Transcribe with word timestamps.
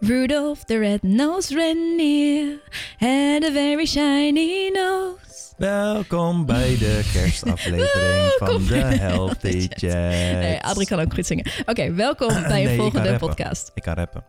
Rudolph 0.00 0.64
the 0.64 0.78
red-nosed 0.78 1.50
reindeer 1.56 2.58
had 2.98 3.44
a 3.44 3.50
very 3.52 3.86
shiny 3.86 4.70
nose. 4.70 5.54
Welkom 5.56 6.46
bij 6.46 6.78
de 6.78 7.00
kerstaflevering 7.14 8.34
van 8.38 8.66
de 8.66 8.74
Healthy 8.76 9.66
Chat. 9.80 9.92
Nee, 9.92 10.60
Adrie 10.60 10.86
kan 10.86 11.00
ook 11.00 11.14
goed 11.14 11.26
zingen. 11.26 11.46
Oké, 11.66 11.92
welkom 11.94 12.28
bij 12.42 12.48
Nee, 12.48 12.62
een 12.62 12.76
kan 12.76 12.76
volgende 12.76 13.18
podcast. 13.18 13.70
Ik 13.74 13.82
kan 13.82 13.94
rappen. 13.94 14.24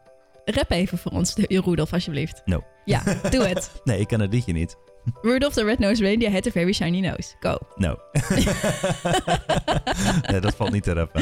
Rap 0.45 0.71
even 0.71 0.97
voor 0.97 1.11
ons, 1.11 1.33
Rudolph, 1.35 1.93
alsjeblieft. 1.93 2.41
No. 2.45 2.63
Ja, 2.85 3.01
doe 3.29 3.47
het. 3.53 3.71
Nee, 3.83 3.99
ik 3.99 4.07
ken 4.07 4.19
het 4.19 4.33
liedje 4.33 4.53
niet. 4.53 4.75
Rudolph 5.21 5.53
the 5.53 5.63
red-nosed 5.63 5.99
reindeer 5.99 6.31
had 6.31 6.47
a 6.47 6.51
very 6.51 6.73
shiny 6.73 6.99
nose. 6.99 7.35
Go. 7.39 7.57
No. 7.75 7.95
nee, 10.31 10.39
dat 10.39 10.55
valt 10.55 10.71
niet 10.71 10.83
te 10.83 10.93
rappen. 10.93 11.21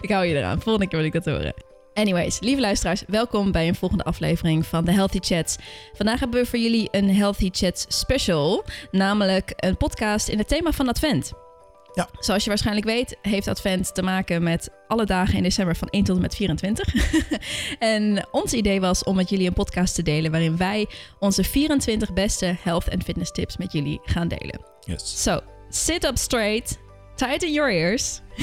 ik 0.00 0.10
hou 0.10 0.24
je 0.26 0.34
eraan. 0.34 0.60
Volgende 0.60 0.88
keer 0.88 0.98
wil 0.98 1.06
ik 1.06 1.12
dat 1.12 1.24
horen. 1.24 1.54
Anyways, 1.94 2.40
lieve 2.40 2.60
luisteraars, 2.60 3.02
welkom 3.06 3.52
bij 3.52 3.68
een 3.68 3.74
volgende 3.74 4.04
aflevering 4.04 4.66
van 4.66 4.84
de 4.84 4.92
Healthy 4.92 5.18
Chats. 5.20 5.56
Vandaag 5.92 6.20
hebben 6.20 6.40
we 6.40 6.46
voor 6.46 6.58
jullie 6.58 6.88
een 6.90 7.14
Healthy 7.14 7.48
Chats 7.52 7.84
special, 7.88 8.64
namelijk 8.90 9.52
een 9.56 9.76
podcast 9.76 10.28
in 10.28 10.38
het 10.38 10.48
thema 10.48 10.72
van 10.72 10.88
Advent. 10.88 11.32
Ja. 11.94 12.08
Zoals 12.18 12.42
je 12.42 12.48
waarschijnlijk 12.48 12.86
weet, 12.86 13.16
heeft 13.22 13.48
Advent 13.48 13.94
te 13.94 14.02
maken 14.02 14.42
met 14.42 14.70
alle 14.88 15.04
dagen 15.04 15.36
in 15.36 15.42
december 15.42 15.76
van 15.76 15.88
1 15.88 16.04
tot 16.04 16.16
en 16.16 16.22
met 16.22 16.34
24. 16.34 16.94
en 17.78 18.28
ons 18.30 18.52
idee 18.52 18.80
was 18.80 19.04
om 19.04 19.16
met 19.16 19.28
jullie 19.28 19.46
een 19.46 19.52
podcast 19.52 19.94
te 19.94 20.02
delen 20.02 20.30
waarin 20.30 20.56
wij 20.56 20.88
onze 21.18 21.44
24 21.44 22.12
beste 22.12 22.56
health 22.62 22.88
en 22.88 23.02
fitness 23.02 23.32
tips 23.32 23.56
met 23.56 23.72
jullie 23.72 24.00
gaan 24.04 24.28
delen. 24.28 24.60
Yes. 24.80 25.22
So, 25.22 25.40
sit 25.68 26.04
up 26.04 26.18
straight, 26.18 26.78
tighten 27.26 27.52
your 27.52 27.70
ears. 27.70 28.20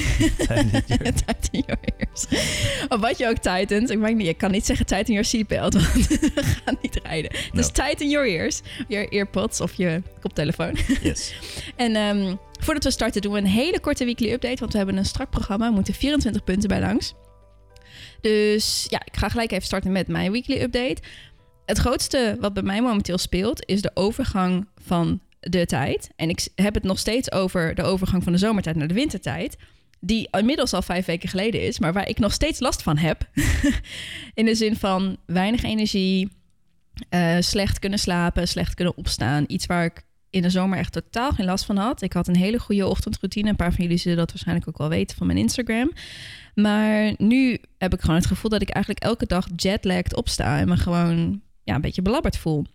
tighten 1.25 1.63
your 1.65 1.79
ears. 1.97 2.25
Of 2.93 2.99
wat 2.99 3.17
je 3.17 3.27
ook 3.27 3.37
tightens. 3.37 3.91
Ik, 3.91 3.99
maak 3.99 4.13
niet, 4.13 4.27
ik 4.27 4.37
kan 4.37 4.51
niet 4.51 4.65
zeggen 4.65 4.85
tighten 4.85 5.13
your 5.13 5.27
seatbelt, 5.27 5.73
want 5.79 6.07
we 6.07 6.43
gaan 6.65 6.77
niet 6.81 6.99
rijden. 7.03 7.31
Dus 7.53 7.65
No. 7.65 7.71
tighten 7.71 8.09
your 8.09 8.27
ears. 8.27 8.61
Je 8.87 9.09
earpods 9.09 9.61
of 9.61 9.73
je 9.73 10.01
koptelefoon. 10.19 10.75
Yes. 11.01 11.33
En 11.75 11.95
ehm, 11.95 12.35
voordat 12.59 12.83
we 12.83 12.91
starten 12.91 13.21
doen 13.21 13.31
we 13.31 13.37
een 13.37 13.45
hele 13.45 13.79
korte 13.79 14.05
weekly 14.05 14.31
update. 14.31 14.59
Want 14.59 14.71
we 14.71 14.77
hebben 14.77 14.97
een 14.97 15.05
strak 15.05 15.29
programma. 15.29 15.67
We 15.67 15.73
moeten 15.73 15.93
24 15.93 16.43
punten 16.43 16.69
bij 16.69 16.79
langs. 16.79 17.13
Dus 18.21 18.85
ja, 18.89 19.01
ik 19.05 19.17
ga 19.17 19.29
gelijk 19.29 19.51
even 19.51 19.65
starten 19.65 19.91
met 19.91 20.07
mijn 20.07 20.31
weekly 20.31 20.61
update. 20.61 21.01
Het 21.65 21.77
grootste 21.77 22.37
wat 22.39 22.53
bij 22.53 22.63
mij 22.63 22.81
momenteel 22.81 23.17
speelt 23.17 23.65
is 23.65 23.81
de 23.81 23.91
overgang 23.93 24.67
van 24.85 25.21
de 25.39 25.65
tijd. 25.65 26.09
En 26.15 26.29
ik 26.29 26.47
heb 26.55 26.73
het 26.73 26.83
nog 26.83 26.99
steeds 26.99 27.31
over 27.31 27.75
de 27.75 27.83
overgang 27.83 28.23
van 28.23 28.31
de 28.31 28.37
zomertijd 28.37 28.75
naar 28.75 28.87
de 28.87 28.93
wintertijd. 28.93 29.57
Die 29.99 30.27
inmiddels 30.31 30.73
al 30.73 30.81
vijf 30.81 31.05
weken 31.05 31.29
geleden 31.29 31.61
is, 31.61 31.79
maar 31.79 31.93
waar 31.93 32.07
ik 32.07 32.19
nog 32.19 32.33
steeds 32.33 32.59
last 32.59 32.81
van 32.81 32.97
heb. 32.97 33.29
In 34.33 34.45
de 34.45 34.55
zin 34.55 34.75
van 34.75 35.17
weinig 35.25 35.63
energie, 35.63 36.29
eh, 37.09 37.35
slecht 37.39 37.79
kunnen 37.79 37.99
slapen, 37.99 38.47
slecht 38.47 38.73
kunnen 38.73 38.97
opstaan. 38.97 39.43
Iets 39.47 39.65
waar 39.65 39.85
ik 39.85 40.03
in 40.29 40.41
de 40.41 40.49
zomer 40.49 40.77
echt 40.77 40.91
totaal 40.91 41.31
geen 41.31 41.45
last 41.45 41.65
van 41.65 41.77
had. 41.77 42.01
Ik 42.01 42.13
had 42.13 42.27
een 42.27 42.35
hele 42.35 42.59
goede 42.59 42.87
ochtendroutine. 42.87 43.49
Een 43.49 43.55
paar 43.55 43.73
van 43.73 43.83
jullie 43.83 43.97
zullen 43.99 44.17
dat 44.17 44.29
waarschijnlijk 44.29 44.67
ook 44.67 44.77
wel 44.77 44.89
weten 44.89 45.17
van 45.17 45.27
mijn 45.27 45.39
Instagram. 45.39 45.91
Maar 46.55 47.13
nu 47.17 47.57
heb 47.77 47.93
ik 47.93 47.99
gewoon 47.99 48.15
het 48.15 48.25
gevoel 48.25 48.49
dat 48.49 48.61
ik 48.61 48.69
eigenlijk 48.69 49.03
elke 49.03 49.25
dag 49.25 49.47
jetlagged 49.55 50.15
opsta 50.15 50.59
en 50.59 50.67
me 50.67 50.77
gewoon 50.77 51.41
ja, 51.63 51.75
een 51.75 51.81
beetje 51.81 52.01
belabberd 52.01 52.37
voel. 52.37 52.65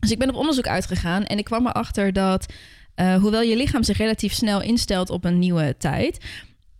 Dus 0.00 0.10
ik 0.10 0.18
ben 0.18 0.28
op 0.28 0.34
onderzoek 0.34 0.66
uitgegaan 0.66 1.24
en 1.24 1.38
ik 1.38 1.44
kwam 1.44 1.66
erachter 1.66 2.12
dat, 2.12 2.52
eh, 2.94 3.14
hoewel 3.14 3.42
je 3.42 3.56
lichaam 3.56 3.82
zich 3.82 3.96
relatief 3.96 4.32
snel 4.32 4.62
instelt 4.62 5.10
op 5.10 5.24
een 5.24 5.38
nieuwe 5.38 5.74
tijd, 5.78 6.18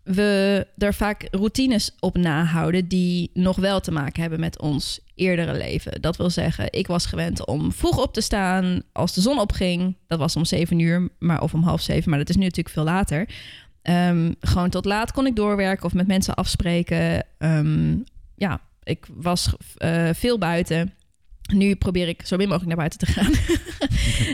we 0.07 0.67
er 0.79 0.95
vaak 0.95 1.29
routines 1.31 1.95
op 2.01 2.17
nahouden 2.17 2.89
die 2.89 3.31
nog 3.35 3.57
wel 3.57 3.81
te 3.81 3.91
maken 3.91 4.21
hebben 4.21 4.41
met 4.41 4.61
ons 4.61 5.01
eerdere 5.15 5.57
leven. 5.57 6.03
Dat 6.03 6.17
wil 6.17 6.31
zeggen, 6.31 6.73
ik 6.73 6.87
was 6.87 7.07
gewend 7.07 7.47
om 7.47 7.73
vroeg 7.73 8.03
op 8.03 8.15
te 8.15 8.21
staan 8.21 8.83
als 8.93 9.15
de 9.15 9.21
zon 9.21 9.41
opging. 9.41 9.97
Dat 10.07 10.19
was 10.19 10.37
om 10.37 10.45
zeven 10.45 10.79
uur, 10.79 11.09
maar 11.19 11.43
of 11.43 11.55
om 11.55 11.63
half 11.63 11.81
zeven, 11.81 12.11
maar 12.11 12.19
dat 12.19 12.29
is 12.29 12.37
nu 12.37 12.43
natuurlijk 12.43 12.75
veel 12.75 12.85
later. 12.85 13.29
Ehm, 13.83 14.33
gewoon 14.41 14.71
tot 14.71 14.85
laat 14.85 15.13
kon 15.13 15.27
ik 15.27 15.37
doorwerken 15.37 15.85
of 15.85 15.95
met 15.95 16.07
mensen 16.07 16.35
afspreken. 16.35 17.27
Ehm, 17.39 17.97
ja, 18.35 18.61
ik 18.83 19.07
was 19.15 19.53
eh, 19.77 20.09
veel 20.13 20.39
buiten. 20.39 20.93
Nu 21.53 21.75
probeer 21.75 22.09
ik 22.09 22.27
zo 22.27 22.37
min 22.37 22.49
mogelijk 22.49 22.77
naar 22.77 22.89
buiten 22.89 22.99
te 22.99 23.07
gaan. 23.07 23.33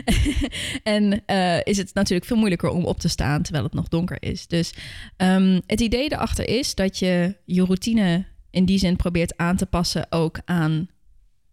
en 0.99 1.25
eh, 1.25 1.59
is 1.63 1.77
het 1.77 1.93
natuurlijk 1.93 2.27
veel 2.27 2.37
moeilijker 2.37 2.69
om 2.69 2.85
op 2.85 2.99
te 2.99 3.07
staan 3.07 3.41
terwijl 3.41 3.63
het 3.63 3.73
nog 3.73 3.87
donker 3.87 4.17
is. 4.19 4.47
Dus 4.47 4.73
ehm, 5.17 5.59
het 5.67 5.81
idee 5.81 6.11
erachter 6.11 6.47
is 6.47 6.75
dat 6.75 6.99
je 6.99 7.35
je 7.45 7.65
routine 7.65 8.25
in 8.49 8.65
die 8.65 8.77
zin 8.77 8.95
probeert 8.95 9.37
aan 9.37 9.55
te 9.55 9.65
passen 9.65 10.05
ook 10.09 10.39
aan 10.45 10.87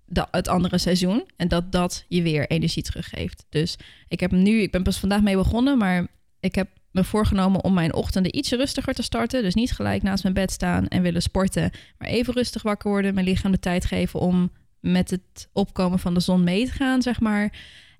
de, 0.04 0.26
het 0.30 0.48
andere 0.48 0.78
seizoen. 0.78 1.24
En 1.36 1.48
dat 1.48 1.72
dat 1.72 2.04
je 2.08 2.22
weer 2.22 2.46
energie 2.46 2.82
teruggeeft. 2.82 3.44
Dus 3.48 3.78
ik 4.08 4.20
heb 4.20 4.30
nu, 4.30 4.60
ik 4.60 4.70
ben 4.70 4.82
pas 4.82 4.98
vandaag 4.98 5.22
mee 5.22 5.36
begonnen, 5.36 5.78
maar 5.78 6.06
ik 6.40 6.54
heb 6.54 6.68
me 6.90 7.04
voorgenomen 7.04 7.64
om 7.64 7.74
mijn 7.74 7.94
ochtenden 7.94 8.36
iets 8.36 8.50
rustiger 8.50 8.94
te 8.94 9.02
starten. 9.02 9.42
Dus 9.42 9.54
niet 9.54 9.72
gelijk 9.72 10.02
naast 10.02 10.22
mijn 10.22 10.34
bed 10.34 10.50
staan 10.50 10.88
en 10.88 11.02
willen 11.02 11.22
sporten, 11.22 11.70
maar 11.98 12.08
even 12.08 12.34
rustig 12.34 12.62
wakker 12.62 12.90
worden. 12.90 13.14
Mijn 13.14 13.26
lichaam 13.26 13.52
de 13.52 13.58
tijd 13.58 13.84
geven 13.84 14.20
om 14.20 14.50
met 14.80 15.10
het 15.10 15.48
opkomen 15.52 15.98
van 15.98 16.14
de 16.14 16.20
zon 16.20 16.44
mee 16.44 16.66
te 16.66 16.72
gaan, 16.72 17.02
zeg 17.02 17.20
maar. 17.20 17.52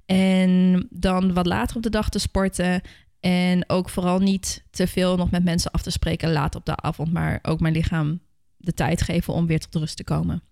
En 0.06 0.86
dan 0.90 1.34
wat 1.34 1.46
later 1.46 1.76
op 1.76 1.82
de 1.82 1.90
dag 1.90 2.08
te 2.08 2.18
sporten. 2.18 2.82
En 3.20 3.64
ook 3.68 3.88
vooral 3.88 4.18
niet 4.18 4.64
te 4.70 4.86
veel 4.86 5.16
nog 5.16 5.30
met 5.30 5.44
mensen 5.44 5.70
af 5.70 5.82
te 5.82 5.90
spreken 5.90 6.32
laat 6.32 6.54
op 6.54 6.64
de 6.64 6.76
avond, 6.76 7.12
maar 7.12 7.38
ook 7.42 7.60
mijn 7.60 7.74
lichaam 7.74 8.20
de 8.56 8.74
tijd 8.74 9.02
geven 9.02 9.34
om 9.34 9.46
weer 9.46 9.58
tot 9.58 9.74
rust 9.74 9.96
te 9.96 10.04
komen. 10.04 10.42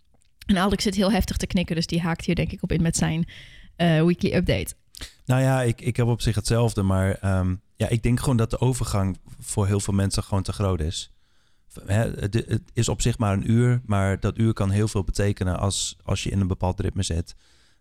En 0.46 0.58
Alex 0.58 0.82
zit 0.82 0.94
heel 0.94 1.12
heftig 1.12 1.36
te 1.36 1.46
knikken, 1.46 1.76
dus 1.76 1.86
die 1.86 2.00
haakt 2.00 2.24
hier 2.24 2.34
denk 2.34 2.52
ik 2.52 2.62
op 2.62 2.72
in 2.72 2.82
met 2.82 2.96
zijn 2.96 3.28
eh, 3.76 4.02
weekly 4.02 4.34
update. 4.34 4.74
Nou 5.24 5.42
ja, 5.42 5.62
ik, 5.62 5.80
ik 5.80 5.96
heb 5.96 6.06
op 6.06 6.20
zich 6.20 6.34
hetzelfde, 6.34 6.82
maar 6.82 7.14
ehm, 7.14 7.54
ja, 7.76 7.88
ik 7.88 8.02
denk 8.02 8.20
gewoon 8.20 8.36
dat 8.36 8.50
de 8.50 8.60
overgang 8.60 9.18
voor 9.40 9.66
heel 9.66 9.80
veel 9.80 9.94
mensen 9.94 10.22
gewoon 10.22 10.42
te 10.42 10.52
groot 10.52 10.80
is. 10.80 11.12
Het, 11.86 12.62
is 12.72 12.88
op 12.88 13.00
zich 13.02 13.18
maar 13.18 13.32
een 13.32 13.50
uur, 13.50 13.80
maar 13.86 14.20
dat 14.20 14.38
uur 14.38 14.52
kan 14.52 14.70
heel 14.70 14.88
veel 14.88 15.04
betekenen 15.04 15.58
als, 15.58 15.96
als 16.04 16.22
je 16.22 16.30
in 16.30 16.40
een 16.40 16.46
bepaald 16.46 16.80
ritme 16.80 17.02
zit. 17.02 17.34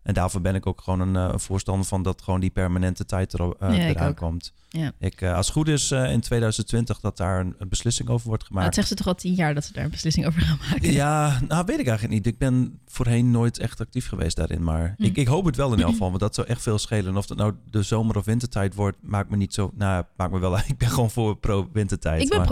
En 0.03 0.13
daarvoor 0.13 0.41
ben 0.41 0.55
ik 0.55 0.65
ook 0.65 0.81
gewoon 0.81 0.99
een, 0.99 1.15
eh, 1.15 1.29
een 1.33 1.39
voorstander 1.39 1.85
van 1.85 2.03
dat 2.03 2.21
gewoon 2.21 2.39
die 2.39 2.49
permanente 2.49 3.05
tijd 3.05 3.33
er, 3.33 3.39
eh, 3.59 3.77
Ja, 3.77 3.87
eraan 3.87 4.13
komt. 4.13 4.53
Ja. 4.69 4.91
Ik, 4.99 5.21
eh, 5.21 5.35
als 5.35 5.45
het 5.45 5.55
goed 5.55 5.67
is 5.67 5.91
in 5.91 6.21
2020 6.21 6.99
dat 6.99 7.17
daar 7.17 7.39
een, 7.39 7.55
een 7.57 7.69
beslissing 7.69 8.09
over 8.09 8.27
wordt 8.27 8.43
gemaakt. 8.43 8.65
het 8.65 8.75
zegt 8.75 8.87
ze 8.87 8.95
toch 8.95 9.07
al 9.07 9.15
tien 9.15 9.33
jaar 9.33 9.53
dat 9.53 9.65
ze 9.65 9.73
daar 9.73 9.83
een 9.83 9.89
beslissing 9.89 10.25
over 10.25 10.41
gaan 10.41 10.57
maken. 10.69 10.91
Ja, 10.91 11.39
nou 11.47 11.65
weet 11.65 11.79
ik 11.79 11.87
eigenlijk 11.87 12.17
niet. 12.17 12.25
Ik 12.33 12.37
ben 12.37 12.79
voorheen 12.85 13.31
nooit 13.31 13.57
echt 13.59 13.79
actief 13.81 14.07
geweest 14.07 14.35
daarin. 14.35 14.63
Maar 14.63 14.93
Hm. 14.97 15.03
ik, 15.03 15.17
ik 15.17 15.27
hoop 15.27 15.45
het 15.45 15.55
wel 15.55 15.73
in 15.73 15.79
elk 15.79 15.91
geval. 15.97 16.07
Want 16.09 16.19
dat 16.19 16.35
zou 16.35 16.47
echt 16.47 16.61
veel 16.61 16.77
schelen. 16.79 17.07
En 17.07 17.17
of 17.17 17.29
het 17.29 17.37
nou 17.37 17.53
de 17.69 17.83
zomer- 17.83 18.17
of 18.17 18.25
wintertijd 18.25 18.75
wordt, 18.75 18.97
maakt 19.01 19.29
me 19.29 19.35
niet 19.37 19.53
zo... 19.53 19.71
Nou, 19.75 20.03
maakt 20.17 20.31
me 20.31 20.39
wel... 20.39 20.57
Ik 20.67 20.77
ben 20.77 20.89
gewoon 20.89 21.11
voor 21.11 21.37
pro-wintertijd. 21.37 22.21
ik 22.21 22.29
ben 22.29 22.37
maar, 22.37 22.47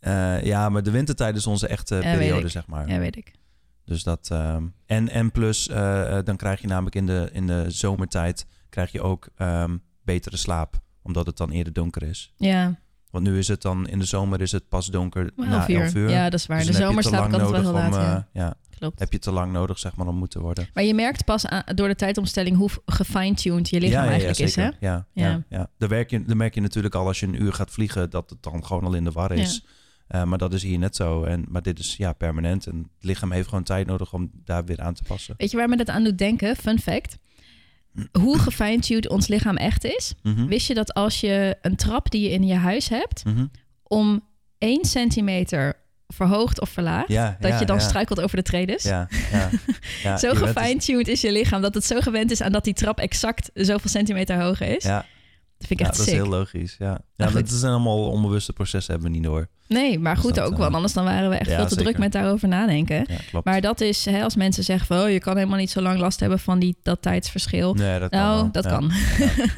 eh, 0.00 0.42
ja, 0.44 0.68
maar 0.68 0.82
de 0.82 0.90
wintertijd 0.90 1.36
is 1.36 1.46
onze 1.46 1.66
echte 1.66 1.94
Ja, 1.94 2.00
periode, 2.00 2.48
zeg 2.48 2.66
maar. 2.66 2.88
Ja, 2.88 2.98
weet 2.98 3.16
ik. 3.16 3.32
Dus 3.84 4.02
dat... 4.02 4.28
ehm, 4.30 4.64
en, 4.86 5.08
en 5.08 5.30
plus, 5.30 5.68
eh, 5.68 6.18
eh, 6.18 6.24
dan 6.24 6.36
krijg 6.36 6.60
je 6.60 6.66
namelijk 6.66 6.94
in 6.96 7.06
de, 7.06 7.28
in 7.32 7.46
de 7.46 7.64
zomertijd... 7.68 8.46
krijg 8.68 8.92
je 8.92 9.02
ook 9.02 9.28
ehm, 9.36 9.76
betere 10.02 10.36
slaap. 10.36 10.80
Omdat 11.02 11.26
het 11.26 11.36
dan 11.36 11.50
eerder 11.50 11.72
donker 11.72 12.02
is. 12.02 12.32
Ja, 12.36 12.78
Want 13.10 13.24
nu 13.24 13.38
is 13.38 13.48
het 13.48 13.62
dan... 13.62 13.88
In 13.88 13.98
de 13.98 14.04
zomer 14.04 14.40
is 14.40 14.52
het 14.52 14.68
pas 14.68 14.86
donker 14.86 15.30
na 15.36 15.68
11 15.68 15.94
uur. 15.94 16.10
Ja, 16.10 16.24
dat 16.30 16.40
is 16.40 16.46
waar. 16.46 16.58
Dus 16.58 16.66
de 16.66 16.72
zomer 16.72 17.02
slaap 17.02 17.30
lang 17.30 17.42
altijd 17.42 17.50
wel 17.50 17.60
heel 17.62 17.72
laat. 17.72 17.94
om, 17.94 18.00
ja. 18.00 18.28
ja, 18.32 18.54
Klopt. 18.78 18.98
heb 18.98 19.12
je 19.12 19.18
te 19.18 19.30
lang 19.30 19.52
nodig, 19.52 19.78
zeg 19.78 19.96
maar, 19.96 20.06
om 20.06 20.16
moe 20.16 20.28
te 20.28 20.40
worden. 20.40 20.68
Maar 20.74 20.84
je 20.84 20.94
merkt 20.94 21.24
pas 21.24 21.46
aan- 21.46 21.62
door 21.74 21.88
de 21.88 21.94
tijdomstelling 21.94 22.56
hoe 22.56 22.70
gefine-tuned 22.86 23.68
je 23.68 23.80
lichaam 23.80 24.08
eigenlijk 24.08 24.38
is, 24.38 24.54
hè? 24.56 24.68
ja. 24.80 25.06
Ja. 25.12 25.44
Ja, 25.48 25.70
Daar, 25.78 25.88
werk 25.88 26.10
je, 26.10 26.22
daar 26.22 26.36
merk 26.36 26.54
je 26.54 26.60
natuurlijk 26.60 26.94
al 26.94 27.06
als 27.06 27.20
je 27.20 27.26
een 27.26 27.42
uur 27.42 27.52
gaat 27.52 27.70
vliegen... 27.70 28.10
dat 28.10 28.30
het 28.30 28.42
dan 28.42 28.64
gewoon 28.66 28.84
al 28.84 28.94
in 28.94 29.04
de 29.04 29.12
war 29.12 29.32
is. 29.32 29.64
Eh, 30.08 30.24
maar 30.24 30.38
dat 30.38 30.52
is 30.52 30.62
hier 30.62 30.78
net 30.78 30.96
zo. 30.96 31.24
En, 31.24 31.44
maar 31.48 31.62
dit 31.62 31.78
is 31.78 31.96
ja, 31.96 32.12
permanent. 32.12 32.66
En 32.66 32.76
het 32.76 33.04
lichaam 33.04 33.32
heeft 33.32 33.48
gewoon 33.48 33.64
tijd 33.64 33.86
nodig 33.86 34.12
om 34.12 34.30
daar 34.44 34.64
weer 34.64 34.80
aan 34.80 34.94
te 34.94 35.02
passen. 35.02 35.34
Weet 35.38 35.50
je 35.50 35.56
waar 35.56 35.68
me 35.68 35.76
dat 35.76 35.88
aan 35.88 36.04
doet 36.04 36.18
denken? 36.18 36.56
Fun 36.56 36.78
fact. 36.78 37.18
Hoe 38.12 38.38
gefine-tuned 38.38 39.08
ons 39.08 39.26
lichaam 39.26 39.56
echt 39.56 39.84
is. 39.84 40.14
Mhm, 40.22 40.46
Wist 40.46 40.66
je 40.66 40.74
dat 40.74 40.94
als 40.94 41.20
je 41.20 41.56
een 41.62 41.76
trap 41.76 42.10
die 42.10 42.22
je 42.22 42.30
in 42.30 42.46
je 42.46 42.54
huis 42.54 42.88
hebt... 42.88 43.24
mhm. 43.24 43.46
om 43.82 44.20
1 44.58 44.84
centimeter 44.84 45.74
verhoogd 46.06 46.60
of 46.60 46.68
verlaagd... 46.68 47.08
Ja, 47.08 47.36
dat 47.40 47.50
ja, 47.50 47.58
je 47.58 47.66
dan 47.66 47.76
ja. 47.76 47.82
struikelt 47.82 48.20
over 48.20 48.36
de 48.36 48.42
tredes? 48.42 48.82
Ja, 48.82 49.08
ja, 49.32 49.50
ja. 50.02 50.16
zo 50.16 50.32
bent- 50.32 50.38
gefine-tuned 50.38 51.08
is 51.08 51.20
je 51.20 51.32
lichaam... 51.32 51.62
dat 51.62 51.74
het 51.74 51.84
zo 51.84 52.00
gewend 52.00 52.30
is 52.30 52.40
aan 52.40 52.52
dat 52.52 52.64
die 52.64 52.74
trap 52.74 52.98
exact 52.98 53.50
zoveel 53.54 53.90
centimeter 53.90 54.42
hoger 54.42 54.76
is. 54.76 54.84
Ja, 54.84 55.06
Dat 55.58 55.66
vind 55.66 55.80
ik 55.80 55.86
ja 55.86 55.86
echt 55.86 55.96
dat 55.98 56.06
is 56.06 56.12
heel 56.12 56.26
logisch. 56.28 56.76
Ja, 56.78 56.86
ja 56.86 57.00
Nou, 57.16 57.32
dat 57.32 57.48
zijn 57.50 57.72
allemaal 57.72 58.10
onbewuste 58.10 58.52
processen, 58.52 58.92
hebben 58.92 59.10
we 59.10 59.16
niet 59.18 59.26
door. 59.26 59.48
Nee, 59.68 59.98
maar 59.98 60.14
Dus 60.14 60.24
goed 60.24 60.40
ook, 60.40 60.52
eh, 60.52 60.58
want 60.58 60.74
anders 60.74 60.92
dan 60.92 61.04
waren 61.04 61.30
we 61.30 61.36
echt 61.36 61.50
ja, 61.50 61.56
veel 61.56 61.64
te 61.66 61.68
zeker. 61.74 61.84
druk 61.84 61.98
met 61.98 62.12
daarover 62.12 62.48
nadenken. 62.48 63.04
Ja. 63.32 63.40
Maar 63.44 63.60
dat 63.60 63.80
is, 63.80 64.04
hè, 64.04 64.22
als 64.22 64.36
mensen 64.36 64.64
zeggen 64.64 64.86
van... 64.86 64.98
Oh, 65.00 65.10
je 65.10 65.18
kan 65.18 65.36
helemaal 65.36 65.58
niet 65.58 65.70
zo 65.70 65.80
lang 65.80 65.98
last 65.98 66.20
hebben 66.20 66.38
van 66.38 66.58
die, 66.58 66.76
dat 66.82 67.02
tijdsverschil. 67.02 67.74
nee, 67.74 67.98
dat 67.98 68.10
kan 68.10 68.20
nou, 68.20 68.34
wel. 68.42 68.52
dat 68.52 68.64
Ja. 68.64 68.70
kan. 68.70 68.90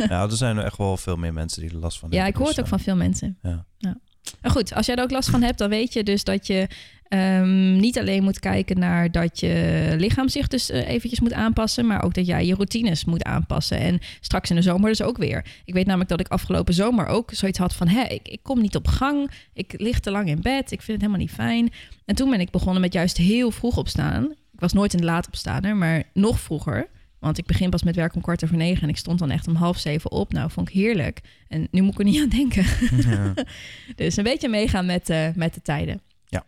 Ja, 0.08 0.22
er 0.30 0.36
zijn 0.36 0.56
er 0.56 0.64
echt 0.64 0.76
wel 0.76 0.96
veel 0.96 1.16
meer 1.16 1.32
mensen 1.32 1.62
die 1.62 1.70
er 1.70 1.76
last 1.76 1.98
van 1.98 2.08
Ja, 2.10 2.14
hebben. 2.14 2.32
ik 2.32 2.38
hoor 2.38 2.46
het 2.46 2.56
Dus, 2.56 2.64
ook 2.64 2.70
van 2.70 2.80
veel 2.80 2.96
mensen. 2.96 3.38
eh, 3.42 3.52
Ja. 3.78 3.96
Maar 4.40 4.50
goed, 4.50 4.74
als 4.74 4.86
jij 4.86 4.96
er 4.96 5.02
ook 5.02 5.10
last 5.10 5.30
van 5.30 5.42
hebt, 5.42 5.58
dan 5.58 5.68
weet 5.68 5.92
je 5.92 6.02
dus 6.02 6.24
dat 6.24 6.46
je 6.46 6.68
ehm, 7.08 7.76
niet 7.76 7.98
alleen 7.98 8.22
moet 8.22 8.38
kijken 8.38 8.78
naar 8.78 9.10
dat 9.10 9.40
je 9.40 9.94
lichaam 9.98 10.28
zich 10.28 10.48
dus 10.48 10.70
uh, 10.70 10.88
eventjes 10.88 11.20
moet 11.20 11.32
aanpassen, 11.32 11.86
maar 11.86 12.04
ook 12.04 12.14
dat 12.14 12.26
jij 12.26 12.46
je 12.46 12.54
routines 12.54 13.04
moet 13.04 13.24
aanpassen. 13.24 13.78
En 13.78 13.98
straks 14.20 14.50
in 14.50 14.56
de 14.56 14.62
zomer 14.62 14.88
dus 14.88 15.02
ook 15.02 15.18
weer. 15.18 15.44
Ik 15.64 15.74
weet 15.74 15.86
namelijk 15.86 16.10
dat 16.10 16.20
ik 16.20 16.28
afgelopen 16.28 16.74
zomer 16.74 17.06
ook 17.06 17.30
zoiets 17.32 17.58
had 17.58 17.74
van, 17.74 17.88
hé, 17.88 18.02
ik, 18.02 18.28
ik 18.28 18.40
kom 18.42 18.60
niet 18.60 18.76
op 18.76 18.86
gang, 18.86 19.30
ik 19.52 19.74
lig 19.76 20.00
te 20.00 20.10
lang 20.10 20.28
in 20.28 20.42
bed, 20.42 20.72
ik 20.72 20.82
vind 20.82 20.86
het 20.86 21.00
helemaal 21.00 21.18
niet 21.18 21.30
fijn. 21.30 21.72
En 22.04 22.14
toen 22.14 22.30
ben 22.30 22.40
ik 22.40 22.50
begonnen 22.50 22.80
met 22.80 22.92
juist 22.92 23.16
heel 23.16 23.50
vroeg 23.50 23.76
opstaan. 23.76 24.24
Ik 24.52 24.60
was 24.60 24.72
nooit 24.72 24.94
een 24.94 25.04
laat 25.04 25.26
opstaaner, 25.26 25.76
maar 25.76 26.02
nog 26.12 26.40
vroeger. 26.40 26.88
Want 27.20 27.38
ik 27.38 27.46
begin 27.46 27.70
pas 27.70 27.82
met 27.82 27.96
werk 27.96 28.14
om 28.14 28.22
kwart 28.22 28.44
over 28.44 28.56
negen 28.56 28.82
en 28.82 28.88
ik 28.88 28.96
stond 28.96 29.18
dan 29.18 29.30
echt 29.30 29.48
om 29.48 29.54
half 29.54 29.78
zeven 29.78 30.10
op. 30.10 30.32
Nou, 30.32 30.50
vond 30.50 30.68
ik 30.68 30.74
heerlijk. 30.74 31.20
En 31.48 31.68
nu 31.70 31.80
moet 31.80 31.92
ik 31.92 31.98
er 31.98 32.04
niet 32.04 32.22
aan 32.22 32.28
denken. 32.28 32.64
Ja. 33.10 33.34
dus 33.96 34.16
een 34.16 34.24
beetje 34.24 34.48
meegaan 34.48 34.86
met, 34.86 35.10
uh, 35.10 35.28
met 35.34 35.54
de 35.54 35.62
tijden. 35.62 36.00
Ja. 36.28 36.46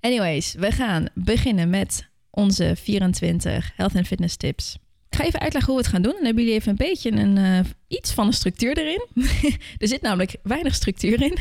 Anyways, 0.00 0.54
we 0.54 0.70
gaan 0.70 1.08
beginnen 1.14 1.70
met 1.70 2.08
onze 2.30 2.76
24 2.76 3.72
health 3.76 3.94
en 3.94 4.06
fitness 4.06 4.36
tips. 4.36 4.78
Ik 5.10 5.16
ga 5.16 5.24
even 5.24 5.40
uitleggen 5.40 5.72
hoe 5.72 5.82
we 5.82 5.86
het 5.86 5.94
gaan 5.94 6.02
doen. 6.02 6.12
Dan 6.12 6.24
hebben 6.24 6.42
jullie 6.42 6.58
even 6.58 6.70
een 6.70 6.76
beetje 6.76 7.10
een, 7.10 7.36
uh, 7.36 7.60
iets 7.88 8.12
van 8.12 8.26
een 8.26 8.32
structuur 8.32 8.78
erin. 8.78 9.06
er 9.78 9.88
zit 9.88 10.02
namelijk 10.02 10.36
weinig 10.42 10.74
structuur 10.74 11.22
in. 11.22 11.38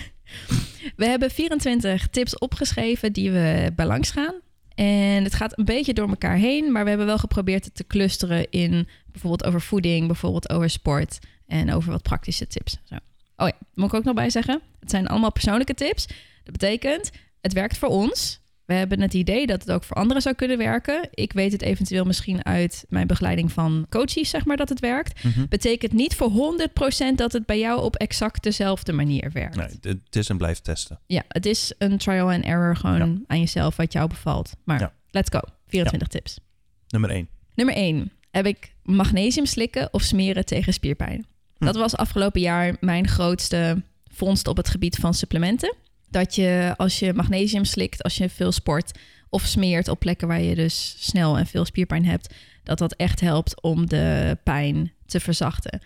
We 0.96 1.06
hebben 1.06 1.32
24 1.32 2.08
tips 2.08 2.38
opgeschreven 2.38 3.14
die 3.14 3.32
we 3.32 3.72
bij 3.76 3.86
langs 3.86 4.12
gaan. 4.12 4.34
En 4.80 5.24
het 5.24 5.34
gaat 5.34 5.58
een 5.58 5.66
beetje 5.66 5.94
door 5.94 6.10
elkaar 6.10 6.36
heen, 6.36 6.72
maar 6.72 6.84
we 6.84 6.90
hebben 6.90 7.08
wel 7.08 7.18
geprobeerd 7.18 7.66
het 7.66 7.76
te 7.76 7.88
clusteren 7.88 8.50
in 8.50 8.88
bijvoorbeeld 9.12 9.46
over 9.46 9.62
voeding, 9.62 10.08
bijvoorbeeld 10.08 10.50
over 10.50 10.70
sport 10.70 11.20
en 11.48 11.74
over 11.74 11.92
wat 11.92 12.02
praktische 12.02 12.48
tips. 12.48 12.78
Zo. 12.84 12.96
Oh 13.38 13.48
ja, 13.48 13.54
moet 13.74 13.88
ik 13.88 13.94
ook 13.94 14.04
nog 14.04 14.16
bij 14.16 14.30
zeggen. 14.30 14.62
Het 14.80 14.90
zijn 14.90 15.08
allemaal 15.08 15.32
persoonlijke 15.32 15.74
tips. 15.74 16.08
Dat 16.44 16.58
betekent, 16.58 17.12
het 17.42 17.54
werkt 17.54 17.78
voor 17.78 17.90
ons. 17.90 18.40
We 18.70 18.76
hebben 18.76 19.02
het 19.02 19.14
idee 19.14 19.48
dat 19.48 19.62
het 19.62 19.72
ook 19.72 19.84
voor 19.84 19.96
anderen 19.96 20.22
zou 20.22 20.36
kunnen 20.36 20.58
werken. 20.58 21.08
Ik 21.14 21.34
weet 21.34 21.52
het 21.52 21.62
eventueel 21.62 22.06
misschien 22.06 22.46
uit 22.46 22.86
mijn 22.90 23.08
begeleiding 23.08 23.52
van 23.52 23.86
coaches, 23.90 24.30
zeg 24.30 24.46
maar, 24.46 24.58
dat 24.58 24.70
het 24.70 24.80
werkt. 24.80 25.24
Mhm. 25.24 25.46
Betekent 25.50 25.94
niet 25.94 26.16
voor 26.16 26.30
100% 26.30 27.18
dat 27.18 27.32
het 27.34 27.46
bij 27.46 27.60
jou 27.60 27.82
op 27.82 27.96
exact 27.96 28.44
dezelfde 28.44 28.92
manier 28.94 29.30
werkt. 29.34 29.56
Nee, 29.56 29.96
het 29.96 30.16
is 30.16 30.30
en 30.30 30.38
blijft 30.38 30.64
testen. 30.64 31.00
Ja, 31.06 31.24
het 31.28 31.46
is 31.46 31.74
een 31.78 31.98
trial 31.98 32.32
and 32.32 32.44
error 32.46 32.76
gewoon 32.76 32.98
Ja. 32.98 33.18
aan 33.28 33.40
jezelf 33.40 33.76
wat 33.76 33.94
jou 33.94 34.08
bevalt. 34.10 34.52
Maar 34.64 34.80
Ja. 34.80 34.94
let's 35.12 35.30
go. 35.30 35.40
24 35.68 36.08
tips. 36.08 36.40
Nummer 36.88 37.10
1. 37.10 37.28
Nummer 37.56 37.76
1. 37.76 38.12
Heb 38.32 38.46
ik 38.46 38.74
magnesium 38.84 39.46
slikken 39.46 39.94
of 39.94 40.02
smeren 40.02 40.46
tegen 40.46 40.74
spierpijn? 40.74 41.26
Hm. 41.58 41.66
Dat 41.66 41.76
was 41.76 41.96
afgelopen 41.96 42.42
jaar 42.42 42.76
mijn 42.80 43.08
grootste 43.08 43.82
vondst 44.12 44.48
op 44.48 44.58
het 44.58 44.70
gebied 44.70 44.96
van 44.96 45.14
supplementen. 45.14 45.76
Dat 46.12 46.36
je 46.36 46.74
als 46.78 47.00
je 47.00 47.14
magnesium 47.14 47.66
slikt, 47.66 48.04
als 48.04 48.18
je 48.18 48.30
veel 48.30 48.52
sport 48.52 49.00
of 49.30 49.46
smeert 49.46 49.88
op 49.88 50.00
plekken 50.00 50.28
waar 50.28 50.42
je 50.42 50.56
dus 50.56 50.96
snel 51.00 51.38
en 51.38 51.48
veel 51.48 51.66
spierpijn 51.66 52.06
hebt, 52.06 52.34
dat 52.64 52.78
dat 52.78 52.94
echt 52.94 53.20
helpt 53.20 53.62
om 53.62 53.88
de 53.88 54.38
pijn 54.44 54.92
te 55.06 55.20
verzachten. 55.20 55.82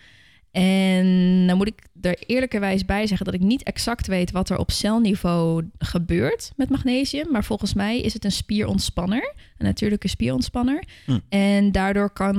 En 0.54 1.46
dan 1.46 1.56
moet 1.56 1.66
ik 1.66 1.82
er 2.00 2.18
eerlijkerwijs 2.26 2.84
bij 2.84 3.06
zeggen 3.06 3.26
dat 3.26 3.34
ik 3.34 3.40
niet 3.40 3.62
exact 3.62 4.06
weet 4.06 4.30
wat 4.30 4.50
er 4.50 4.58
op 4.58 4.70
celniveau 4.70 5.70
gebeurt 5.78 6.52
met 6.56 6.68
magnesium. 6.68 7.30
Maar 7.30 7.44
volgens 7.44 7.74
mij 7.74 8.00
is 8.00 8.12
het 8.12 8.24
een 8.24 8.32
spierontspanner, 8.32 9.34
een 9.58 9.66
natuurlijke 9.66 10.08
spierontspanner. 10.08 10.84
Hm. 11.04 11.18
En 11.28 11.72
daardoor 11.72 12.10
kan 12.10 12.34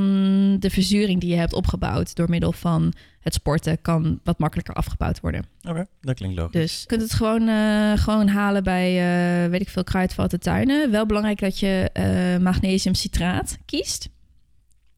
de 0.59 0.69
verzuring 0.69 1.19
die 1.19 1.29
je 1.29 1.35
hebt 1.35 1.53
opgebouwd 1.53 2.15
door 2.15 2.29
middel 2.29 2.51
van 2.51 2.93
het 3.19 3.33
sporten, 3.33 3.81
kan 3.81 4.19
wat 4.23 4.39
makkelijker 4.39 4.73
afgebouwd 4.73 5.19
worden. 5.19 5.45
Oké, 5.69 5.85
dat 6.01 6.15
klinkt 6.15 6.37
logisch. 6.37 6.53
Dus 6.61 6.79
je 6.81 6.87
kunt 6.87 7.01
het 7.01 7.13
gewoon, 7.13 7.47
eh, 7.47 7.91
gewoon 7.95 8.27
halen 8.27 8.63
bij, 8.63 8.87
eh, 8.87 9.49
weet 9.49 9.61
ik 9.61 9.69
veel, 9.69 9.83
kruidvaten 9.83 10.39
tuinen. 10.39 10.91
Wel 10.91 11.05
belangrijk 11.05 11.39
dat 11.39 11.59
je 11.59 11.89
eh 11.93 12.37
magnesiumcitraat 12.37 13.57
kiest. 13.65 14.09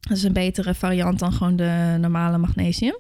Dat 0.08 0.18
is 0.18 0.24
een 0.24 0.34
betere 0.34 0.74
variant 0.74 1.20
dan 1.20 1.34
gewoon 1.34 1.56
de 1.56 1.98
normale 2.00 2.38
magnesium. 2.38 2.98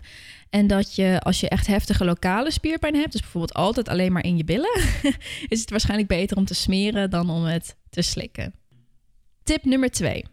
En 0.49 0.67
dat 0.67 0.95
je, 0.95 1.19
als 1.21 1.39
je 1.39 1.49
echt 1.49 1.67
heftige 1.67 2.05
lokale 2.05 2.51
spierpijn 2.51 2.95
hebt, 2.95 3.11
dus 3.11 3.21
bijvoorbeeld 3.21 3.53
altijd 3.53 3.89
alleen 3.89 4.11
maar 4.11 4.23
in 4.23 4.37
je 4.37 4.43
billen, 4.43 4.79
is 5.47 5.59
het 5.59 5.69
waarschijnlijk 5.69 6.09
beter 6.09 6.37
om 6.37 6.45
te 6.45 6.53
smeren 6.53 7.09
dan 7.09 7.29
om 7.29 7.43
het 7.43 7.75
te 7.89 8.01
slikken. 8.01 8.53
Tip 9.43 9.65
nummer 9.65 9.89
twee. 9.89 10.25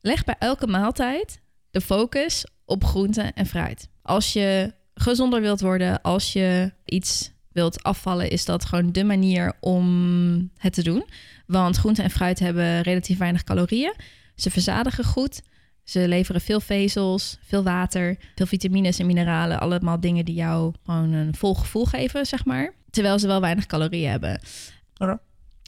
Leg 0.00 0.24
bij 0.24 0.36
elke 0.38 0.66
maaltijd 0.66 1.40
de 1.70 1.80
focus 1.80 2.46
op 2.64 2.84
groente 2.84 3.22
en 3.34 3.46
fruit. 3.46 3.88
Als 4.02 4.32
je 4.32 4.72
gezonder 4.94 5.40
wilt 5.40 5.60
worden, 5.60 6.02
als 6.02 6.32
je 6.32 6.72
iets 6.84 7.30
wilt 7.52 7.82
afvallen, 7.82 8.30
is 8.30 8.44
dat 8.44 8.64
gewoon 8.64 8.92
de 8.92 9.04
manier 9.04 9.52
om 9.60 10.50
het 10.56 10.72
te 10.72 10.82
doen. 10.82 11.04
Want 11.46 11.76
groente 11.76 12.02
en 12.02 12.10
fruit 12.10 12.38
hebben 12.38 12.82
relatief 12.82 13.18
weinig 13.18 13.44
calorieën. 13.44 13.94
Ze 14.34 14.50
verzadigen 14.50 15.04
goed. 15.04 15.42
Ze 15.88 16.08
leveren 16.08 16.40
veel 16.40 16.60
vezels, 16.60 17.38
veel 17.46 17.62
water, 17.62 18.16
veel 18.34 18.46
vitamines 18.46 18.98
en 18.98 19.06
mineralen. 19.06 19.60
Allemaal 19.60 20.00
dingen 20.00 20.24
die 20.24 20.34
jou 20.34 20.74
gewoon 20.84 21.12
een 21.12 21.34
vol 21.34 21.54
gevoel 21.54 21.84
geven, 21.84 22.26
zeg 22.26 22.44
maar. 22.44 22.72
Terwijl 22.90 23.18
ze 23.18 23.26
wel 23.26 23.40
weinig 23.40 23.66
calorieën 23.66 24.10
hebben. 24.10 24.40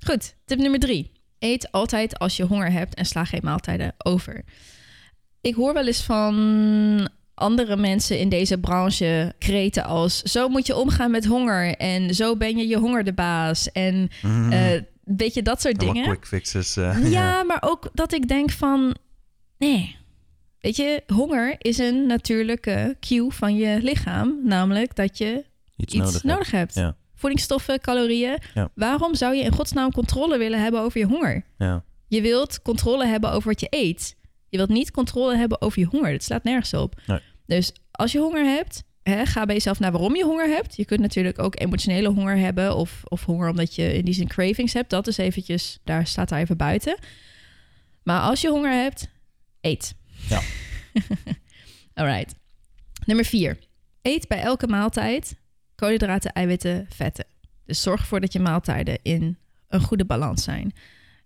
Goed, 0.07 0.35
tip 0.45 0.59
nummer 0.59 0.81
drie. 0.81 1.13
Eet 1.39 1.73
altijd 1.73 2.19
als 2.19 2.37
je 2.37 2.45
honger 2.45 2.73
hebt 2.73 2.95
en 2.95 3.05
sla 3.07 3.25
geen 3.25 3.41
maaltijden 3.43 3.95
over. 3.99 4.43
Ik 5.41 5.55
hoor 5.55 5.73
wel 5.75 5.87
eens 5.87 6.03
van 6.03 7.09
andere 7.35 7.77
mensen 7.77 8.19
in 8.19 8.29
deze 8.29 8.59
branche 8.59 9.35
kreten 9.39 9.85
als... 9.85 10.23
zo 10.23 10.49
moet 10.49 10.67
je 10.67 10.77
omgaan 10.77 11.11
met 11.11 11.25
honger 11.27 11.77
en 11.77 12.15
zo 12.15 12.37
ben 12.37 12.57
je 12.57 12.67
je 12.69 12.77
honger 12.79 13.05
de 13.05 13.13
baas. 13.13 13.73
En 13.73 14.11
Mhm. 14.23 14.53
eh, 14.53 14.81
weet 15.05 15.35
je, 15.35 15.43
dat 15.43 15.61
soort 15.61 15.77
Allemaal 15.79 15.95
dingen. 15.95 16.09
quick 16.11 16.27
fixes. 16.27 16.77
eh, 16.77 17.11
Ja, 17.11 17.43
maar 17.43 17.59
ook 17.61 17.89
dat 17.95 18.13
ik 18.13 18.29
denk 18.29 18.51
van... 18.51 18.97
Nee, 19.59 19.97
weet 20.61 20.77
je, 20.77 21.03
honger 21.07 21.55
is 21.59 21.79
een 21.79 22.07
natuurlijke 22.07 22.97
cue 23.01 23.31
van 23.31 23.57
je 23.57 23.79
lichaam. 23.83 24.41
Namelijk 24.43 24.97
dat 24.97 25.19
je 25.19 25.45
Iets, 25.77 25.95
iets 25.95 26.05
nodig, 26.05 26.23
nodig, 26.23 26.51
hebt. 26.51 26.75
Ja. 26.75 26.97
Voedingsstoffen, 27.15 27.81
calorieën. 27.81 28.39
Ja. 28.55 28.71
Waarom 28.75 29.15
zou 29.15 29.35
je 29.35 29.43
in 29.43 29.53
godsnaam 29.53 29.93
controle 29.93 30.39
willen 30.39 30.63
hebben 30.63 30.81
over 30.81 30.99
je 30.99 31.07
honger? 31.07 31.45
Ja. 31.59 31.85
Je 32.09 32.21
wilt 32.21 32.63
controle 32.63 33.07
hebben 33.07 33.33
over 33.33 33.49
wat 33.49 33.61
je 33.61 33.67
eet. 33.71 34.17
Je 34.49 34.57
wilt 34.57 34.69
niet 34.69 34.91
controle 34.91 35.37
hebben 35.37 35.61
over 35.61 35.79
je 35.79 35.87
honger. 35.87 36.13
Dat 36.13 36.23
slaat 36.23 36.45
nergens 36.45 36.75
op. 36.75 37.01
Nee. 37.07 37.21
Dus 37.47 37.73
als 37.91 38.13
je 38.13 38.19
honger 38.19 38.45
hebt, 38.45 38.83
hè, 39.03 39.27
ga 39.27 39.45
bij 39.45 39.55
jezelf 39.55 39.81
naar 39.81 39.93
waarom 39.93 40.17
je 40.17 40.25
honger 40.25 40.49
hebt. 40.49 40.77
Je 40.77 40.85
kunt 40.85 41.01
natuurlijk 41.01 41.39
ook 41.39 41.61
emotionele 41.61 42.09
honger 42.09 42.37
hebben 42.37 42.77
of, 42.77 43.01
of 43.05 43.25
honger 43.25 43.49
omdat 43.49 43.75
je 43.75 43.95
in 43.95 44.05
die 44.05 44.15
zin 44.15 44.29
cravings 44.29 44.73
hebt. 44.73 44.91
Dat 44.91 45.07
is 45.07 45.17
eventjes, 45.17 45.79
daar 45.85 46.07
staat 46.07 46.29
daar 46.29 46.41
even 46.41 46.57
buiten. 46.57 46.99
Maar 48.03 48.21
als 48.21 48.41
je 48.41 48.49
honger 48.49 48.73
hebt, 48.73 49.09
eet. 49.61 49.95
Ja. 50.31 50.41
Alright. 52.03 52.35
Nummer 53.07 53.25
vier. 53.25 53.59
Eet 54.03 54.29
bij 54.29 54.41
elke 54.41 54.67
maaltijd 54.67 55.35
koolhydraten, 55.75 56.33
eiwitten, 56.33 56.87
vetten. 56.89 57.25
Dus 57.67 57.83
zorg 57.83 58.01
ervoor 58.01 58.21
dat 58.21 58.33
je 58.33 58.41
maaltijden 58.41 58.99
in 59.03 59.39
een 59.69 59.81
goede 59.81 60.05
balans 60.05 60.43
zijn. 60.43 60.73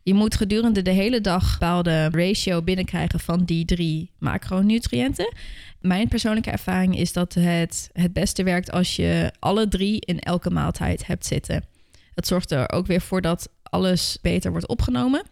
Je 0.02 0.14
moet 0.14 0.34
gedurende 0.34 0.82
de 0.82 0.90
hele 0.90 1.20
dag 1.20 1.42
een 1.42 1.58
bepaalde 1.58 2.08
ratio 2.11 2.62
binnenkrijgen 2.62 3.20
van 3.20 3.44
die 3.44 3.64
drie 3.64 4.11
macronutriënten. 4.18 5.32
Mijn 5.80 6.08
persoonlijke 6.08 6.50
ervaring 6.50 6.99
is 6.99 7.12
dat 7.12 7.34
het 7.34 7.90
het 7.92 8.12
beste 8.12 8.42
werkt 8.42 8.70
als 8.70 8.96
je 8.96 9.32
alle 9.38 9.68
drie 9.68 10.00
in 10.00 10.18
elke 10.18 10.50
maaltijd 10.50 11.06
hebt 11.06 11.26
zitten. 11.26 11.64
Dat 12.14 12.26
zorgt 12.26 12.50
er 12.50 12.73
ook 12.73 12.87
weer 12.87 13.00
voor 13.00 13.20
dat 13.20 13.49
alles 13.62 14.18
beter 14.23 14.50
wordt 14.50 14.68
opgenomen. 14.68 15.23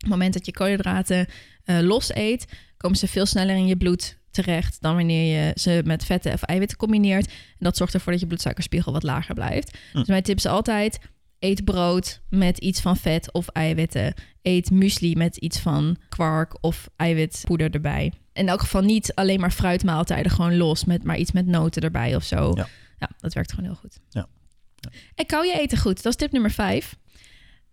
Op 0.00 0.06
het 0.06 0.18
moment 0.18 0.32
dat 0.32 0.46
je 0.46 0.52
koolhydraten 0.52 1.26
eh, 1.64 1.80
los 1.80 2.14
eet, 2.14 2.46
komen 2.76 2.98
ze 2.98 3.08
veel 3.08 3.26
sneller 3.26 3.56
in 3.56 3.66
je 3.66 3.76
bloed 3.76 4.18
terecht 4.30 4.80
dan 4.80 4.94
wanneer 4.94 5.36
je 5.36 5.52
ze 5.54 5.82
met 5.84 6.04
vetten 6.04 6.32
of 6.32 6.42
eiwitten 6.42 6.76
combineert. 6.76 7.26
En 7.26 7.34
dat 7.58 7.76
zorgt 7.76 7.94
ervoor 7.94 8.12
dat 8.12 8.20
je 8.20 8.26
bloedsuikerspiegel 8.26 8.92
wat 8.92 9.02
lager 9.02 9.34
blijft. 9.34 9.78
Hm. 9.92 9.98
Dus 9.98 10.06
mijn 10.06 10.22
tip 10.22 10.36
is 10.36 10.46
altijd: 10.46 10.98
eet 11.38 11.64
brood 11.64 12.20
met 12.28 12.58
iets 12.58 12.80
van 12.80 12.96
vet 12.96 13.32
of 13.32 13.48
eiwitten. 13.48 14.14
Eet 14.42 14.70
muesli 14.70 15.16
met 15.16 15.36
iets 15.36 15.58
van 15.58 15.96
kwark 16.08 16.56
of 16.60 16.88
eiwitpoeder 16.96 17.70
erbij. 17.70 18.12
In 18.32 18.48
elk 18.48 18.60
geval 18.60 18.82
niet 18.82 19.14
alleen 19.14 19.40
maar 19.40 19.50
fruitmaaltijden 19.50 20.32
gewoon 20.32 20.56
los 20.56 20.84
met 20.84 21.04
maar 21.04 21.16
iets 21.16 21.32
met 21.32 21.46
noten 21.46 21.82
erbij 21.82 22.16
of 22.16 22.24
zo. 22.24 22.52
Ja. 22.54 23.08
dat 23.18 23.32
werkt 23.32 23.50
gewoon 23.52 23.70
heel 23.70 23.78
goed. 23.80 23.98
Ja. 24.08 24.28
Ja. 24.74 24.90
En 25.14 25.26
kou 25.26 25.46
je 25.46 25.60
eten 25.60 25.78
goed. 25.78 26.02
Dat 26.02 26.12
is 26.12 26.18
tip 26.18 26.32
nummer 26.32 26.50
vijf. 26.50 26.96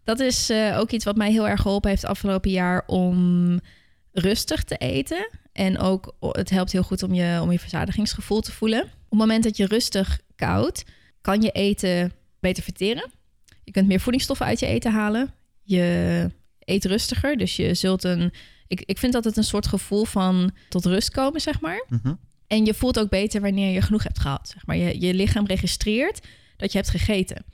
Dat 0.07 0.19
is 0.19 0.49
eh, 0.49 0.77
ook 0.79 0.91
iets 0.91 1.05
wat 1.05 1.15
mij 1.15 1.31
heel 1.31 1.47
erg 1.47 1.61
geholpen 1.61 1.89
heeft 1.89 2.05
afgelopen 2.05 2.51
jaar 2.51 2.83
om 2.85 3.59
rustig 4.11 4.63
te 4.63 4.77
eten. 4.77 5.29
En 5.51 5.79
ook 5.79 6.15
het 6.19 6.49
helpt 6.49 6.71
heel 6.71 6.83
goed 6.83 7.03
om 7.03 7.13
je, 7.13 7.39
om 7.41 7.51
je 7.51 7.59
verzadigingsgevoel 7.59 8.41
te 8.41 8.51
voelen. 8.51 8.81
Op 8.83 9.09
het 9.09 9.19
moment 9.19 9.43
dat 9.43 9.57
je 9.57 9.65
rustig 9.65 10.19
koudt, 10.35 10.83
kan 11.21 11.41
je 11.41 11.51
eten 11.51 12.13
beter 12.39 12.63
verteren. 12.63 13.09
Je 13.63 13.71
kunt 13.71 13.87
meer 13.87 13.99
voedingsstoffen 13.99 14.45
uit 14.45 14.59
je 14.59 14.65
eten 14.65 14.91
halen. 14.91 15.33
Je 15.63 16.31
eet 16.59 16.85
rustiger, 16.85 17.37
dus 17.37 17.55
je 17.55 17.73
zult 17.73 18.03
een... 18.03 18.33
Ik, 18.67 18.81
ik 18.85 18.97
vind 18.97 19.13
dat 19.13 19.23
het 19.23 19.37
een 19.37 19.43
soort 19.43 19.67
gevoel 19.67 20.05
van 20.05 20.51
tot 20.69 20.85
rust 20.85 21.11
komen, 21.11 21.41
zeg 21.41 21.61
maar. 21.61 21.85
Mhm. 21.89 22.13
En 22.47 22.65
je 22.65 22.73
voelt 22.73 22.99
ook 22.99 23.09
beter 23.09 23.41
wanneer 23.41 23.73
je 23.73 23.81
genoeg 23.81 24.03
hebt 24.03 24.19
gehad. 24.19 24.49
Zeg 24.53 24.65
maar. 24.65 24.77
je, 24.77 24.99
je 24.99 25.13
lichaam 25.13 25.45
registreert 25.45 26.27
dat 26.57 26.71
je 26.71 26.77
hebt 26.77 26.89
gegeten. 26.89 27.45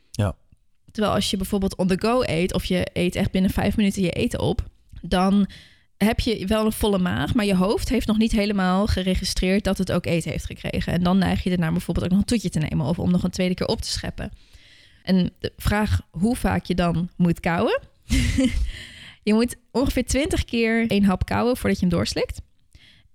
Terwijl 0.93 1.15
als 1.15 1.29
je 1.29 1.37
bijvoorbeeld 1.37 1.75
on 1.75 1.87
the 1.87 1.99
go 1.99 2.21
eet 2.21 2.53
of 2.53 2.65
je 2.65 2.87
eet 2.93 3.15
echt 3.15 3.31
binnen 3.31 3.51
vijf 3.51 3.77
minuten 3.77 4.01
je 4.01 4.11
eten 4.11 4.39
op, 4.39 4.69
dan 5.01 5.47
heb 5.97 6.19
je 6.19 6.47
wel 6.47 6.65
een 6.65 6.71
volle 6.71 6.97
maag, 6.97 7.33
maar 7.33 7.45
je 7.45 7.55
hoofd 7.55 7.89
heeft 7.89 8.07
nog 8.07 8.17
niet 8.17 8.31
helemaal 8.31 8.87
geregistreerd 8.87 9.63
dat 9.63 9.77
het 9.77 9.91
ook 9.91 10.05
eten 10.05 10.31
heeft 10.31 10.45
gekregen. 10.45 10.93
En 10.93 11.03
dan 11.03 11.17
neig 11.17 11.43
je 11.43 11.51
ernaar 11.51 11.71
bijvoorbeeld 11.71 12.05
ook 12.05 12.11
nog 12.11 12.19
een 12.19 12.25
toetje 12.25 12.49
te 12.49 12.59
nemen 12.59 12.85
of 12.85 12.99
om 12.99 13.11
nog 13.11 13.23
een 13.23 13.29
tweede 13.29 13.53
keer 13.53 13.67
op 13.67 13.81
te 13.81 13.91
scheppen. 13.91 14.31
En 15.03 15.31
de 15.39 15.53
vraag 15.57 16.01
hoe 16.11 16.35
vaak 16.35 16.65
je 16.65 16.75
dan 16.75 17.09
moet 17.17 17.39
kauwen. 17.39 17.81
je 19.23 19.33
moet 19.33 19.55
ongeveer 19.71 20.05
20 20.05 20.45
keer 20.45 20.87
één 20.87 21.03
hap 21.03 21.25
kauwen 21.25 21.57
voordat 21.57 21.79
je 21.79 21.85
hem 21.85 21.95
doorslikt. 21.95 22.41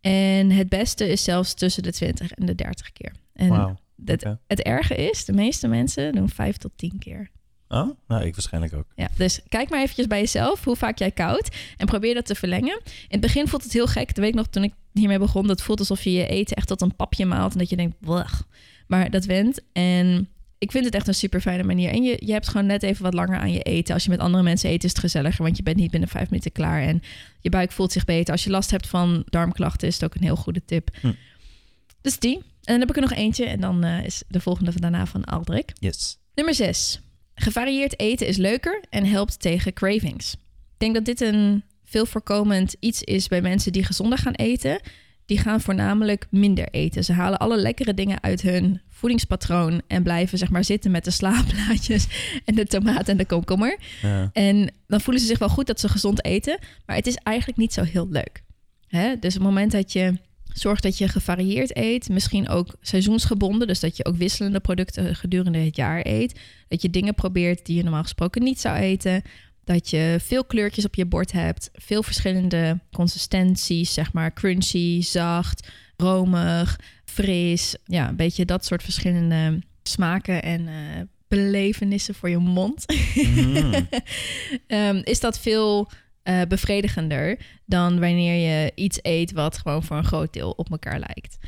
En 0.01 0.51
het 0.51 0.69
beste 0.69 1.09
is 1.09 1.25
zelfs 1.25 1.55
tussen 1.55 1.83
de 1.83 1.93
20 1.93 2.33
en 2.33 2.47
de 2.47 2.55
30 2.55 2.93
keer. 2.93 3.13
En 3.33 3.79
het, 4.47 4.63
erge 4.63 4.95
is, 4.95 5.25
de 5.25 5.33
meeste 5.33 5.69
mensen 5.69 6.13
doen 6.13 6.29
5 6.29 6.57
tot 6.57 6.73
10 6.77 6.99
keer. 6.99 7.31
Oh, 7.69 7.89
nou, 8.09 8.25
ik 8.25 8.35
waarschijnlijk 8.35 8.75
ook. 8.75 8.87
Ja, 8.95 9.09
dus 9.17 9.41
kijk 9.49 9.71
maar 9.71 9.81
eventjes 9.81 10.07
bij 10.07 10.21
jezelf 10.21 10.65
hoe 10.65 10.77
vaak 10.77 10.99
jij 10.99 11.11
koudt 11.11 11.57
en 11.77 11.87
probeer 11.87 12.15
dat 12.15 12.27
te 12.27 12.35
verlengen. 12.35 12.81
In 12.85 13.07
het 13.09 13.21
begin 13.21 13.49
voelt 13.49 13.63
het 13.63 13.73
heel 13.73 13.87
gek. 13.87 14.07
Dat 14.07 14.17
weet 14.17 14.29
ik 14.29 14.35
nog 14.35 14.47
toen 14.47 14.65
ik 14.65 14.73
hiermee 14.93 15.19
begon. 15.19 15.47
Dat 15.47 15.63
voelt 15.63 15.79
alsof 15.79 16.03
je 16.03 16.13
je 16.13 16.27
eten 16.27 16.57
echt 16.57 16.67
tot 16.67 16.81
een 16.81 16.97
papje 16.97 17.27
maalt 17.27 17.53
en 17.53 17.59
dat 17.59 17.71
je 17.71 17.77
denkt, 17.77 18.01
"Blech." 18.01 18.47
maar 18.89 19.11
dat 19.11 19.25
went. 19.25 19.61
En 19.73 20.29
ik 20.59 20.71
vind 20.71 20.85
het 20.85 20.95
echt 20.95 21.09
een 21.09 21.15
super 21.15 21.41
fijne 21.41 21.63
manier. 21.63 21.91
En 21.91 22.03
je, 22.03 22.17
je 22.25 22.33
hebt 22.33 22.49
gewoon 22.49 22.67
net 22.67 22.83
even 22.83 23.03
wat 23.03 23.15
langer 23.15 23.39
aan 23.39 23.53
je 23.53 23.63
eten. 23.63 23.95
Als 23.95 24.05
je 24.05 24.11
met 24.11 24.19
andere 24.19 24.43
mensen 24.43 24.71
eet, 24.71 24.85
is 24.85 24.91
het 24.91 24.99
gezelliger, 24.99 25.45
want 25.45 25.57
je 25.57 25.63
bent 25.63 25.77
niet 25.77 25.91
binnen 25.91 26.09
vijf 26.09 26.31
minuten 26.31 26.53
klaar 26.53 26.83
en 26.83 27.03
je 27.41 27.51
buik 27.51 27.73
voelt 27.73 27.93
zich 27.93 28.05
beter. 28.05 28.33
Als 28.33 28.45
je 28.45 28.51
last 28.51 28.71
hebt 28.71 28.87
van 28.87 29.23
darmklachten, 29.27 29.89
is 29.89 29.95
het 29.95 30.05
ook 30.05 30.15
een 30.15 30.23
heel 30.23 30.37
goede 30.37 30.65
tip. 30.65 30.97
Hm. 31.01 31.13
Dus 32.01 32.19
die. 32.19 32.37
En 32.37 32.75
dan 32.75 32.81
heb 32.81 32.89
ik 32.89 32.97
er 32.97 33.09
nog 33.09 33.13
eentje 33.13 33.45
en 33.45 33.61
dan 33.61 33.85
eh, 33.85 34.05
is 34.05 34.23
de 34.29 34.41
volgende 34.41 34.81
daarna 34.81 35.07
van 35.07 35.25
Aldrik. 35.25 35.73
Yes. 35.79 36.19
Nummer 36.35 36.55
6. 36.55 37.01
Gevarieerd 37.41 38.01
eten 38.01 38.27
is 38.27 38.37
leuker 38.37 38.85
en 38.91 39.05
helpt 39.05 39.41
tegen 39.41 39.73
cravings. 39.73 40.33
Ik 40.33 40.79
denk 40.79 40.95
dat 40.95 41.05
dit 41.05 41.21
een 41.21 41.63
veel 41.85 42.07
voorkomend 42.07 42.75
iets 42.81 43.03
is 43.03 43.29
bij 43.29 43.43
mensen 43.43 43.73
die 43.73 43.85
gezonder 43.85 44.19
gaan 44.19 44.33
eten. 44.33 44.81
Die 45.27 45.39
gaan 45.39 45.61
voornamelijk 45.61 46.27
minder 46.31 46.69
eten. 46.71 47.05
Ze 47.05 47.13
halen 47.13 47.39
alle 47.39 47.57
lekkere 47.57 47.95
dingen 47.95 48.23
uit 48.23 48.43
hun 48.43 48.81
voedingspatroon 48.89 49.83
en 49.87 50.03
blijven 50.03 50.39
zeg 50.39 50.51
maar 50.51 50.65
zitten 50.65 50.91
met 50.91 51.05
de 51.05 51.11
slaapblaadjes 51.11 52.07
en 52.45 52.55
de 52.55 52.67
tomaat 52.67 53.09
en 53.09 53.17
de 53.17 53.27
komkommer. 53.27 53.79
Ja. 54.03 54.31
En 54.33 54.75
dan 54.87 55.01
voelen 55.01 55.23
ze 55.23 55.29
zich 55.29 55.39
wel 55.39 55.49
goed 55.49 55.67
dat 55.67 55.81
ze 55.81 55.89
gezond 55.89 56.25
eten, 56.25 56.59
maar 56.87 56.97
het 56.97 57.07
is 57.07 57.17
eigenlijk 57.17 57.59
niet 57.59 57.73
zo 57.73 57.83
heel 57.83 58.09
leuk. 58.11 58.43
Hè? 58.87 59.19
Dus 59.19 59.37
op 59.37 59.41
het 59.41 59.51
moment 59.51 59.73
dat 59.73 59.93
je 59.93 60.15
zorgt 60.59 60.83
dat 60.83 60.99
je 60.99 61.09
gevarieerd 61.09 61.77
eet, 61.77 62.09
misschien 62.09 62.49
ook 62.49 62.77
seizoensgebonden, 62.81 63.67
dus 63.67 63.81
dat 63.81 63.97
je 63.97 64.05
ook 64.05 64.17
wisselende 64.17 64.61
producten 64.61 65.17
gedurende 65.17 65.59
het 65.59 65.77
jaar 65.77 66.01
eet, 66.07 66.41
dat 66.69 66.83
je 66.83 66.91
dingen 66.91 67.15
probeert 67.15 67.67
die 67.67 67.77
je 67.77 67.83
normaal 67.83 68.03
gesproken 68.03 68.43
niet 68.43 68.61
zou 68.61 68.77
eten, 68.77 69.23
dat 69.65 69.91
je 69.91 70.19
veel 70.21 70.45
kleurtjes 70.45 70.85
op 70.85 70.95
je 70.95 71.07
bord 71.07 71.33
hebt, 71.33 71.71
veel 71.73 72.03
verschillende 72.03 72.79
consistenties, 72.93 73.93
zeg 73.95 74.13
maar. 74.13 74.33
Crunchy, 74.33 75.03
zacht, 75.03 75.69
romig, 75.97 76.81
fris, 77.05 77.77
ja, 77.85 78.09
een 78.09 78.17
beetje 78.17 78.45
dat 78.45 78.65
soort 78.65 78.83
verschillende 78.83 79.59
smaken 79.83 80.43
en 80.43 80.69
eh, 80.69 80.75
belevenissen 81.29 82.15
voor 82.15 82.29
je 82.29 82.39
mond. 82.39 82.85
Mhm. 83.15 83.83
Ehm, 84.67 85.01
is 85.05 85.21
dat 85.21 85.39
veel 85.39 85.91
eh, 86.29 86.41
bevredigender 86.49 87.39
dan 87.67 88.01
wanneer 88.01 88.49
je 88.51 88.73
iets 88.75 88.99
eet 89.03 89.33
wat 89.33 89.59
gewoon 89.59 89.83
voor 89.83 89.97
een 89.97 90.05
groot 90.05 90.33
deel 90.33 90.51
op 90.51 90.71
elkaar 90.71 90.99
lijkt. 90.99 91.39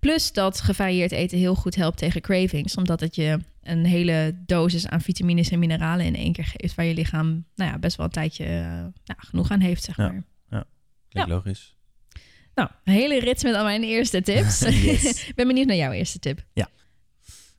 Plus 0.00 0.32
dat 0.32 0.60
gevarieerd 0.60 1.12
eten 1.12 1.38
heel 1.38 1.54
goed 1.54 1.74
helpt 1.74 1.98
tegen 1.98 2.20
cravings, 2.20 2.76
omdat 2.76 3.00
het 3.00 3.14
je 3.14 3.38
een 3.62 3.84
hele 3.84 4.34
dosis 4.46 4.86
aan 4.86 5.00
vitamines 5.00 5.50
en 5.50 5.58
mineralen 5.58 6.06
in 6.06 6.16
één 6.16 6.32
keer 6.32 6.44
geeft, 6.56 6.74
waar 6.74 6.84
je 6.84 6.94
lichaam 6.94 7.44
nou 7.54 7.70
ja, 7.70 7.78
best 7.78 7.96
wel 7.96 8.06
een 8.06 8.12
tijdje 8.12 8.44
eh, 8.44 8.50
nou, 9.04 9.16
genoeg 9.16 9.50
aan 9.50 9.60
heeft, 9.60 9.82
zeg 9.82 9.96
Ja. 9.96 10.12
maar. 10.12 10.64
Klinkt 11.08 11.30
logisch. 11.30 11.74
Nou, 12.54 12.68
een 12.84 12.92
hele 12.92 13.20
rits 13.20 13.42
met 13.42 13.54
al 13.54 13.64
mijn 13.64 13.82
eerste 13.82 14.22
tips. 14.22 14.62
Ik 15.28 15.32
ben 15.34 15.46
benieuwd 15.46 15.66
naar 15.66 15.76
jouw 15.76 15.92
eerste 15.92 16.18
tip. 16.18 16.44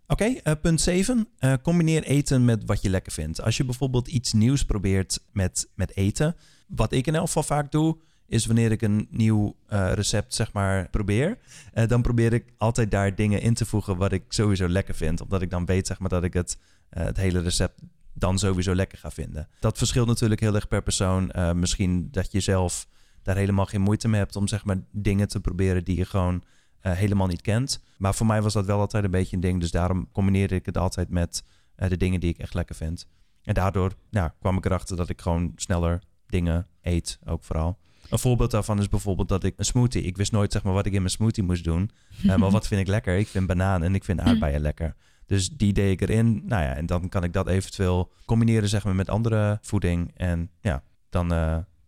Oké, 0.07 0.24
eh, 0.25 0.53
punt 0.62 0.81
7. 0.81 1.27
combineer 1.62 2.03
eten 2.03 2.45
met 2.45 2.63
wat 2.65 2.81
je 2.81 2.89
lekker 2.89 3.12
vindt. 3.12 3.41
Als 3.41 3.57
je 3.57 3.65
bijvoorbeeld 3.65 4.07
iets 4.07 4.33
nieuws 4.33 4.65
probeert 4.65 5.19
met, 5.31 5.69
met 5.75 5.95
eten. 5.95 6.36
Wat 6.67 6.91
ik 6.91 7.07
in 7.07 7.15
elk 7.15 7.25
geval 7.25 7.43
vaak 7.43 7.72
doe, 7.72 7.98
is 8.27 8.45
wanneer 8.45 8.72
ik 8.72 8.81
een 8.81 9.07
nieuw 9.10 9.55
eh, 9.67 9.91
recept 9.93 10.33
zeg 10.33 10.53
maar 10.53 10.89
probeer. 10.89 11.38
eh, 11.74 11.88
dan 11.88 12.01
probeer 12.01 12.33
ik 12.33 12.53
altijd 12.57 12.91
daar 12.91 13.15
dingen 13.15 13.41
in 13.41 13.53
te 13.53 13.65
voegen 13.65 13.98
wat 13.98 14.12
ik 14.12 14.24
sowieso 14.27 14.69
lekker 14.69 14.95
vind. 14.95 15.22
Omdat 15.22 15.41
ik 15.41 15.50
dan 15.50 15.65
weet 15.65 15.88
zeg 15.88 16.00
maar, 16.00 16.10
dat 16.10 16.24
ik 16.24 16.33
het, 16.33 16.57
eh, 16.89 17.03
het 17.03 17.17
hele 17.17 17.39
recept 17.41 17.81
dan 18.13 18.39
sowieso 18.39 18.75
lekker 18.75 18.98
ga 18.98 19.12
vinden. 19.12 19.48
Dat 19.60 19.77
verschilt 19.77 20.07
natuurlijk 20.07 20.41
heel 20.41 20.55
erg 20.55 20.67
per 20.67 20.83
persoon. 20.83 21.31
Eh, 21.31 21.51
misschien 21.53 22.07
dat 22.12 22.31
je 22.31 22.39
zelf 22.39 22.88
daar 23.22 23.36
helemaal 23.36 23.65
geen 23.65 23.81
moeite 23.81 24.07
mee 24.07 24.19
hebt 24.19 24.36
om 24.36 24.48
zeg 24.48 24.65
maar 24.65 24.77
dingen 24.91 25.27
te 25.27 25.39
proberen 25.39 25.83
die 25.83 25.98
je 25.98 26.05
gewoon 26.05 26.43
eh, 26.84 26.94
helemaal 26.94 27.28
niet 27.28 27.42
kent. 27.42 27.84
Maar 27.98 28.16
voor 28.16 28.25
mij 28.25 28.42
was 28.42 28.54
dat 28.54 28.66
wel 28.66 28.80
altijd 28.80 29.04
een 29.04 29.12
beetje 29.12 29.36
een 29.36 29.42
ding. 29.42 29.60
Dus 29.60 29.72
daarom 29.72 30.12
combineerde 30.12 30.56
ik 30.56 30.66
het 30.66 30.78
altijd 30.78 31.10
met 31.10 31.44
eh, 31.75 31.90
de 31.90 31.98
dingen 31.98 32.20
die 32.20 32.30
ik 32.30 32.38
echt 32.38 32.54
lekker 32.54 32.75
vind. 32.75 33.08
En 33.44 33.54
daardoor 33.54 33.94
nou, 34.10 34.30
kwam 34.40 34.58
ik 34.58 34.66
erachter 34.66 34.98
dat 34.98 35.10
ik 35.10 35.22
gewoon 35.22 35.52
sneller 35.56 36.02
dingen 36.28 36.68
eet, 36.82 37.20
ook 37.25 37.44
vooral. 37.44 37.78
Een 38.10 38.20
voorbeeld 38.20 38.52
daarvan 38.52 38.80
is 38.80 38.90
bijvoorbeeld 38.90 39.28
dat 39.28 39.44
ik 39.44 39.54
een 39.58 39.66
smoothie... 39.66 40.02
Ik 40.02 40.18
wist 40.18 40.32
nooit 40.32 40.52
zeg 40.52 40.63
maar, 40.63 40.74
wat 40.74 40.86
ik 40.86 40.94
in 40.94 41.00
mijn 41.00 41.13
smoothie 41.13 41.44
moest 41.44 41.63
doen. 41.63 41.92
Eh, 42.28 42.36
maar 42.36 42.52
wat 42.52 42.68
vind 42.68 42.82
ik 42.82 42.88
lekker? 42.88 43.18
Ik 43.18 43.28
vind 43.28 43.48
banaan 43.48 43.84
en 43.84 43.96
ik 43.96 44.04
vind 44.04 44.20
aardbeien 44.20 44.62
lekker. 44.62 44.96
Dus 45.25 45.50
die 45.50 45.74
deed 45.74 45.92
ik 45.92 46.10
erin. 46.10 46.42
Nou 46.46 46.63
ja, 46.63 46.75
en 46.75 46.86
dan 46.86 47.10
kan 47.10 47.24
ik 47.24 47.34
dat 47.34 47.48
eventueel 47.48 48.12
combineren 48.25 48.70
zeg 48.70 48.84
maar, 48.84 48.96
met 48.96 49.10
andere 49.10 49.58
voeding. 49.62 50.12
En 50.16 50.52
ja, 50.62 50.84
dan... 51.10 51.32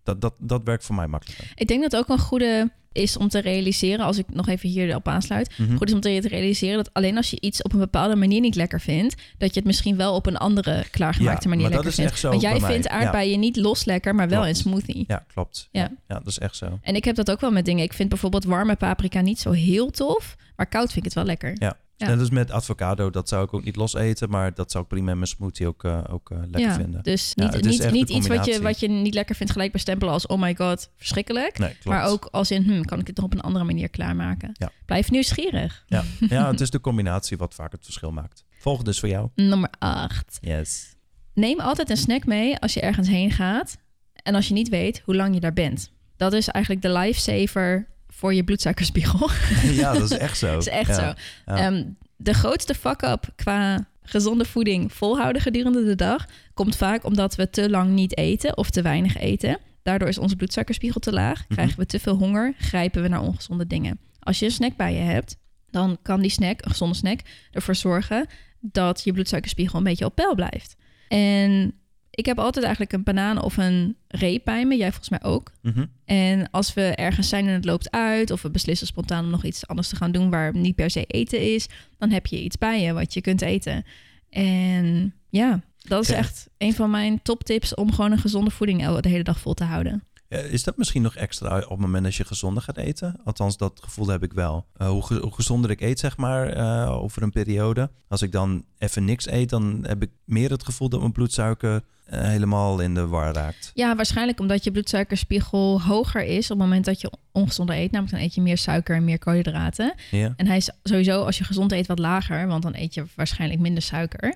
dat, 0.06 0.22
dat, 0.22 0.34
dat 0.40 0.62
werkt 0.64 0.84
voor 0.86 0.96
mij 0.96 1.08
makkelijker. 1.08 1.52
Ik 1.56 1.68
denk 1.68 1.82
dat 1.82 1.92
het 1.92 2.02
ook 2.02 2.10
een 2.10 2.24
goede 2.24 2.72
is 2.92 3.18
om 3.18 3.28
te 3.30 3.40
realiseren, 3.40 4.06
als 4.06 4.18
ik 4.18 4.26
nog 4.34 4.48
even 4.48 4.70
hierop 4.70 5.08
aansluit, 5.08 5.58
Mhm. 5.58 5.76
goed 5.78 5.88
is 5.88 5.94
om 5.94 6.00
te 6.00 6.20
realiseren 6.20 6.76
dat 6.78 6.94
alleen 6.94 7.18
als 7.18 7.30
je 7.30 7.38
iets 7.42 7.62
op 7.62 7.74
een 7.74 7.80
bepaalde 7.80 8.16
manier 8.16 8.40
niet 8.42 8.56
lekker 8.56 8.82
vindt, 8.82 9.16
dat 9.38 9.50
je 9.54 9.60
het 9.60 9.66
misschien 9.68 9.98
wel 9.98 10.16
op 10.16 10.26
een 10.26 10.38
andere 10.38 10.86
klaargemaakte 10.92 11.44
Ja, 11.50 11.56
manier 11.56 11.70
lekker 11.70 11.88
is 11.90 11.96
vindt. 11.96 12.12
echt 12.12 12.20
zo 12.20 12.30
Want 12.30 12.42
jij 12.42 12.60
mij. 12.60 12.72
vindt 12.72 12.86
Ja. 12.88 12.92
aardbeien 12.92 13.40
niet 13.40 13.56
los 13.58 13.86
lekker, 13.86 14.16
maar 14.16 14.30
wel 14.30 14.46
in 14.46 14.56
smoothie. 14.56 15.04
Ja, 15.08 15.26
klopt. 15.34 15.68
Ja. 15.72 15.82
Ja. 15.82 15.92
ja, 16.08 16.16
dat 16.16 16.28
is 16.28 16.40
echt 16.40 16.56
zo. 16.56 16.80
En 16.82 16.96
ik 16.96 17.06
heb 17.06 17.16
dat 17.16 17.32
ook 17.32 17.40
wel 17.42 17.52
met 17.52 17.66
dingen. 17.66 17.84
Ik 17.84 17.94
vind 17.94 18.10
bijvoorbeeld 18.10 18.44
warme 18.46 18.76
paprika 18.76 19.22
niet 19.22 19.40
zo 19.40 19.52
heel 19.52 19.92
tof, 19.92 20.36
maar 20.56 20.68
koud 20.68 20.86
vind 20.88 20.98
ik 20.98 21.04
het 21.04 21.14
wel 21.14 21.24
lekker. 21.26 21.52
Ja. 21.60 21.78
Ja. 21.98 22.08
En 22.08 22.18
dus 22.18 22.30
met 22.30 22.52
avocado, 22.52 23.10
dat 23.10 23.30
zou 23.30 23.44
ik 23.44 23.54
ook 23.54 23.64
niet 23.64 23.76
los 23.76 23.94
eten, 23.94 24.30
maar 24.30 24.54
dat 24.54 24.72
zou 24.72 24.84
ik 24.84 24.90
prima 24.90 25.12
in 25.12 25.18
mijn 25.18 25.30
smoothie 25.30 25.68
ook, 25.68 25.84
eh, 25.84 26.04
ook 26.10 26.32
eh, 26.32 26.38
lekker 26.38 26.60
ja, 26.60 26.74
vinden. 26.74 27.04
dus 27.04 27.36
niet, 27.36 27.62
niet, 27.62 27.92
niet 27.92 28.10
iets 28.10 28.28
wat 28.28 28.46
je, 28.46 28.62
wat 28.62 28.80
je 28.80 28.88
niet 28.88 29.14
lekker 29.14 29.36
vindt 29.36 29.52
gelijk 29.52 29.72
bestempelen 29.72 30.14
als 30.14 30.28
oh 30.28 30.42
my 30.42 30.56
god, 30.56 30.92
verschrikkelijk. 30.98 31.58
Nee. 31.58 31.76
Maar 31.84 32.06
ook 32.06 32.28
als 32.32 32.52
in, 32.52 32.64
hm, 32.64 32.82
kan 32.82 33.00
ik 33.00 33.08
het 33.08 33.16
nog 33.16 33.26
op 33.26 33.34
een 33.34 33.42
andere 33.42 33.66
manier 33.66 33.90
klaarmaken? 33.90 34.52
Blijf 34.86 35.12
nieuwsgierig. 35.12 35.84
Ja. 35.88 36.04
ja, 36.30 36.52
het 36.52 36.62
is 36.62 36.70
de 36.70 36.82
combinatie 36.82 37.38
wat 37.38 37.54
vaak 37.54 37.72
het 37.72 37.84
verschil 37.84 38.12
maakt. 38.12 38.46
Volgende 38.60 38.90
is 38.90 39.00
voor 39.00 39.10
jou. 39.10 39.30
Nummer 39.36 39.70
8. 39.80 40.38
Yes. 40.42 40.96
Neem 41.34 41.60
altijd 41.60 41.90
een 41.90 41.98
snack 41.98 42.26
mee 42.26 42.58
als 42.58 42.74
je 42.74 42.82
ergens 42.82 43.08
heen 43.08 43.32
gaat. 43.32 43.78
En 44.14 44.36
als 44.36 44.48
je 44.48 44.54
niet 44.54 44.70
weet 44.70 45.02
hoe 45.06 45.16
lang 45.16 45.34
je 45.34 45.40
daar 45.40 45.54
bent. 45.54 45.92
Dat 46.18 46.34
is 46.34 46.48
eigenlijk 46.48 46.86
de 46.86 46.92
lifesaver 46.92 47.88
voor 48.16 48.34
je 48.34 48.44
bloedsuikerspiegel. 48.44 49.30
ja, 49.82 49.94
dat 49.94 50.12
is 50.12 50.18
echt 50.18 50.38
zo. 50.38 50.52
dat 50.52 50.62
is 50.62 50.68
echt 50.68 50.88
Ja. 50.90 50.94
zo. 50.96 51.14
Ja. 51.46 51.58
Ehm, 51.58 51.84
de 52.18 52.34
grootste 52.34 52.74
fuck-up 52.74 53.28
qua 53.36 53.88
gezonde 54.04 54.46
voeding 54.46 54.94
volhouden 54.94 55.42
gedurende 55.42 55.84
de 55.84 55.96
dag... 55.96 56.26
komt 56.54 56.76
vaak 56.76 57.04
omdat 57.06 57.36
we 57.36 57.50
te 57.50 57.70
lang 57.70 57.90
niet 57.92 58.18
eten 58.18 58.58
of 58.58 58.70
te 58.70 58.82
weinig 58.82 59.18
eten. 59.18 59.58
Daardoor 59.84 60.08
is 60.08 60.18
onze 60.18 60.36
bloedsuikerspiegel 60.36 61.00
te 61.00 61.12
laag. 61.12 61.48
Krijgen 61.48 61.80
we 61.80 61.86
te 61.86 62.00
veel 62.00 62.16
honger, 62.16 62.54
grijpen 62.58 63.02
we 63.02 63.08
naar 63.08 63.22
ongezonde 63.22 63.68
dingen. 63.68 64.00
Als 64.20 64.40
je 64.40 64.46
een 64.46 64.52
snack 64.52 64.76
bij 64.76 64.94
je 64.94 65.00
hebt, 65.00 65.38
dan 65.70 65.98
kan 66.02 66.22
die 66.22 66.30
snack, 66.32 66.62
een 66.66 66.72
gezonde 66.72 66.96
snack, 66.96 67.20
ervoor 67.52 67.76
zorgen 67.76 68.28
dat 68.60 69.02
je 69.04 69.12
bloedsuikerspiegel 69.14 69.78
een 69.78 69.84
beetje 69.84 70.06
op 70.06 70.16
peil 70.16 70.36
blijft. 70.36 70.76
En 71.08 71.74
ik 72.16 72.26
heb 72.26 72.40
altijd 72.40 72.66
eigenlijk 72.66 72.94
een 72.94 73.04
banaan 73.04 73.42
of 73.42 73.58
een 73.58 73.96
reep 74.08 74.42
bij 74.44 74.66
me. 74.66 74.76
Jij 74.76 74.90
volgens 74.90 75.10
mij 75.10 75.24
ook. 75.24 75.52
Mhm. 75.62 75.86
En 76.06 76.50
als 76.52 76.74
we 76.74 76.82
ergens 76.82 77.30
zijn 77.30 77.48
en 77.48 77.54
het 77.54 77.66
loopt 77.66 77.92
uit, 77.92 78.32
of 78.32 78.42
we 78.42 78.50
beslissen 78.50 78.88
spontaan 78.88 79.24
om 79.24 79.30
nog 79.30 79.44
iets 79.44 79.68
anders 79.68 79.90
te 79.90 79.96
gaan 79.96 80.12
doen 80.12 80.30
waar 80.30 80.56
niet 80.56 80.76
per 80.76 80.90
se 80.90 81.06
eten 81.06 81.54
is, 81.54 81.68
dan 81.98 82.10
heb 82.10 82.26
je 82.26 82.44
iets 82.44 82.58
bij 82.58 82.82
je 82.82 82.94
wat 82.94 83.14
je 83.14 83.22
kunt 83.22 83.42
eten. 83.42 83.86
En 84.30 85.14
ja, 85.30 85.62
dat 85.78 86.04
is 86.04 86.10
echt 86.10 86.50
een 86.58 86.74
van 86.74 86.90
mijn 86.90 87.22
toptips 87.22 87.76
om 87.76 87.94
gewoon 87.94 88.12
een 88.12 88.18
gezonde 88.18 88.52
voeding 88.52 89.00
de 89.00 89.10
hele 89.10 89.24
dag 89.24 89.40
vol 89.40 89.54
te 89.54 89.64
houden. 89.64 90.04
Eh, 90.28 90.46
Is 90.52 90.64
dat 90.64 90.78
misschien 90.78 91.02
nog 91.02 91.16
extra 91.16 91.58
op 91.58 91.70
het 91.70 91.80
moment 91.80 92.04
dat 92.04 92.16
je 92.16 92.26
gezonder 92.26 92.64
gaat 92.64 92.78
eten? 92.78 93.20
Althans, 93.24 93.58
dat 93.58 93.80
gevoel 93.84 94.08
heb 94.08 94.24
ik 94.24 94.34
wel. 94.34 94.66
Eh, 94.78 94.88
hoe, 94.90 95.04
ge- 95.06 95.20
hoe 95.22 95.34
gezonder 95.34 95.70
ik 95.72 95.82
eet, 95.82 96.00
zeg 96.00 96.18
maar, 96.18 96.50
eh, 96.50 96.92
over 97.04 97.24
een 97.24 97.32
periode. 97.32 97.90
Als 98.08 98.22
ik 98.22 98.32
dan 98.32 98.66
even 98.78 99.06
niks 99.06 99.28
eet, 99.28 99.50
dan 99.50 99.86
heb 99.88 100.02
ik 100.02 100.10
meer 100.26 100.50
het 100.52 100.64
gevoel 100.64 100.90
dat 100.90 101.00
mijn 101.00 101.12
bloedsuiker 101.12 101.82
helemaal 102.06 102.80
in 102.80 102.94
de 102.94 103.08
war 103.08 103.34
raakt. 103.34 103.72
Ja, 103.74 103.96
waarschijnlijk 103.96 104.40
omdat 104.40 104.64
je 104.64 104.72
bloedsuikerspiegel 104.72 105.82
hoger 105.82 106.24
is 106.24 106.44
op 106.52 106.58
het 106.58 106.68
moment 106.68 106.86
dat 106.86 107.02
je 107.02 107.12
ongezonder 107.32 107.76
eet. 107.76 107.92
Namelijk 107.92 108.16
dan 108.16 108.26
eet 108.26 108.36
je 108.36 108.42
meer 108.42 108.58
suiker 108.58 108.96
en 108.96 109.04
meer 109.04 109.20
koolhydraten. 109.20 109.94
Ja? 110.12 110.34
En 110.36 110.48
hij 110.48 110.58
is 110.58 110.70
sowieso 110.84 111.24
als 111.24 111.38
je 111.38 111.44
gezond 111.44 111.72
eet 111.72 111.88
wat 111.88 112.00
lager, 112.00 112.48
want 112.48 112.64
dan 112.64 112.76
eet 112.76 112.94
je 112.94 113.06
waarschijnlijk 113.16 113.60
minder 113.62 113.84
suiker. 113.84 114.36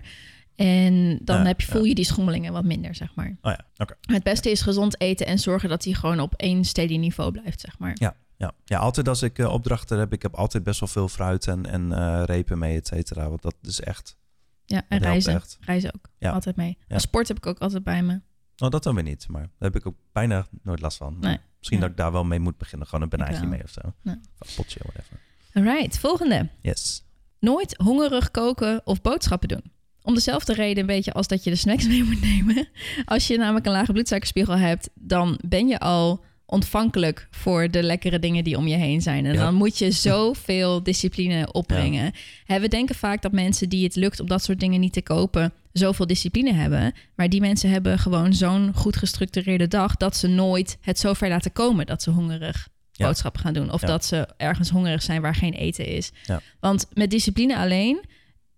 En 0.59 1.19
dan 1.21 1.37
Ja, 1.37 1.45
heb 1.45 1.61
je, 1.61 1.67
voel 1.67 1.83
je 1.83 1.95
die 1.95 2.05
schommelingen 2.05 2.53
wat 2.53 2.63
minder, 2.63 2.95
zeg 2.95 3.15
maar. 3.15 3.37
Oh 3.41 3.51
ja, 3.51 3.65
oké. 3.77 3.95
Het 4.01 4.23
beste 4.23 4.51
is 4.51 4.61
gezond 4.61 5.01
eten 5.01 5.25
en 5.25 5.39
zorgen 5.39 5.69
dat 5.69 5.83
hij 5.83 5.93
gewoon 5.93 6.19
op 6.19 6.33
één 6.33 6.65
steady 6.65 6.97
niveau 6.97 7.31
blijft, 7.31 7.59
zeg 7.59 7.79
maar. 7.79 7.91
Ja, 7.93 8.15
ja. 8.37 8.51
ja, 8.65 8.77
altijd 8.79 9.07
als 9.07 9.21
ik 9.21 9.39
eh, 9.39 9.51
opdrachten 9.53 9.99
heb, 9.99 10.13
ik 10.13 10.21
heb 10.21 10.35
altijd 10.35 10.63
best 10.63 10.79
wel 10.79 10.89
veel 10.89 11.07
fruit 11.07 11.47
en, 11.47 11.65
en 11.65 11.91
eh, 11.91 12.23
repen 12.25 12.57
mee, 12.57 12.77
et 12.77 12.87
cetera. 12.87 13.29
Want 13.29 13.41
dat 13.41 13.55
is 13.61 13.79
echt... 13.79 14.17
Ja, 14.65 14.81
en 14.89 14.99
reizen. 14.99 15.33
echt. 15.33 15.57
Reizen 15.61 15.93
ook. 15.95 16.09
Ja. 16.17 16.31
Altijd 16.31 16.55
mee. 16.55 16.77
Ja. 16.87 16.99
Sport 16.99 17.27
heb 17.27 17.37
ik 17.37 17.45
ook 17.45 17.59
altijd 17.59 17.83
bij 17.83 18.03
me. 18.03 18.21
Oh, 18.57 18.69
dat 18.69 18.83
dan 18.83 18.95
weer 18.95 19.03
niet, 19.03 19.27
maar 19.27 19.41
daar 19.41 19.71
heb 19.71 19.75
ik 19.75 19.85
ook 19.85 19.97
bijna 20.11 20.47
nooit 20.63 20.81
last 20.81 20.97
van. 20.97 21.17
Nee. 21.19 21.37
Misschien 21.57 21.79
dat 21.79 21.89
ik 21.89 21.97
daar 21.97 22.11
wel 22.11 22.23
mee 22.23 22.39
moet 22.39 22.57
beginnen. 22.57 22.87
Gewoon 22.87 23.03
een 23.03 23.09
banaantje 23.09 23.47
mee 23.47 23.63
of 23.63 23.69
zo. 23.69 23.81
Nee. 24.01 24.19
Of 24.39 24.55
potje, 24.55 24.79
whatever. 24.83 25.19
Alright, 25.53 25.99
volgende. 25.99 26.49
Yes. 26.61 27.03
Nooit 27.39 27.77
hongerig 27.77 28.31
koken 28.31 28.81
of 28.83 29.01
boodschappen 29.01 29.47
doen. 29.47 29.63
Om 30.09 30.15
dezelfde 30.15 30.53
reden 30.53 30.79
een 30.79 30.85
beetje 30.85 31.11
als 31.13 31.27
dat 31.27 31.43
je 31.43 31.49
de 31.49 31.55
snacks 31.55 31.87
mee 31.93 32.03
moet 32.03 32.21
nemen. 32.21 32.67
Als 33.05 33.27
je 33.27 33.37
namelijk 33.37 33.65
een 33.65 33.71
lage 33.71 33.91
bloedsuikerspiegel 33.91 34.57
hebt, 34.57 34.89
dan 34.95 35.39
ben 35.47 35.67
je 35.67 35.79
al 35.79 36.23
ontvankelijk 36.45 37.27
voor 37.31 37.71
de 37.71 37.83
lekkere 37.83 38.19
dingen 38.19 38.43
die 38.43 38.57
om 38.57 38.67
je 38.67 38.75
heen 38.75 39.01
zijn. 39.01 39.25
En 39.25 39.33
Ja. 39.33 39.39
dan 39.39 39.53
moet 39.55 39.77
je 39.77 39.91
zoveel 39.91 40.83
discipline 40.83 41.51
opbrengen. 41.51 42.11
Hè, 42.45 42.59
We 42.59 42.67
denken 42.67 42.95
vaak 42.95 43.21
dat 43.21 43.31
mensen 43.31 43.69
die 43.69 43.83
het 43.83 43.95
lukt 43.95 44.19
om 44.19 44.27
dat 44.27 44.43
soort 44.43 44.59
dingen 44.59 44.79
niet 44.79 44.93
te 44.93 45.01
kopen, 45.01 45.53
zoveel 45.73 46.07
discipline 46.07 46.53
hebben. 46.53 46.93
Maar 47.15 47.29
die 47.29 47.41
mensen 47.41 47.69
hebben 47.69 47.99
gewoon 47.99 48.33
zo'n 48.33 48.71
goed 48.75 48.95
gestructureerde 48.97 49.67
dag 49.67 49.95
dat 49.97 50.15
ze 50.15 50.27
nooit 50.27 50.77
het 50.81 50.99
zover 50.99 51.29
laten 51.29 51.51
komen 51.51 51.85
dat 51.85 52.01
ze 52.03 52.09
hongerig 52.09 52.67
Ja. 52.91 53.05
boodschappen 53.05 53.41
gaan 53.41 53.53
doen. 53.53 53.71
Of 53.71 53.81
Ja. 53.81 53.87
dat 53.87 54.05
ze 54.05 54.27
ergens 54.37 54.69
hongerig 54.69 55.01
zijn 55.01 55.21
waar 55.21 55.35
geen 55.35 55.53
eten 55.53 55.85
is. 55.85 56.11
Ja. 56.25 56.41
Want 56.59 56.85
met 56.93 57.09
discipline 57.09 57.57
alleen, 57.57 58.03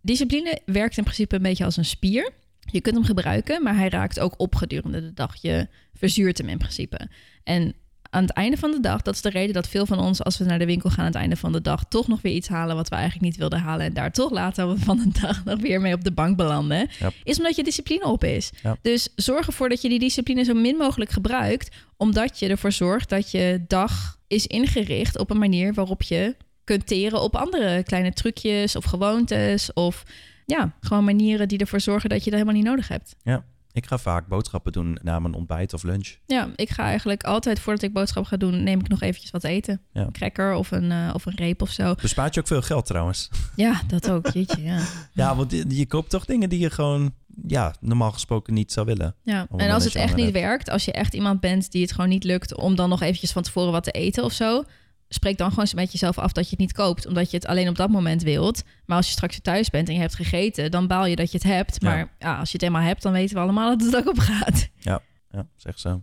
discipline 0.02 0.60
werkt 0.66 0.98
in 0.98 1.04
principe 1.04 1.36
een 1.36 1.42
beetje 1.42 1.66
als 1.66 1.78
een 1.78 1.86
spier. 1.86 2.32
Je 2.60 2.82
kunt 2.82 2.96
hem 2.96 3.06
gebruiken, 3.06 3.64
maar 3.64 3.76
hij 3.76 3.90
raakt 3.90 4.20
ook 4.20 4.34
op 4.38 4.56
gedurende 4.56 5.02
de 5.02 5.14
dag. 5.14 5.36
Je 5.42 5.68
verzuurt 5.94 6.38
hem 6.38 6.50
in 6.50 6.58
principe. 6.58 7.10
En 7.44 7.76
aan 8.12 8.22
het 8.22 8.32
einde 8.32 8.58
van 8.58 8.72
de 8.72 8.80
dag, 8.80 9.02
dat 9.02 9.14
is 9.14 9.22
de 9.22 9.30
reden 9.30 9.54
dat 9.54 9.68
veel 9.68 9.86
van 9.86 10.00
ons, 10.00 10.24
als 10.24 10.38
we 10.38 10.44
naar 10.44 10.60
de 10.60 10.66
winkel 10.66 10.90
gaan 10.90 11.00
aan 11.00 11.06
het 11.06 11.16
einde 11.16 11.36
van 11.36 11.52
de 11.52 11.62
dag, 11.62 11.84
toch 11.90 12.08
nog 12.08 12.22
weer 12.22 12.34
iets 12.34 12.48
halen 12.48 12.76
wat 12.76 12.90
we 12.90 12.96
eigenlijk 12.96 13.26
niet 13.26 13.38
wilden 13.38 13.60
halen. 13.60 13.86
En 13.86 13.94
daar 13.94 14.12
toch 14.12 14.32
later 14.32 14.78
van 14.88 14.98
de 14.98 15.20
dag 15.22 15.44
nog 15.46 15.60
weer 15.60 15.82
mee 15.82 15.94
op 15.94 16.04
de 16.04 16.12
bank 16.12 16.38
belanden. 16.38 16.90
Is 17.24 17.38
omdat 17.38 17.56
je 17.56 17.64
discipline 17.64 18.06
op 18.06 18.24
is. 18.24 18.52
Dus 18.82 19.10
zorg 19.16 19.48
ervoor 19.48 19.70
dat 19.70 19.82
je 19.82 19.90
die 19.90 20.00
discipline 20.00 20.44
zo 20.44 20.54
min 20.54 20.78
mogelijk 20.78 21.12
gebruikt. 21.12 21.76
Omdat 21.98 22.40
je 22.40 22.48
ervoor 22.48 22.72
zorgt 22.72 23.10
dat 23.10 23.32
je 23.32 23.64
dag 23.68 24.20
is 24.28 24.48
ingericht 24.48 25.18
op 25.18 25.30
een 25.30 25.40
manier 25.40 25.74
waarop 25.74 26.02
je 26.02 26.36
kunt 26.72 26.88
teren 26.88 27.22
op 27.22 27.36
andere 27.36 27.84
kleine 27.84 28.14
trucjes 28.14 28.76
of 28.76 28.84
gewoontes. 28.84 29.74
Of 29.74 30.04
ja, 30.46 30.74
gewoon 30.80 31.04
manieren 31.04 31.48
die 31.48 31.58
ervoor 31.58 31.80
zorgen 31.80 32.10
dat 32.10 32.24
je 32.24 32.30
dat 32.30 32.40
helemaal 32.40 32.62
niet 32.62 32.70
nodig 32.70 32.88
hebt. 32.88 33.16
Ik 33.74 33.86
ga 33.86 33.98
vaak 33.98 34.28
boodschappen 34.28 34.72
doen 34.72 34.98
na 35.02 35.20
mijn 35.20 35.34
ontbijt 35.34 35.74
of 35.74 35.84
lunch. 35.84 36.16
Ja, 36.26 36.50
ik 36.56 36.70
ga 36.70 36.84
eigenlijk 36.84 37.24
altijd 37.24 37.60
voordat 37.60 37.84
ik 37.84 37.94
boodschap 37.94 38.26
ga 38.26 38.38
doen, 38.38 38.64
neem 38.64 38.80
ik 38.80 38.88
nog 38.88 39.02
eventjes 39.02 39.32
wat 39.32 39.44
eten. 39.44 39.82
Ja. 39.94 40.02
Een 40.02 40.12
cracker 40.12 40.54
of 40.54 40.72
een, 40.72 40.92
eh, 40.92 41.10
of 41.14 41.26
een 41.26 41.36
reep 41.36 41.62
of 41.62 41.70
zo. 41.70 41.96
Bespaart 42.02 42.34
je 42.34 42.40
ook 42.40 42.48
veel 42.48 42.62
geld 42.62 42.86
trouwens. 42.86 43.30
Ja, 43.56 43.82
dat 43.88 44.10
ook. 44.10 44.28
Jeetje, 44.34 44.64
ja. 44.64 44.80
Ja, 45.14 45.36
want 45.36 45.52
je, 45.52 45.66
je 45.68 45.86
koopt 45.86 46.10
toch 46.10 46.26
dingen 46.26 46.50
die 46.50 46.60
je 46.60 46.70
gewoon 46.70 47.14
ja, 47.48 47.76
normaal 47.80 48.12
gesproken 48.12 48.54
niet 48.54 48.72
zou 48.72 48.86
willen. 48.86 49.16
ja. 49.24 49.48
En 49.58 49.72
als 49.72 49.84
het 49.84 49.96
echt 49.96 50.16
niet 50.16 50.32
werkt, 50.32 50.70
als 50.70 50.86
je 50.86 50.92
echt 50.92 51.14
iemand 51.14 51.40
bent 51.40 51.72
die 51.72 51.82
het 51.82 51.92
gewoon 51.92 52.10
niet 52.10 52.24
lukt 52.24 52.56
om 52.56 52.76
dan 52.76 52.90
nog 52.90 53.02
eventjes 53.02 53.32
van 53.32 53.44
tevoren 53.44 53.72
wat 53.72 53.84
te 53.84 53.92
eten 53.92 54.24
of 54.24 54.34
zo, 54.34 54.64
spreek 55.14 55.38
dan 55.38 55.50
gewoon 55.50 55.64
eens 55.66 55.74
met 55.74 55.92
jezelf 55.92 56.18
af 56.18 56.32
dat 56.32 56.44
je 56.44 56.50
het 56.50 56.60
niet 56.60 56.74
koopt, 56.74 57.06
omdat 57.08 57.32
je 57.32 57.38
het 57.38 57.46
alleen 57.46 57.68
op 57.70 57.76
dat 57.76 57.90
moment 57.90 58.24
wilt. 58.24 58.64
Maar 58.86 58.98
als 58.98 59.06
je 59.06 59.12
straks 59.12 59.32
weer 59.34 59.42
thuis 59.42 59.70
bent 59.70 59.88
en 59.88 59.94
je 59.94 60.00
hebt 60.00 60.16
gegeten, 60.16 60.72
dan 60.72 60.88
baal 60.88 61.06
je 61.06 61.16
dat 61.16 61.32
je 61.32 61.38
het 61.38 61.48
hebt. 61.48 61.76
Ja. 61.82 61.90
Maar 61.90 62.12
ja, 62.20 62.38
als 62.40 62.52
je 62.52 62.58
het 62.58 62.66
eenmaal 62.66 62.82
hebt, 62.82 63.02
dan 63.02 63.12
weten 63.12 63.36
we 63.36 63.42
allemaal 63.42 63.78
dat 63.78 63.86
het 63.88 63.96
ook 63.96 64.08
op 64.10 64.20
gaat. 64.20 64.68
Ja, 64.80 65.02
zeg 65.56 65.80
zo. 65.80 66.02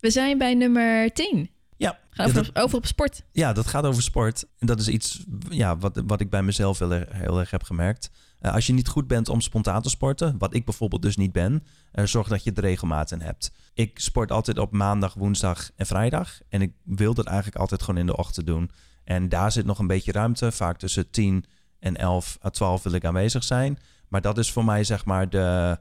We 0.00 0.10
zijn 0.10 0.38
bij 0.38 0.54
nummer 0.54 1.12
10. 1.12 1.50
Ja, 1.76 1.98
Gaan 2.10 2.26
ja, 2.26 2.32
over, 2.32 2.52
dat, 2.52 2.62
over 2.62 2.76
op 2.78 2.86
sport. 2.86 3.22
ja, 3.32 3.52
dat 3.52 3.66
gaat 3.66 3.84
over 3.84 4.02
sport. 4.02 4.44
En 4.58 4.66
dat 4.66 4.80
is 4.80 4.88
iets 4.88 5.24
ja, 5.48 5.76
wat, 5.76 6.02
wat 6.06 6.20
ik 6.20 6.30
bij 6.30 6.42
mezelf 6.42 6.78
heel, 6.78 6.92
erg- 6.92 7.12
heel 7.12 7.38
erg 7.38 7.50
heb 7.50 7.62
gemerkt. 7.62 8.10
Eh, 8.40 8.54
als 8.54 8.66
je 8.66 8.72
niet 8.72 8.88
goed 8.88 9.06
bent 9.06 9.28
om 9.28 9.40
spontaan 9.40 9.82
te 9.82 9.88
sporten, 9.88 10.38
wat 10.38 10.54
ik 10.54 10.64
bijvoorbeeld 10.64 11.02
dus 11.02 11.16
niet 11.16 11.32
ben, 11.32 11.64
eh, 11.92 12.04
zorg 12.04 12.28
dat 12.28 12.44
je 12.44 12.52
er 12.52 12.62
regelmaat 12.62 13.10
in 13.10 13.20
hebt. 13.20 13.52
Ik 13.74 13.98
sport 13.98 14.32
altijd 14.32 14.58
op 14.58 14.72
maandag, 14.72 15.14
woensdag 15.14 15.70
en 15.76 15.86
vrijdag. 15.86 16.40
En 16.48 16.62
ik 16.62 16.72
wil 16.84 17.14
dat 17.14 17.26
eigenlijk 17.26 17.56
altijd 17.56 17.82
gewoon 17.82 18.00
in 18.00 18.06
de 18.06 18.16
ochtend 18.16 18.46
doen. 18.46 18.70
En 19.04 19.28
daar 19.28 19.52
zit 19.52 19.66
nog 19.66 19.78
een 19.78 19.86
beetje 19.86 20.12
ruimte. 20.12 20.52
Vaak 20.52 20.78
tussen 20.78 21.10
10 21.10 21.44
en 21.78 21.96
11 21.96 22.38
à 22.44 22.50
12 22.50 22.82
wil 22.82 22.92
ik 22.92 23.04
aanwezig 23.04 23.44
zijn. 23.44 23.78
Maar 24.08 24.20
dat 24.20 24.38
is 24.38 24.52
voor 24.52 24.64
mij 24.64 24.84
zeg 24.84 25.04
maar 25.04 25.28
de, 25.28 25.78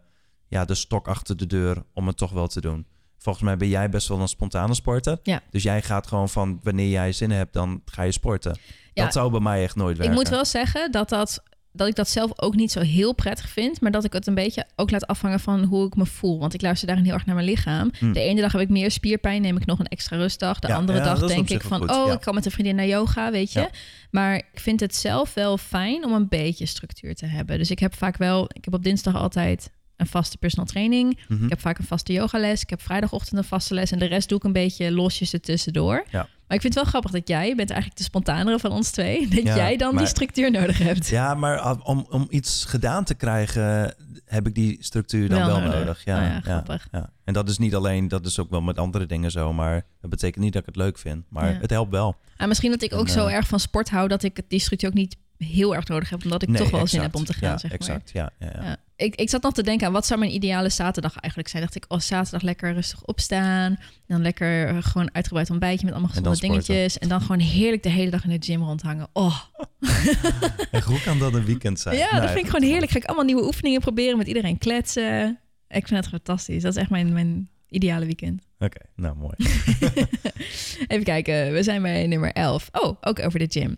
ja, 0.48 0.66
de 0.66 0.76
stok 0.76 1.08
achter 1.08 1.38
de 1.38 1.48
deur 1.48 1.84
om 1.94 2.08
het 2.08 2.18
toch 2.18 2.32
wel 2.32 2.48
te 2.48 2.62
doen. 2.62 2.86
Volgens 3.18 3.44
mij 3.44 3.58
ben 3.58 3.68
jij 3.68 3.90
best 3.90 4.08
wel 4.08 4.20
een 4.20 4.28
spontane 4.28 4.74
sporter. 4.74 5.20
Ja. 5.24 5.42
Dus 5.50 5.64
jij 5.64 5.82
gaat 5.82 6.08
gewoon 6.08 6.30
van 6.30 6.60
wanneer 6.64 6.90
jij 6.90 7.12
zin 7.12 7.32
hebt, 7.32 7.54
dan 7.54 7.82
ga 7.86 8.02
je 8.02 8.12
sporten. 8.12 8.58
Ja. 8.94 9.04
Dat 9.04 9.14
zou 9.14 9.32
bij 9.32 9.40
mij 9.40 9.64
echt 9.64 9.76
nooit 9.76 9.98
werken. 9.98 10.16
Ik 10.16 10.22
moet 10.22 10.30
wel 10.30 10.46
zeggen 10.46 10.92
dat, 10.92 11.10
dat, 11.10 11.44
dat 11.72 11.88
ik 11.88 11.96
dat 11.96 12.10
zelf 12.10 12.32
ook 12.36 12.56
niet 12.56 12.72
zo 12.72 12.80
heel 12.80 13.14
prettig 13.14 13.50
vind. 13.50 13.82
Maar 13.82 13.92
dat 13.92 14.04
ik 14.04 14.14
het 14.14 14.28
een 14.28 14.34
beetje 14.34 14.66
ook 14.76 14.92
laat 14.92 15.08
afhangen 15.08 15.40
van 15.40 15.64
hoe 15.64 15.86
ik 15.86 15.96
me 15.96 16.06
voel. 16.06 16.40
Want 16.40 16.54
ik 16.54 16.62
luister 16.62 16.88
daarin 16.88 17.06
heel 17.06 17.14
erg 17.14 17.26
naar 17.26 17.36
mijn 17.36 17.48
lichaam. 17.48 17.92
Hm. 18.00 18.12
De 18.12 18.20
ene 18.20 18.42
dag 18.42 18.52
heb 18.52 18.62
ik 18.62 18.70
meer 18.70 18.92
spierpijn, 18.92 19.42
neem 19.42 19.58
ik 19.58 19.66
nog 19.66 19.80
een 19.80 19.88
extra 19.88 20.18
rustdag. 20.18 20.60
De 20.60 20.68
Ja, 20.68 20.76
andere 20.76 20.98
ja, 20.98 21.04
dag 21.04 21.28
denk 21.28 21.50
ik 21.50 21.62
van, 21.62 21.80
goed, 21.80 21.92
oh, 21.92 22.08
ja. 22.08 22.14
ik 22.14 22.22
kan 22.22 22.34
met 22.34 22.46
een 22.46 22.52
vriendin 22.52 22.76
naar 22.76 22.88
yoga, 22.88 23.32
weet 23.32 23.52
je. 23.52 23.70
Maar 24.12 24.36
ik 24.36 24.60
vind 24.60 24.80
het 24.80 24.96
zelf 24.96 25.34
wel 25.34 25.58
fijn 25.58 26.06
om 26.06 26.14
een 26.14 26.28
beetje 26.28 26.66
structuur 26.66 27.16
te 27.16 27.26
hebben. 27.26 27.58
Dus 27.58 27.72
ik 27.72 27.80
heb 27.80 27.96
vaak 27.96 28.18
wel, 28.18 28.44
ik 28.54 28.66
heb 28.66 28.74
op 28.74 28.84
dinsdag 28.84 29.16
altijd 29.16 29.72
een 30.00 30.08
vaste 30.08 30.38
personal 30.38 30.66
training. 30.66 31.20
Mhm. 31.28 31.44
Ik 31.44 31.50
heb 31.50 31.60
vaak 31.60 31.78
een 31.78 31.86
vaste 31.86 32.14
yogales. 32.14 32.62
Ik 32.62 32.70
heb 32.70 32.82
vrijdagochtend 32.82 33.38
een 33.38 33.44
vaste 33.44 33.74
les. 33.74 33.92
En 33.92 34.00
de 34.00 34.06
rest 34.06 34.30
doe 34.30 34.38
ik 34.38 34.44
een 34.44 34.54
beetje 34.54 34.92
losjes 34.92 35.34
ertussendoor. 35.34 36.06
Ja. 36.12 36.28
Maar 36.48 36.58
ik 36.58 36.64
vind 36.64 36.74
het 36.74 36.84
wel 36.84 36.92
grappig 36.92 37.12
dat 37.12 37.28
jij, 37.28 37.48
je 37.48 37.56
bent 37.56 37.70
eigenlijk 37.70 38.00
de 38.00 38.06
spontanere 38.06 38.60
van 38.60 38.72
ons 38.72 38.90
twee, 38.92 39.28
dat 39.36 39.44
Ja, 39.44 39.56
jij 39.56 39.78
dan 39.78 39.94
maar- 39.94 40.04
die 40.04 40.12
structuur 40.12 40.52
nodig 40.52 40.78
hebt. 40.78 41.08
Ja, 41.08 41.34
maar 41.34 41.60
al- 41.60 41.80
om, 41.84 42.06
om 42.10 42.28
iets 42.30 42.66
gedaan 42.66 43.04
te 43.04 43.14
krijgen, 43.16 43.96
heb 44.26 44.48
ik 44.48 44.56
die 44.56 44.78
structuur 44.80 45.30
dan 45.30 45.38
Wel 45.40 45.48
wel, 45.48 45.60
nodig. 45.60 45.74
nodig. 45.80 46.06
Ja, 46.06 46.16
Oh 46.18 46.22
ja, 46.24 46.30
ja, 46.34 46.40
grappig. 46.42 46.88
ja. 46.92 47.10
En 47.24 47.34
dat 47.34 47.50
is 47.50 47.58
niet 47.58 47.76
alleen, 47.76 48.08
dat 48.08 48.26
is 48.26 48.40
ook 48.40 48.50
wel 48.50 48.62
met 48.62 48.78
andere 48.78 49.06
dingen 49.06 49.32
zo. 49.32 49.54
Maar 49.54 49.86
dat 50.02 50.10
betekent 50.10 50.44
niet 50.44 50.54
dat 50.54 50.62
ik 50.62 50.68
het 50.68 50.76
leuk 50.78 50.98
vind. 50.98 51.24
Maar 51.30 51.58
het 51.62 51.70
helpt 51.70 51.92
wel. 51.92 52.16
En 52.38 52.48
misschien 52.48 52.72
dat 52.72 52.82
ik 52.82 52.94
ook 52.94 53.06
En, 53.08 53.14
zo 53.14 53.26
eh, 53.28 53.34
erg 53.34 53.48
van 53.48 53.60
sport 53.60 53.90
hou, 53.90 54.08
dat 54.08 54.24
ik 54.24 54.42
die 54.48 54.60
structuur 54.60 54.90
ook 54.90 54.96
niet 54.96 55.16
heel 55.46 55.76
erg 55.76 55.88
nodig 55.88 56.10
heb, 56.10 56.24
omdat 56.24 56.42
ik 56.42 56.50
Nee, 56.50 56.58
toch 56.58 56.70
wel 56.70 56.88
zin 56.88 57.02
heb 57.02 57.16
om 57.16 57.26
te 57.26 57.34
gaan. 57.34 57.50
Ja, 57.50 57.58
zeg 57.58 57.70
maar. 57.72 57.80
exact. 57.80 58.10
Ja, 58.14 58.32
ja, 58.40 58.52
ja. 58.56 58.64
Ja. 58.64 58.78
Ik, 58.96 59.16
ik 59.16 59.30
zat 59.30 59.42
nog 59.42 59.54
te 59.54 59.64
denken 59.64 59.88
aan 59.88 59.94
wat 59.94 60.06
zou 60.06 60.20
mijn 60.20 60.34
ideale 60.34 60.70
zaterdag 60.70 61.16
eigenlijk 61.16 61.52
zijn. 61.52 61.64
Dacht 61.64 61.76
ik, 61.76 61.86
oh, 61.88 62.00
zaterdag 62.00 62.42
lekker 62.42 62.74
rustig 62.74 63.04
opstaan. 63.04 63.78
Dan 64.08 64.22
lekker 64.22 64.68
eh, 64.68 64.78
gewoon 64.80 65.10
uitgebreid 65.14 65.50
ontbijtje 65.50 65.86
met 65.86 65.94
allemaal 65.94 66.12
gezonde 66.14 66.40
dingetjes. 66.40 66.98
En 66.98 67.10
dan 67.10 67.22
gewoon 67.22 67.40
heerlijk 67.40 67.84
de 67.84 67.90
hele 67.90 68.12
dag 68.12 68.24
in 68.24 68.40
de 68.40 68.46
gym 68.46 68.64
rondhangen. 68.64 69.08
Oh, 69.14 69.40
En 70.72 70.84
hoe 70.84 71.02
kan 71.02 71.20
dat 71.20 71.34
een 71.34 71.46
weekend 71.46 71.80
zijn? 71.80 71.98
ja, 71.98 72.10
Nou, 72.10 72.22
dat 72.22 72.32
vind 72.32 72.46
ik 72.46 72.52
gewoon 72.52 72.70
heerlijk. 72.70 72.92
Ga 72.92 72.98
ik 72.98 73.06
allemaal 73.06 73.26
nieuwe 73.26 73.44
oefeningen 73.46 73.82
proberen, 73.82 74.18
met 74.18 74.28
iedereen 74.28 74.58
kletsen. 74.58 75.40
Ik 75.68 75.88
vind 75.88 76.00
het 76.00 76.10
fantastisch. 76.10 76.62
Dat 76.62 76.76
is 76.76 76.82
echt 76.82 76.90
mijn, 76.90 77.14
mijn 77.14 77.50
ideale 77.70 78.06
weekend. 78.06 78.44
Oké, 78.60 78.80
nou 78.96 79.16
mooi. 79.16 79.34
Even 80.88 81.04
kijken, 81.04 81.52
we 81.54 81.64
zijn 81.64 81.82
bij 81.82 82.08
nummer 82.08 82.32
11. 82.32 82.70
Oh, 82.72 82.98
ook 83.02 83.20
over 83.20 83.40
de 83.40 83.46
gym. 83.50 83.78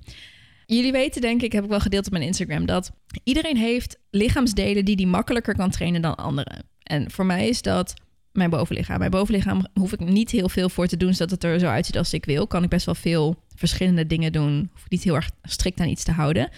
Jullie 0.73 0.91
weten, 0.91 1.21
denk 1.21 1.41
ik, 1.41 1.51
heb 1.51 1.63
ik 1.63 1.69
wel 1.69 1.79
gedeeld 1.79 2.05
op 2.05 2.11
mijn 2.11 2.23
Instagram, 2.23 2.65
dat 2.65 2.91
iedereen 3.23 3.57
heeft 3.57 3.99
lichaamsdelen 4.09 4.85
die 4.85 4.95
die 4.95 5.07
makkelijker 5.07 5.55
kan 5.55 5.69
trainen 5.69 6.01
dan 6.01 6.15
anderen. 6.15 6.65
En 6.83 7.11
voor 7.11 7.25
mij 7.25 7.47
is 7.47 7.61
dat 7.61 7.93
mijn 8.31 8.49
bovenlichaam. 8.49 8.99
Mijn 8.99 9.11
bovenlichaam 9.11 9.65
hoef 9.73 9.93
ik 9.93 9.99
niet 9.99 10.31
heel 10.31 10.49
veel 10.49 10.69
voor 10.69 10.87
te 10.87 10.97
doen, 10.97 11.13
zodat 11.13 11.29
het 11.29 11.43
er 11.43 11.59
zo 11.59 11.67
uitziet 11.67 11.97
als 11.97 12.13
ik 12.13 12.25
wil. 12.25 12.47
Kan 12.47 12.63
ik 12.63 12.69
best 12.69 12.85
wel 12.85 12.95
veel 12.95 13.43
verschillende 13.55 14.07
dingen 14.07 14.31
doen. 14.31 14.69
Hoef 14.73 14.83
ik 14.83 14.91
niet 14.91 15.03
heel 15.03 15.15
erg 15.15 15.29
strikt 15.43 15.79
aan 15.79 15.87
iets 15.87 16.03
te 16.03 16.11
houden. 16.11 16.49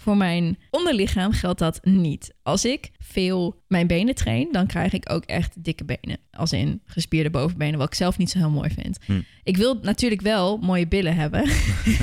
Voor 0.00 0.16
mijn 0.16 0.58
onderlichaam 0.70 1.32
geldt 1.32 1.58
dat 1.58 1.80
niet. 1.84 2.34
Als 2.42 2.64
ik 2.64 2.90
veel 2.98 3.62
mijn 3.68 3.86
benen 3.86 4.14
train, 4.14 4.48
dan 4.52 4.66
krijg 4.66 4.92
ik 4.92 5.12
ook 5.12 5.24
echt 5.24 5.64
dikke 5.64 5.84
benen. 5.84 6.18
Als 6.30 6.52
in 6.52 6.80
gespierde 6.84 7.30
bovenbenen, 7.30 7.78
wat 7.78 7.88
ik 7.88 7.94
zelf 7.94 8.18
niet 8.18 8.30
zo 8.30 8.38
heel 8.38 8.50
mooi 8.50 8.70
vind. 8.70 8.98
Hm. 9.04 9.20
Ik 9.42 9.56
wil 9.56 9.78
natuurlijk 9.82 10.20
wel 10.20 10.58
mooie 10.58 10.88
billen 10.88 11.16
hebben. 11.16 11.50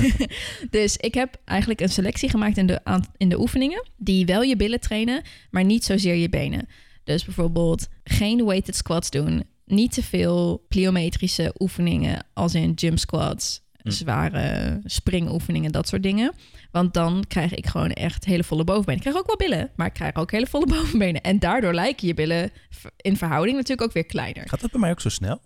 dus 0.70 0.96
ik 0.96 1.14
heb 1.14 1.40
eigenlijk 1.44 1.80
een 1.80 1.88
selectie 1.88 2.28
gemaakt 2.30 2.56
in 2.56 2.66
de, 2.66 3.02
in 3.16 3.28
de 3.28 3.40
oefeningen... 3.40 3.88
die 3.96 4.26
wel 4.26 4.42
je 4.42 4.56
billen 4.56 4.80
trainen, 4.80 5.22
maar 5.50 5.64
niet 5.64 5.84
zozeer 5.84 6.14
je 6.14 6.28
benen. 6.28 6.68
Dus 7.04 7.24
bijvoorbeeld 7.24 7.88
geen 8.04 8.44
weighted 8.44 8.76
squats 8.76 9.10
doen. 9.10 9.44
Niet 9.64 9.92
te 9.92 10.02
veel 10.02 10.64
pliometrische 10.68 11.54
oefeningen, 11.58 12.26
als 12.34 12.54
in 12.54 12.72
jump 12.72 12.98
squats... 12.98 13.66
Hm. 13.82 13.90
zware 13.90 14.80
springoefeningen, 14.84 15.72
dat 15.72 15.88
soort 15.88 16.02
dingen. 16.02 16.32
Want 16.70 16.94
dan 16.94 17.24
krijg 17.28 17.54
ik 17.54 17.66
gewoon 17.66 17.90
echt 17.90 18.24
hele 18.24 18.44
volle 18.44 18.64
bovenbenen. 18.64 18.96
Ik 18.96 19.00
krijg 19.02 19.16
ook 19.16 19.26
wel 19.26 19.48
billen, 19.48 19.70
maar 19.76 19.86
ik 19.86 19.92
krijg 19.92 20.14
ook 20.14 20.30
hele 20.30 20.46
volle 20.46 20.66
bovenbenen. 20.76 21.20
En 21.20 21.38
daardoor 21.38 21.74
lijken 21.74 22.06
je 22.06 22.14
billen 22.14 22.50
in 22.96 23.16
verhouding 23.16 23.56
natuurlijk 23.56 23.88
ook 23.88 23.94
weer 23.94 24.06
kleiner. 24.06 24.48
Gaat 24.48 24.60
dat 24.60 24.70
bij 24.70 24.80
mij 24.80 24.90
ook 24.90 25.00
zo 25.00 25.08
snel? 25.08 25.40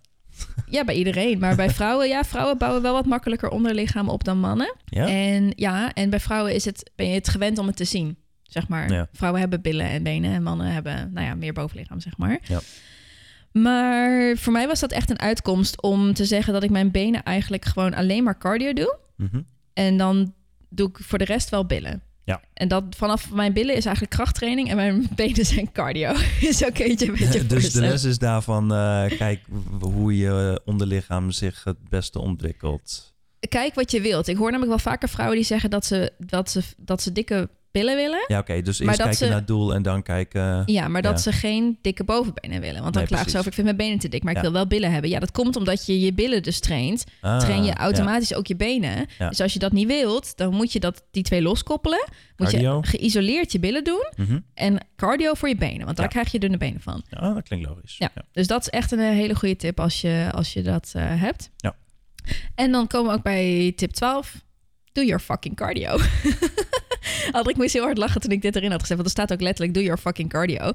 Ja, 0.67 0.85
bij 0.85 0.95
iedereen. 0.95 1.39
Maar 1.39 1.57
bij 1.57 1.71
vrouwen, 1.71 2.09
ja, 2.09 2.25
vrouwen 2.25 2.59
bouwen 2.59 2.83
wel 2.83 2.93
wat 2.93 3.07
makkelijker 3.07 3.49
onderlichaam 3.49 4.09
op 4.09 4.25
dan 4.25 4.39
mannen. 4.39 4.75
Ja? 4.85 5.07
En 5.09 5.53
ja, 5.57 5.93
en 5.93 6.11
bij 6.11 6.21
vrouwen 6.21 6.55
is 6.55 6.65
het, 6.65 6.91
ben 6.97 7.09
je 7.09 7.15
het 7.15 7.29
gewend 7.29 7.59
om 7.59 7.67
het 7.67 7.77
te 7.77 7.85
zien. 7.85 8.17
zeg 8.43 8.69
maar. 8.69 8.93
Ja. 8.93 9.09
Vrouwen 9.13 9.41
hebben 9.41 9.61
billen 9.63 9.87
en 9.87 10.03
benen 10.03 10.33
en 10.33 10.43
mannen 10.43 10.67
hebben, 10.67 11.11
nou 11.13 11.27
ja, 11.27 11.35
meer 11.35 11.53
bovenlichaam, 11.53 12.01
zeg 12.01 12.17
maar. 12.17 12.39
Ja. 12.43 12.61
Maar 13.53 14.37
voor 14.37 14.53
mij 14.53 14.67
was 14.67 14.81
dat 14.81 14.93
echt 14.93 15.11
een 15.11 15.19
uitkomst 15.21 15.83
om 15.83 16.15
te 16.15 16.25
zeggen 16.25 16.53
dat 16.53 16.63
ik 16.63 16.71
mijn 16.71 16.91
benen 16.91 17.23
eigenlijk 17.23 17.65
gewoon 17.65 17.95
alleen 17.95 18.25
maar 18.25 18.39
cardio 18.39 18.73
doe. 18.73 18.99
Mhm. 19.17 19.41
En 19.73 19.97
dan 19.97 20.35
doe 20.75 20.89
ik 20.89 20.99
voor 21.01 21.19
de 21.19 21.25
rest 21.25 21.49
wel 21.49 21.67
billen. 21.67 22.03
Ja. 22.25 22.41
En 22.55 22.69
dat 22.69 22.85
vanaf 22.97 23.31
mijn 23.31 23.53
billen 23.53 23.75
is 23.75 23.85
eigenlijk 23.85 24.17
krachttraining 24.17 24.69
en 24.71 24.77
mijn 24.77 25.09
benen 25.15 25.47
zijn 25.47 25.73
cardio. 25.73 26.15
Zo 26.61 26.69
kun 26.73 26.85
je 26.85 26.91
het 26.91 27.01
je 27.01 27.07
een 27.07 27.13
beetje 27.13 27.47
Dus 27.47 27.73
de 27.73 27.81
les 27.81 28.05
is 28.05 28.19
daarvan, 28.19 28.73
eh, 28.75 29.05
kijk 29.19 29.41
hoe 29.81 30.17
je 30.17 30.61
onderlichaam 30.65 31.31
zich 31.31 31.65
het 31.65 31.89
beste 31.89 32.19
ontwikkelt. 32.19 33.15
Kijk 33.49 33.75
wat 33.75 33.91
je 33.91 34.01
wilt. 34.01 34.29
Ik 34.29 34.37
hoor 34.37 34.51
namelijk 34.51 34.69
wel 34.69 34.93
vaker 34.93 35.09
vrouwen 35.09 35.37
die 35.37 35.47
zeggen 35.47 35.71
dat 35.71 35.85
ze, 35.85 36.13
dat 36.19 36.51
ze, 36.51 36.63
dat 36.77 37.03
ze 37.03 37.13
dikke 37.13 37.49
billen 37.73 37.97
willen. 37.97 38.25
Ja, 38.27 38.39
oké, 38.39 38.63
dus 38.63 38.79
eerst 38.81 38.97
kijken 38.97 39.17
ze- 39.17 39.25
naar 39.27 39.35
het 39.35 39.47
doel 39.47 39.75
en 39.75 39.83
dan 39.83 40.03
kijken... 40.03 40.63
Ja, 40.67 40.89
maar 40.89 41.03
dat 41.03 41.13
Ja. 41.13 41.19
ze 41.19 41.33
geen 41.33 41.79
dikke 41.83 42.05
bovenbenen 42.05 42.61
willen. 42.61 42.81
Want 42.83 42.93
dan 42.95 43.03
Nee, 43.03 43.11
klagen 43.11 43.31
ze 43.31 43.37
over, 43.37 43.49
ik 43.49 43.55
vind 43.55 43.67
mijn 43.67 43.79
benen 43.79 43.99
te 43.99 44.09
dik, 44.09 44.23
maar 44.23 44.35
ik 44.37 44.41
wil 44.43 44.53
wel 44.53 44.67
billen 44.67 44.93
hebben. 44.93 45.11
Ja, 45.11 45.19
dat 45.19 45.31
komt 45.31 45.57
omdat 45.57 45.87
je 45.87 46.01
je 46.01 46.13
billen 46.13 46.43
dus 46.43 46.61
traint. 46.61 47.05
Ah, 47.21 47.39
Train 47.39 47.61
je 47.63 47.69
ja. 47.69 47.77
automatisch 47.77 48.35
ook 48.35 48.47
je 48.47 48.57
benen. 48.57 49.07
Ja. 49.19 49.29
Dus 49.29 49.41
als 49.41 49.53
je 49.53 49.59
dat 49.59 49.73
niet 49.73 49.87
wilt, 49.87 50.37
dan 50.37 50.55
moet 50.55 50.73
je 50.73 50.81
dat, 50.81 51.03
die 51.11 51.23
twee 51.23 51.43
loskoppelen. 51.43 52.05
Moet 52.37 52.51
Cardio. 52.51 52.79
je 52.83 52.87
geïsoleerd 52.89 53.53
je 53.53 53.59
billen 53.59 53.85
doen 53.85 54.07
Mhm. 54.17 54.39
en 54.55 54.79
cardio 54.97 55.35
voor 55.35 55.49
je 55.49 55.57
benen. 55.57 55.85
Want 55.85 55.97
daar 55.97 56.09
krijg 56.09 56.33
je 56.33 56.39
dunne 56.39 56.57
benen 56.59 56.81
van. 56.81 57.03
Ja, 57.09 57.33
dat 57.35 57.43
klinkt 57.43 57.69
logisch. 57.69 57.97
Ja. 57.99 58.11
Dus 58.33 58.47
dat 58.47 58.61
is 58.61 58.69
echt 58.69 58.93
een 58.93 58.99
eh, 59.01 59.09
hele 59.09 59.35
goede 59.35 59.57
tip 59.57 59.81
als 59.81 60.01
je, 60.01 60.29
als 60.35 60.53
je 60.53 60.63
dat 60.63 60.93
eh, 60.97 61.03
hebt. 61.21 61.51
Ja. 61.57 61.75
En 62.55 62.73
dan 62.73 62.87
komen 62.87 63.11
we 63.11 63.17
ook 63.17 63.23
bij 63.23 63.73
tip 63.77 63.91
12. 63.91 64.35
Do 64.93 65.03
your 65.03 65.21
fucking 65.23 65.57
cardio. 65.57 65.97
Had 67.33 67.49
ik 67.51 67.57
moest 67.57 67.73
heel 67.73 67.83
hard 67.83 67.99
lachen 67.99 68.21
toen 68.21 68.31
ik 68.31 68.43
dit 68.43 68.57
erin 68.57 68.71
had 68.71 68.81
gezet. 68.81 68.97
Want 68.97 69.09
er 69.09 69.13
staat 69.15 69.33
ook 69.33 69.41
letterlijk 69.41 69.75
do 69.75 69.81
your 69.83 69.99
fucking 69.99 70.29
cardio. 70.29 70.73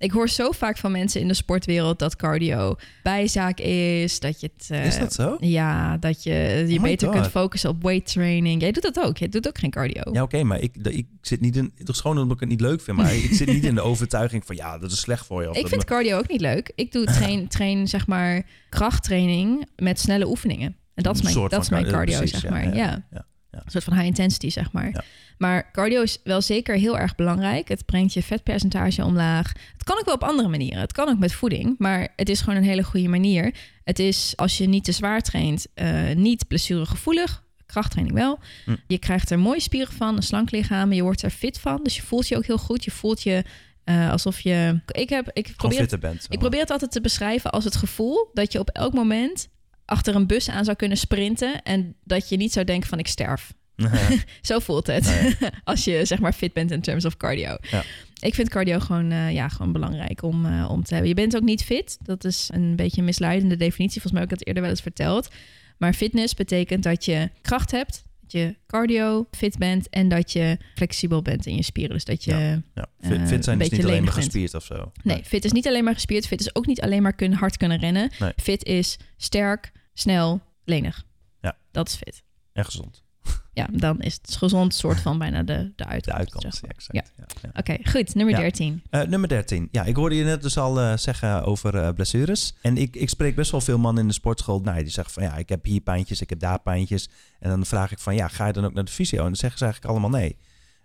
Ik 0.00 0.10
hoor 0.10 0.28
zo 0.28 0.50
vaak 0.50 0.76
van 0.78 0.92
mensen 0.92 1.20
in 1.20 1.28
de 1.28 1.34
sportwereld 1.34 1.98
dat 1.98 2.16
cardio 2.16 2.76
bijzaak 3.02 3.60
is. 3.60 4.20
Dat 4.20 4.40
je 4.40 4.50
het... 4.56 4.70
eh, 4.70 4.86
Is 4.86 4.98
dat 4.98 5.12
zo? 5.12 5.36
Ja, 5.40 5.96
dat 5.96 6.22
je 6.22 6.64
je 6.68 6.76
Oh 6.76 6.82
beter 6.82 7.08
God. 7.08 7.16
kunt 7.16 7.30
focussen 7.30 7.70
op 7.70 7.82
weight 7.82 8.06
training. 8.12 8.60
Jij 8.60 8.72
doet 8.72 8.82
dat 8.82 9.00
ook. 9.00 9.16
Jij 9.18 9.28
doet 9.28 9.48
ook 9.48 9.58
geen 9.58 9.70
cardio. 9.70 10.02
Ja, 10.12 10.22
oké, 10.22 10.42
maar 10.42 10.60
ik, 10.60 10.74
ik 10.82 11.06
zit 11.20 11.40
niet 11.40 11.56
in... 11.56 11.72
Het 11.76 11.88
is 11.88 12.00
gewoon 12.00 12.18
omdat 12.18 12.34
ik 12.34 12.40
het 12.40 12.48
niet 12.48 12.60
leuk 12.60 12.80
vind, 12.80 12.96
maar 12.96 13.14
ik 13.14 13.32
zit 13.32 13.46
niet 13.48 13.64
in 13.64 13.74
de 13.74 13.80
overtuiging 13.90 14.46
van... 14.46 14.56
Ja, 14.56 14.78
dat 14.78 14.90
is 14.92 15.00
slecht 15.00 15.26
voor 15.26 15.42
je. 15.42 15.50
Of 15.50 15.56
Ik 15.56 15.66
vind 15.68 15.80
me- 15.80 15.86
cardio 15.86 16.18
ook 16.18 16.28
niet 16.28 16.40
leuk. 16.40 16.72
Ik 16.74 16.92
doe 16.92 17.04
train, 17.18 17.48
train 17.48 17.88
zeg 17.88 18.06
maar 18.06 18.42
krachttraining 18.68 19.66
met 19.76 19.98
snelle 20.00 20.26
oefeningen. 20.28 20.76
En 20.94 21.02
dat 21.02 21.14
is 21.16 21.22
mijn, 21.22 21.48
dat 21.48 21.62
is 21.62 21.68
mijn 21.68 21.86
cardio, 21.86 22.18
precies, 22.18 22.40
zeg 22.40 22.50
maar. 22.50 22.64
ja, 22.64 22.68
Ja, 22.74 22.76
ja, 22.84 23.04
ja. 23.10 23.26
Een 23.50 23.70
soort 23.70 23.84
van 23.84 23.92
high 23.92 24.06
intensity, 24.06 24.50
zeg 24.50 24.72
maar. 24.72 24.90
Ja. 24.92 25.04
Maar 25.38 25.70
cardio 25.72 26.02
is 26.02 26.18
wel 26.24 26.42
zeker 26.42 26.76
heel 26.76 26.98
erg 26.98 27.14
belangrijk. 27.14 27.68
Het 27.68 27.86
brengt 27.86 28.12
je 28.12 28.22
vetpercentage 28.22 29.04
omlaag. 29.04 29.52
Het 29.72 29.84
kan 29.84 29.98
ook 29.98 30.04
wel 30.04 30.14
op 30.14 30.24
andere 30.24 30.48
manieren. 30.48 30.80
Het 30.80 30.92
kan 30.92 31.08
ook 31.08 31.18
met 31.18 31.32
voeding, 31.32 31.74
maar 31.78 32.08
het 32.16 32.28
is 32.28 32.40
gewoon 32.40 32.58
een 32.58 32.68
hele 32.68 32.82
goede 32.82 33.08
manier. 33.08 33.54
Het 33.84 33.98
is, 33.98 34.32
als 34.36 34.58
je 34.58 34.68
niet 34.68 34.84
te 34.84 34.92
zwaar 34.92 35.20
traint, 35.20 35.66
eh, 35.74 36.14
niet 36.14 36.48
blessuregevoelig. 36.48 37.46
Krachttraining 37.66 38.16
wel. 38.16 38.38
Hm. 38.64 38.76
Je 38.86 38.98
krijgt 38.98 39.30
er 39.30 39.38
mooie 39.38 39.60
spieren 39.60 39.92
van, 39.92 40.16
een 40.16 40.22
slank 40.22 40.50
lichaam. 40.50 40.92
Je 40.92 41.02
wordt 41.02 41.22
er 41.22 41.30
fit 41.30 41.58
van, 41.58 41.80
dus 41.82 41.96
je 41.96 42.02
voelt 42.02 42.28
je 42.28 42.36
ook 42.36 42.46
heel 42.46 42.58
goed. 42.58 42.84
Je 42.84 42.90
voelt 42.90 43.22
je 43.22 43.44
eh, 43.84 44.10
alsof 44.10 44.40
je... 44.40 44.80
Ik, 44.86 45.08
heb, 45.08 45.30
ik 45.32 45.52
probeer 45.56 45.98
bent. 46.00 46.26
ik 46.28 46.38
probeer 46.38 46.60
het 46.60 46.70
altijd 46.70 46.92
te 46.92 47.00
beschrijven 47.00 47.50
als 47.50 47.64
het 47.64 47.76
gevoel 47.76 48.30
dat 48.32 48.52
je 48.52 48.58
op 48.58 48.68
elk 48.68 48.92
moment 48.92 49.48
achter 49.88 50.14
een 50.14 50.26
bus 50.26 50.50
aan 50.50 50.64
zou 50.64 50.76
kunnen 50.76 50.98
sprinten 50.98 51.62
en 51.62 51.94
dat 52.04 52.28
je 52.28 52.36
niet 52.36 52.52
zou 52.52 52.66
denken 52.66 52.88
van 52.88 52.98
ik 52.98 53.06
sterf. 53.06 53.52
Zo 54.40 54.58
voelt 54.58 54.86
het 54.86 55.04
Nee. 55.04 55.50
als 55.64 55.84
je 55.84 56.04
zeg 56.04 56.18
maar 56.18 56.32
fit 56.32 56.52
bent 56.52 56.70
in 56.70 56.80
terms 56.80 57.04
of 57.04 57.16
cardio. 57.16 57.56
Ja. 57.70 57.84
Ik 58.20 58.34
vind 58.34 58.48
cardio 58.48 58.78
gewoon, 58.78 59.10
eh, 59.10 59.32
ja, 59.32 59.48
gewoon 59.48 59.72
belangrijk 59.72 60.22
om, 60.22 60.46
eh, 60.46 60.70
om 60.70 60.82
te 60.82 60.92
hebben. 60.92 61.08
Je 61.08 61.16
bent 61.16 61.36
ook 61.36 61.42
niet 61.42 61.64
fit. 61.64 61.98
Dat 62.02 62.24
is 62.24 62.48
een 62.52 62.76
beetje 62.76 62.98
een 62.98 63.04
misleidende 63.04 63.56
definitie. 63.56 64.00
Volgens 64.00 64.12
mij 64.12 64.22
heb 64.22 64.30
ik 64.30 64.38
dat 64.38 64.46
eerder 64.46 64.62
wel 64.62 64.72
eens 64.72 64.82
verteld. 64.82 65.28
Maar 65.76 65.92
fitness 65.92 66.34
betekent 66.34 66.82
dat 66.82 67.04
je 67.04 67.30
kracht 67.42 67.70
hebt, 67.70 68.04
dat 68.20 68.32
je 68.32 68.54
cardio 68.66 69.26
fit 69.30 69.58
bent 69.58 69.88
en 69.88 70.08
dat 70.08 70.32
je 70.32 70.58
flexibel 70.74 71.22
bent 71.22 71.46
in 71.46 71.56
je 71.56 71.62
spieren. 71.62 71.94
Dus 71.94 72.04
dat 72.04 72.24
je 72.24 72.60
Ja. 72.74 72.86
Fit, 73.00 73.12
eh, 73.12 73.26
fit 73.26 73.44
zijn 73.44 73.60
is 73.60 73.68
beetje 73.68 73.76
niet 73.76 73.84
alleen 73.84 74.04
maar 74.04 74.14
bent. 74.14 74.24
gespierd 74.24 74.54
of 74.54 74.64
zo. 74.64 74.92
Nee, 75.02 75.20
fit 75.24 75.44
is 75.44 75.52
niet 75.52 75.66
alleen 75.66 75.84
maar 75.84 75.94
gespierd. 75.94 76.26
Fit 76.26 76.40
is 76.40 76.54
ook 76.54 76.66
niet 76.66 76.80
alleen 76.80 77.02
maar 77.02 77.14
kunnen, 77.14 77.38
hard 77.38 77.56
kunnen 77.56 77.78
rennen. 77.78 78.10
Fit 78.36 78.64
is 78.64 78.98
sterk, 79.16 79.72
snel, 79.98 80.40
lenig. 80.64 81.04
Ja. 81.40 81.56
Dat 81.70 81.88
is 81.88 81.94
fit. 81.94 82.22
En 82.52 82.64
gezond. 82.64 83.02
Ja, 83.52 83.68
dan 83.72 84.00
is 84.00 84.18
het 84.22 84.36
gezond 84.36 84.74
soort 84.74 85.00
van 85.00 85.18
bijna 85.18 85.42
de, 85.42 85.52
de 85.54 85.72
De 85.76 85.84
uitkomst. 85.84 86.18
uitkomst, 86.18 86.58
zeg 86.58 86.70
ja, 86.70 87.00
exact. 87.00 87.12
Ja. 87.16 87.24
Ja. 87.42 87.50
Oké, 87.60 87.90
goed. 87.90 88.14
Nummer 88.14 88.34
Ja. 88.34 88.40
13. 88.40 88.82
Eh, 88.90 89.02
nummer 89.02 89.28
13. 89.28 89.68
Ja, 89.72 89.84
ik 89.84 89.96
hoorde 89.96 90.14
je 90.14 90.24
net 90.24 90.42
dus 90.42 90.58
al 90.58 90.80
eh, 90.80 90.96
zeggen 90.96 91.44
over 91.44 91.74
eh, 91.74 91.88
blessures. 91.92 92.54
En 92.62 92.76
ik, 92.76 92.96
ik 92.96 93.08
spreek 93.08 93.34
best 93.34 93.50
wel 93.50 93.60
veel 93.60 93.78
mannen 93.78 94.02
in 94.02 94.08
de 94.08 94.14
sportschool. 94.14 94.60
Nou, 94.60 94.82
die 94.82 94.90
zeggen 94.92 95.12
van 95.14 95.22
ja, 95.22 95.36
ik 95.36 95.48
heb 95.48 95.64
hier 95.64 95.80
pijntjes, 95.80 96.20
ik 96.20 96.30
heb 96.30 96.38
daar 96.38 96.60
pijntjes. 96.60 97.08
En 97.38 97.50
dan 97.50 97.66
vraag 97.66 97.92
ik 97.92 97.98
van 97.98 98.14
ja, 98.14 98.28
ga 98.28 98.46
je 98.46 98.52
dan 98.52 98.64
ook 98.64 98.74
naar 98.74 98.84
de 98.84 98.90
fysio? 98.92 99.18
En 99.18 99.24
dan 99.24 99.36
zeggen 99.36 99.58
ze 99.58 99.64
eigenlijk 99.64 99.94
allemaal 99.94 100.20
nee. 100.20 100.36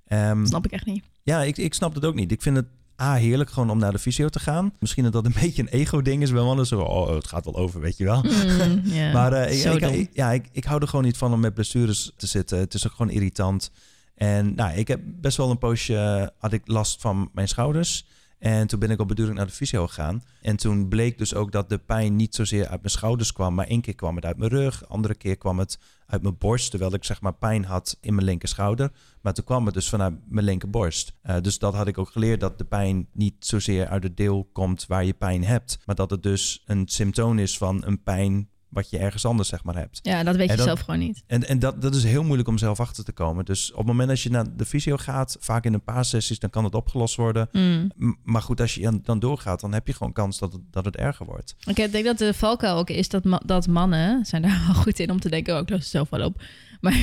Ehm, 0.06 0.46
Snap 0.46 0.66
ik 0.66 0.72
echt 0.72 0.86
niet. 0.86 1.04
ja, 1.24 1.44
ik, 1.44 1.58
ik 1.58 1.74
snap 1.74 1.94
het 1.96 2.06
ook 2.06 2.16
niet. 2.16 2.32
Ik 2.32 2.42
vind 2.42 2.56
het 2.56 2.68
A, 3.02 3.14
heerlijk 3.16 3.50
gewoon 3.50 3.70
om 3.70 3.78
naar 3.78 3.92
de 3.92 4.00
fysio 4.00 4.30
te 4.30 4.40
gaan. 4.40 4.74
Misschien 4.80 5.04
dat 5.04 5.14
dat 5.14 5.26
een 5.26 5.36
beetje 5.42 5.62
een 5.62 5.68
ego-ding 5.68 6.22
is 6.22 6.32
bij 6.32 6.44
mannen. 6.44 6.66
Zo, 6.66 6.80
oh, 6.80 7.16
het 7.16 7.28
gaat 7.28 7.46
wel 7.46 7.56
over, 7.56 7.80
weet 7.82 7.98
je 7.98 8.04
wel. 8.04 8.22
Mm, 8.24 8.82
Maar 9.14 9.34
eh, 9.34 9.52
ik, 9.76 9.82
ik- 9.94 10.10
ja, 10.14 10.32
ik, 10.32 10.46
ik 10.52 10.64
hou 10.64 10.82
er 10.82 10.88
gewoon 10.88 11.06
niet 11.06 11.18
van 11.18 11.34
om 11.34 11.40
met 11.40 11.54
blessures 11.54 12.12
te 12.18 12.28
zitten. 12.28 12.58
Het 12.60 12.74
is 12.74 12.86
ook 12.88 12.94
gewoon 12.94 13.12
irritant. 13.12 13.72
En 14.16 14.56
nou, 14.56 14.78
ik 14.78 14.88
heb 14.88 15.00
best 15.06 15.38
wel 15.38 15.50
een 15.50 15.58
poosje 15.58 15.98
eh, 15.98 16.28
had 16.38 16.54
ik 16.54 16.62
last 16.68 17.02
van 17.02 17.30
mijn 17.34 17.48
schouders. 17.48 18.06
En 18.44 18.68
toen 18.68 18.80
ben 18.80 18.92
ik 18.92 19.00
op 19.00 19.08
bedoeling 19.08 19.38
naar 19.38 19.48
de 19.48 19.54
fysio 19.54 19.88
gegaan. 19.88 20.24
En 20.42 20.56
toen 20.56 20.88
bleek 20.88 21.18
dus 21.18 21.34
ook 21.36 21.52
dat 21.52 21.70
de 21.70 21.78
pijn 21.78 22.16
niet 22.16 22.36
zozeer 22.36 22.68
uit 22.68 22.82
mijn 22.82 22.94
schouders 22.94 23.34
kwam. 23.34 23.54
Maar 23.54 23.68
één 23.68 23.82
keer 23.82 23.96
kwam 23.96 24.16
het 24.16 24.26
uit 24.26 24.38
mijn 24.38 24.50
rug. 24.50 24.88
Andere 24.88 25.16
keer 25.16 25.38
kwam 25.38 25.60
het 25.60 25.80
uit 26.06 26.22
mijn 26.22 26.38
borst. 26.38 26.70
Terwijl 26.70 26.94
ik 26.94 27.04
zeg 27.04 27.22
maar 27.22 27.34
pijn 27.34 27.66
had 27.66 27.98
in 28.02 28.14
mijn 28.14 28.26
linker 28.26 28.48
schouder. 28.48 28.92
Maar 29.22 29.34
toen 29.34 29.44
kwam 29.44 29.66
het 29.66 29.74
dus 29.74 29.90
vanuit 29.90 30.14
mijn 30.28 30.46
linkerborst. 30.46 31.14
Eh 31.22 31.42
dus 31.42 31.60
dat 31.60 31.74
had 31.74 31.88
ik 31.88 31.98
ook 31.98 32.10
geleerd. 32.10 32.40
Dat 32.40 32.58
de 32.58 32.66
pijn 32.66 33.08
niet 33.12 33.36
zozeer 33.40 33.88
uit 33.88 34.04
het 34.04 34.18
deel 34.18 34.50
komt 34.54 34.86
waar 34.88 35.06
je 35.06 35.14
pijn 35.14 35.44
hebt. 35.44 35.80
Maar 35.86 35.96
dat 35.96 36.10
het 36.10 36.24
dus 36.24 36.64
een 36.66 36.88
symptoom 36.88 37.40
is 37.40 37.58
van 37.58 37.86
een 37.86 38.04
pijn 38.04 38.50
wat 38.74 38.90
je 38.90 38.98
ergens 38.98 39.26
anders 39.26 39.50
zeg 39.50 39.64
maar 39.64 39.76
hebt. 39.76 40.00
Ja, 40.02 40.24
dat 40.24 40.36
weet 40.36 40.50
je 40.52 40.62
zelf 40.62 40.80
gewoon 40.80 41.00
niet. 41.00 41.24
En, 41.28 41.48
en 41.48 41.60
dat, 41.60 41.82
dat 41.82 41.96
is 41.96 42.04
heel 42.04 42.24
moeilijk 42.24 42.48
om 42.50 42.58
zelf 42.58 42.80
achter 42.80 43.04
te 43.04 43.12
komen. 43.12 43.46
Dus 43.46 43.72
op 43.72 43.78
het 43.78 43.86
moment 43.88 44.10
dat 44.10 44.22
je 44.22 44.30
naar 44.30 44.56
de 44.58 44.66
fysio 44.66 44.98
gaat, 44.98 45.38
vaak 45.40 45.66
in 45.66 45.74
een 45.74 45.84
paar 45.84 46.06
sessies, 46.06 46.40
dan 46.40 46.50
kan 46.50 46.64
het 46.64 46.76
opgelost 46.76 47.16
worden. 47.16 47.50
Mm. 47.52 47.92
M- 47.98 48.12
Maar 48.24 48.42
goed, 48.42 48.62
als 48.62 48.76
je 48.76 49.00
dan- 49.04 49.20
doorgaat, 49.20 49.60
dan 49.60 49.74
heb 49.74 49.88
je 49.88 49.94
gewoon 49.94 50.14
kans 50.14 50.40
dat 50.40 50.54
het, 50.54 50.62
dat 50.72 50.86
het 50.86 50.96
erger 50.96 51.26
wordt. 51.26 51.56
Oké, 51.70 51.82
ik 51.82 51.92
denk 51.92 52.06
dat 52.06 52.18
de 52.18 52.34
valkuil 52.34 52.78
ook 52.78 52.90
is 52.90 53.10
dat, 53.10 53.24
dat 53.46 53.68
mannen 53.68 54.26
zijn 54.26 54.42
daar 54.42 54.64
wel 54.66 54.76
goed 54.76 55.00
in 55.00 55.12
om 55.12 55.20
te 55.20 55.30
denken, 55.30 55.56
oh, 55.56 55.62
ik 55.62 55.70
los 55.70 55.90
zelf 55.90 56.10
wel 56.10 56.26
op. 56.26 56.42
Maar 56.84 56.94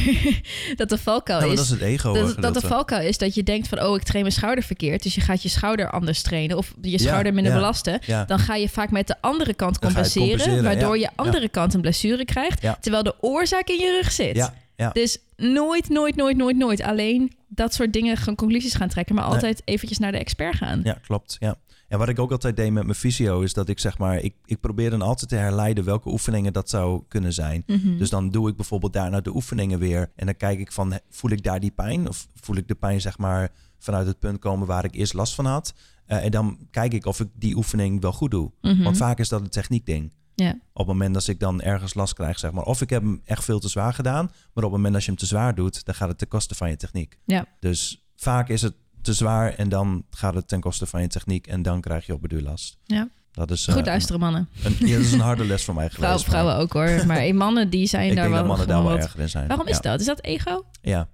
dat 0.77 0.89
de 0.89 0.99
valkuil 0.99 1.39
Nou, 1.41 1.51
is, 1.53 1.57
dat 1.57 1.65
is 1.67 1.71
het 1.73 1.81
ego. 1.81 2.13
dat, 2.13 2.43
dat 2.43 2.55
de 2.55 2.61
valkuil 2.61 3.07
is 3.09 3.19
dat 3.19 3.35
je 3.35 3.43
denkt 3.43 3.69
van, 3.69 3.83
oh, 3.83 3.97
ik 3.97 4.03
train 4.03 4.23
mijn 4.23 4.35
schouder 4.35 4.65
verkeerd. 4.65 5.03
Dus 5.03 5.15
je 5.15 5.21
gaat 5.21 5.43
je 5.43 5.49
schouder 5.49 5.91
anders 5.91 6.23
trainen 6.23 6.57
of 6.57 6.75
je 6.81 6.91
Ja, 6.91 6.99
schouder 6.99 7.35
minder 7.35 7.53
ja. 7.53 7.59
belasten. 7.59 7.99
Ja, 8.07 8.25
Dan 8.25 8.39
ga 8.39 8.55
je 8.55 8.69
vaak 8.69 8.91
met 8.91 9.07
de 9.07 9.15
andere 9.21 9.55
kant 9.55 9.79
compenseren, 9.79 10.29
compenseren, 10.29 10.65
waardoor 10.65 10.99
je 10.99 11.09
andere 11.17 11.49
kant 11.49 11.75
een 11.75 11.81
blessure 11.81 12.25
krijgt, 12.25 12.61
terwijl 12.81 13.03
de 13.03 13.15
oorzaak 13.21 13.69
in 13.69 13.79
je 13.79 13.99
rug 14.03 14.13
zit. 14.13 14.51
Dus 14.93 15.19
nooit, 15.37 15.89
nooit, 15.89 16.17
nooit, 16.17 16.37
nooit, 16.37 16.57
nooit 16.57 16.83
alleen 16.83 17.33
dat 17.49 17.75
soort 17.75 17.93
dingen 17.93 18.17
gaan 18.17 18.35
conclusies 18.35 18.75
gaan 18.75 18.89
trekken, 18.89 19.15
maar 19.15 19.25
Nee. 19.25 19.33
altijd 19.35 19.63
eventjes 19.65 19.99
naar 19.99 20.13
de 20.13 20.19
expert 20.19 20.57
gaan. 20.57 20.81
ja, 20.85 20.99
klopt. 21.07 21.37
Ja. 21.41 21.57
En 21.91 21.99
wat 21.99 22.09
ik 22.09 22.19
ook 22.19 22.31
altijd 22.31 22.57
deed 22.57 22.73
met 22.73 22.85
mijn 22.85 22.97
fysio, 22.97 23.41
is 23.41 23.53
dat 23.53 23.69
ik 23.69 23.79
zeg 23.79 23.99
maar, 23.99 24.19
ik, 24.19 24.35
ik 24.45 24.61
probeer 24.61 24.91
dan 24.91 25.03
altijd 25.03 25.29
te 25.29 25.37
herleiden 25.37 25.85
welke 25.85 26.09
oefeningen 26.09 26.53
dat 26.53 26.71
zou 26.71 27.03
kunnen 27.09 27.33
zijn. 27.33 27.63
Mhm. 27.67 27.99
Dus 27.99 28.11
dan 28.11 28.31
doe 28.31 28.49
ik 28.49 28.57
bijvoorbeeld 28.57 28.93
daarna 28.93 29.21
de 29.21 29.35
oefeningen 29.35 29.79
weer. 29.79 30.13
En 30.17 30.27
dan 30.27 30.37
kijk 30.37 30.59
ik 30.59 30.73
van, 30.73 30.99
voel 31.09 31.31
ik 31.31 31.43
daar 31.43 31.61
die 31.61 31.71
pijn? 31.71 32.09
Of 32.09 32.29
voel 32.35 32.57
ik 32.57 32.69
de 32.69 32.75
pijn 32.75 33.01
zeg 33.01 33.19
maar 33.19 33.53
vanuit 33.79 34.07
het 34.07 34.19
punt 34.19 34.39
komen 34.39 34.67
waar 34.67 34.85
ik 34.85 34.95
eerst 34.95 35.13
last 35.13 35.35
van 35.35 35.47
had? 35.47 35.75
Eh, 36.07 36.25
en 36.25 36.31
dan 36.31 36.59
kijk 36.71 36.93
ik 36.93 37.07
of 37.07 37.21
ik 37.21 37.29
die 37.35 37.57
oefening 37.57 38.01
wel 38.01 38.13
goed 38.13 38.31
doe. 38.31 38.53
Mhm. 38.61 38.83
Want 38.83 38.97
vaak 38.97 39.19
is 39.19 39.29
dat 39.29 39.41
een 39.41 39.49
techniekding. 39.49 40.13
Ja. 40.35 40.51
Op 40.51 40.59
het 40.77 40.87
moment 40.87 41.15
dat 41.15 41.27
ik 41.27 41.41
dan 41.41 41.63
ergens 41.63 41.95
last 41.95 42.15
krijg, 42.15 42.39
zeg 42.39 42.53
maar. 42.53 42.65
Of 42.65 42.81
ik 42.81 42.91
heb 42.91 43.03
hem 43.03 43.21
echt 43.25 43.45
veel 43.45 43.61
te 43.61 43.69
zwaar 43.69 43.95
gedaan. 43.95 44.25
Maar 44.25 44.65
op 44.65 44.71
het 44.71 44.71
moment 44.71 44.93
dat 44.93 45.03
je 45.03 45.11
hem 45.11 45.19
te 45.19 45.27
zwaar 45.27 45.55
doet, 45.55 45.85
dan 45.85 45.95
gaat 45.95 46.09
het 46.09 46.19
ten 46.19 46.29
koste 46.29 46.55
van 46.55 46.71
je 46.71 46.77
techniek. 46.77 47.19
Ja. 47.25 47.47
Dus 47.61 48.07
vaak 48.17 48.49
is 48.49 48.63
het 48.63 48.75
te 49.03 49.13
zwaar 49.13 49.55
en 49.55 49.69
dan 49.69 50.05
gaat 50.11 50.35
het 50.35 50.49
ten 50.49 50.61
koste 50.61 50.87
van 50.87 51.03
je 51.03 51.09
techniek. 51.09 51.47
En 51.47 51.63
dan 51.63 51.81
krijg 51.81 52.07
je 52.07 52.13
op 52.13 52.27
last. 52.31 52.79
Ja. 52.85 53.09
Dat 53.33 53.51
is, 53.51 53.67
Goed 53.67 53.77
eh, 53.77 53.85
luisteren, 53.85 54.21
mannen. 54.21 54.49
Een, 54.65 54.77
ja, 54.79 54.97
dat 54.97 55.05
is 55.07 55.13
een 55.13 55.21
harde 55.21 55.45
les 55.45 55.65
voor 55.65 55.75
mij 55.75 55.91
Vrouwen, 55.91 56.21
geweest. 56.21 56.33
maar 56.33 56.41
vrouwen 56.41 56.65
ook 56.65 56.73
hoor. 56.73 57.07
Maar 57.13 57.35
mannen 57.35 57.71
die 57.71 57.87
zijn 57.87 58.11
ik 58.11 58.15
daar 58.15 58.25
denk 58.25 58.35
wel 58.35 58.39
dat 58.39 58.49
mannen 58.49 58.67
daar 58.67 58.77
gewoon 58.77 58.91
wel 58.93 59.01
wat... 59.01 59.07
erger 59.07 59.21
in 59.21 59.29
zijn. 59.29 59.49
Waarom 59.49 59.67
is 59.67 59.77
ja. 59.77 59.81
dat? 59.81 60.01
Is 60.01 60.07
dat 60.07 60.23
ego? 60.23 60.65
Ja, 60.83 61.09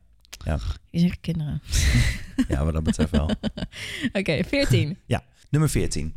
Die 0.91 1.01
zijn 1.01 1.21
kinderen. 1.21 1.63
ja, 2.49 2.65
wat 2.65 2.75
dat 2.75 2.83
betreft 2.83 3.11
wel. 3.11 3.31
Oké, 4.21 4.45
14. 4.45 4.99
Nummer 5.51 5.71
14. 5.71 6.15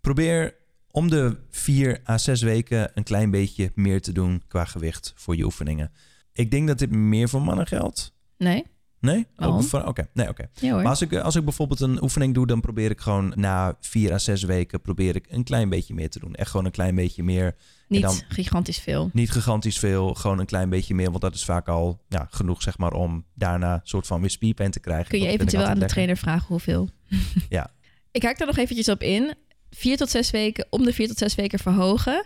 Probeer 0.00 0.54
om 0.90 1.10
de 1.10 1.36
vier 1.50 2.00
à 2.08 2.18
zes 2.18 2.42
weken 2.42 2.90
een 2.94 3.02
klein 3.02 3.30
beetje 3.30 3.72
meer 3.74 4.00
te 4.02 4.12
doen 4.12 4.42
qua 4.48 4.64
gewicht 4.64 5.12
voor 5.16 5.36
je 5.36 5.44
oefeningen. 5.44 5.92
Ik 6.32 6.50
denk 6.50 6.68
dat 6.68 6.78
dit 6.78 6.90
meer 6.90 7.28
voor 7.28 7.42
mannen 7.42 7.66
geldt. 7.66 8.12
Nee? 8.36 8.66
Nee? 9.00 9.26
Voor- 9.36 9.84
Oké, 9.84 10.08
nee, 10.14 10.28
oké. 10.28 10.48
Ja. 10.60 10.74
Maar 10.74 10.86
als 10.86 11.02
ik, 11.02 11.14
als 11.14 11.36
ik 11.36 11.44
bijvoorbeeld 11.44 11.80
een 11.80 12.02
oefening 12.02 12.34
doe, 12.34 12.46
dan 12.46 12.60
probeer 12.60 12.90
ik 12.90 13.00
gewoon 13.00 13.32
na 13.36 13.76
vier 13.80 14.12
à 14.12 14.18
zes 14.18 14.42
weken 14.42 14.80
probeer 14.80 15.16
ik 15.16 15.26
een 15.28 15.44
klein 15.44 15.68
beetje 15.68 15.94
meer 15.94 16.10
te 16.10 16.18
doen. 16.18 16.34
Echt 16.34 16.50
gewoon 16.50 16.66
een 16.66 16.72
klein 16.72 16.94
beetje 16.94 17.22
meer. 17.22 17.54
Niet 17.88 18.02
dan- 18.02 18.20
gigantisch 18.28 18.78
veel. 18.78 19.10
Niet 19.12 19.30
gigantisch 19.30 19.78
veel, 19.78 20.14
gewoon 20.14 20.38
een 20.38 20.46
klein 20.46 20.68
beetje 20.68 20.94
meer. 20.94 21.10
Want 21.10 21.20
dat 21.22 21.34
is 21.34 21.44
vaak 21.44 21.68
al 21.68 22.02
ja, 22.08 22.26
genoeg, 22.30 22.62
zeg 22.62 22.78
maar, 22.78 22.92
om 22.92 23.24
daarna 23.34 23.74
een 23.74 23.80
soort 23.82 24.06
van 24.06 24.20
weer 24.20 24.30
spierpijn 24.30 24.70
te 24.70 24.80
krijgen. 24.80 25.08
Kun 25.08 25.18
je 25.18 25.24
Dat 25.24 25.34
eventueel 25.34 25.64
aan 25.64 25.78
de 25.78 25.86
trainer 25.86 26.16
vragen 26.16 26.46
hoeveel? 26.46 26.88
Ja. 27.48 27.70
Ik 28.12 28.22
haak 28.22 28.38
daar 28.38 28.46
nog 28.46 28.56
eventjes 28.56 28.88
op 28.88 29.02
in. 29.02 29.34
Vier 29.70 29.96
tot 29.96 30.10
zes 30.10 30.30
weken, 30.30 30.66
om 30.70 30.84
de 30.84 30.92
vier 30.92 31.08
tot 31.08 31.18
zes 31.18 31.34
weken 31.34 31.58
verhogen, 31.58 32.24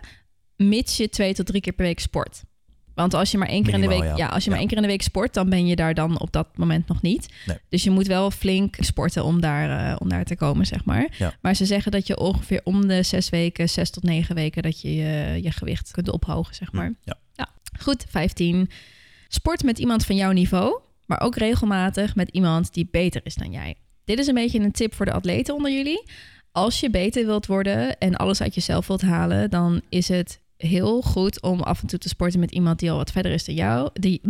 mits 0.57 0.97
je 0.97 1.09
twee 1.09 1.33
tot 1.33 1.45
drie 1.45 1.61
keer 1.61 1.73
per 1.73 1.85
week 1.85 1.99
sport. 1.99 2.43
Want 2.95 3.13
als 3.13 3.31
je 3.31 3.37
maar 3.37 3.47
één 3.47 3.63
keer 3.63 3.73
in 3.73 3.81
de 3.81 3.87
week, 3.87 4.03
ja. 4.03 4.15
ja. 4.15 4.27
als 4.27 4.43
je 4.43 4.43
Ja. 4.43 4.49
maar 4.49 4.59
één 4.59 4.67
keer 4.67 4.77
in 4.77 4.83
de 4.83 4.89
week 4.89 5.01
sport, 5.01 5.33
dan 5.33 5.49
ben 5.49 5.65
je 5.65 5.75
daar 5.75 5.93
dan 5.93 6.19
op 6.19 6.31
dat 6.31 6.47
moment 6.57 6.87
nog 6.87 7.01
niet. 7.01 7.33
Nee. 7.45 7.57
Dus 7.69 7.83
je 7.83 7.89
moet 7.89 8.07
wel 8.07 8.31
flink 8.31 8.75
sporten 8.79 9.23
om 9.23 9.41
daar, 9.41 9.91
eh, 9.91 9.95
om 9.99 10.09
daar 10.09 10.23
te 10.23 10.35
komen, 10.35 10.65
zeg 10.65 10.85
maar. 10.85 11.07
Ja. 11.17 11.33
Maar 11.41 11.55
ze 11.55 11.65
zeggen 11.65 11.91
dat 11.91 12.07
je 12.07 12.19
ongeveer 12.19 12.61
om 12.63 12.87
de 12.87 13.03
zes 13.03 13.29
weken, 13.29 13.69
zes 13.69 13.89
tot 13.89 14.03
negen 14.03 14.35
weken, 14.35 14.63
dat 14.63 14.81
je 14.81 14.95
je, 14.95 15.39
je 15.41 15.51
gewicht 15.51 15.91
kunt 15.91 16.09
ophogen, 16.09 16.55
zeg 16.55 16.71
maar. 16.71 16.93
Ja. 17.03 17.17
Goed, 17.79 18.05
15. 18.09 18.69
Sport 19.27 19.63
met 19.63 19.79
iemand 19.79 20.05
van 20.05 20.15
jouw 20.15 20.31
niveau, 20.31 20.79
maar 21.05 21.21
ook 21.21 21.35
regelmatig 21.35 22.15
met 22.15 22.29
iemand 22.29 22.73
die 22.73 22.87
beter 22.91 23.21
is 23.23 23.35
dan 23.35 23.51
jij. 23.51 23.75
Dit 24.05 24.19
is 24.19 24.27
een 24.27 24.33
beetje 24.33 24.59
een 24.59 24.71
tip 24.71 24.93
voor 24.93 25.05
de 25.05 25.11
atleten 25.11 25.55
onder 25.55 25.71
jullie. 25.71 26.03
Als 26.51 26.79
je 26.79 26.89
beter 26.89 27.25
wilt 27.25 27.45
worden 27.45 27.97
en 27.97 28.15
alles 28.15 28.41
uit 28.41 28.55
jezelf 28.55 28.87
wilt 28.87 29.01
halen, 29.01 29.49
dan 29.49 29.81
is 29.89 30.07
het 30.07 30.39
heel 30.67 31.01
goed 31.01 31.41
om 31.41 31.61
af 31.61 31.81
en 31.81 31.87
toe 31.87 31.99
te 31.99 32.07
sporten 32.07 32.39
met 32.39 32.51
iemand 32.51 32.79
die 32.79 32.91
al 32.91 32.97
wat 32.97 33.11
verder 33.11 33.31
is 33.31 33.45
dan 33.45 33.55
jou, 33.55 33.89
die, 33.93 34.21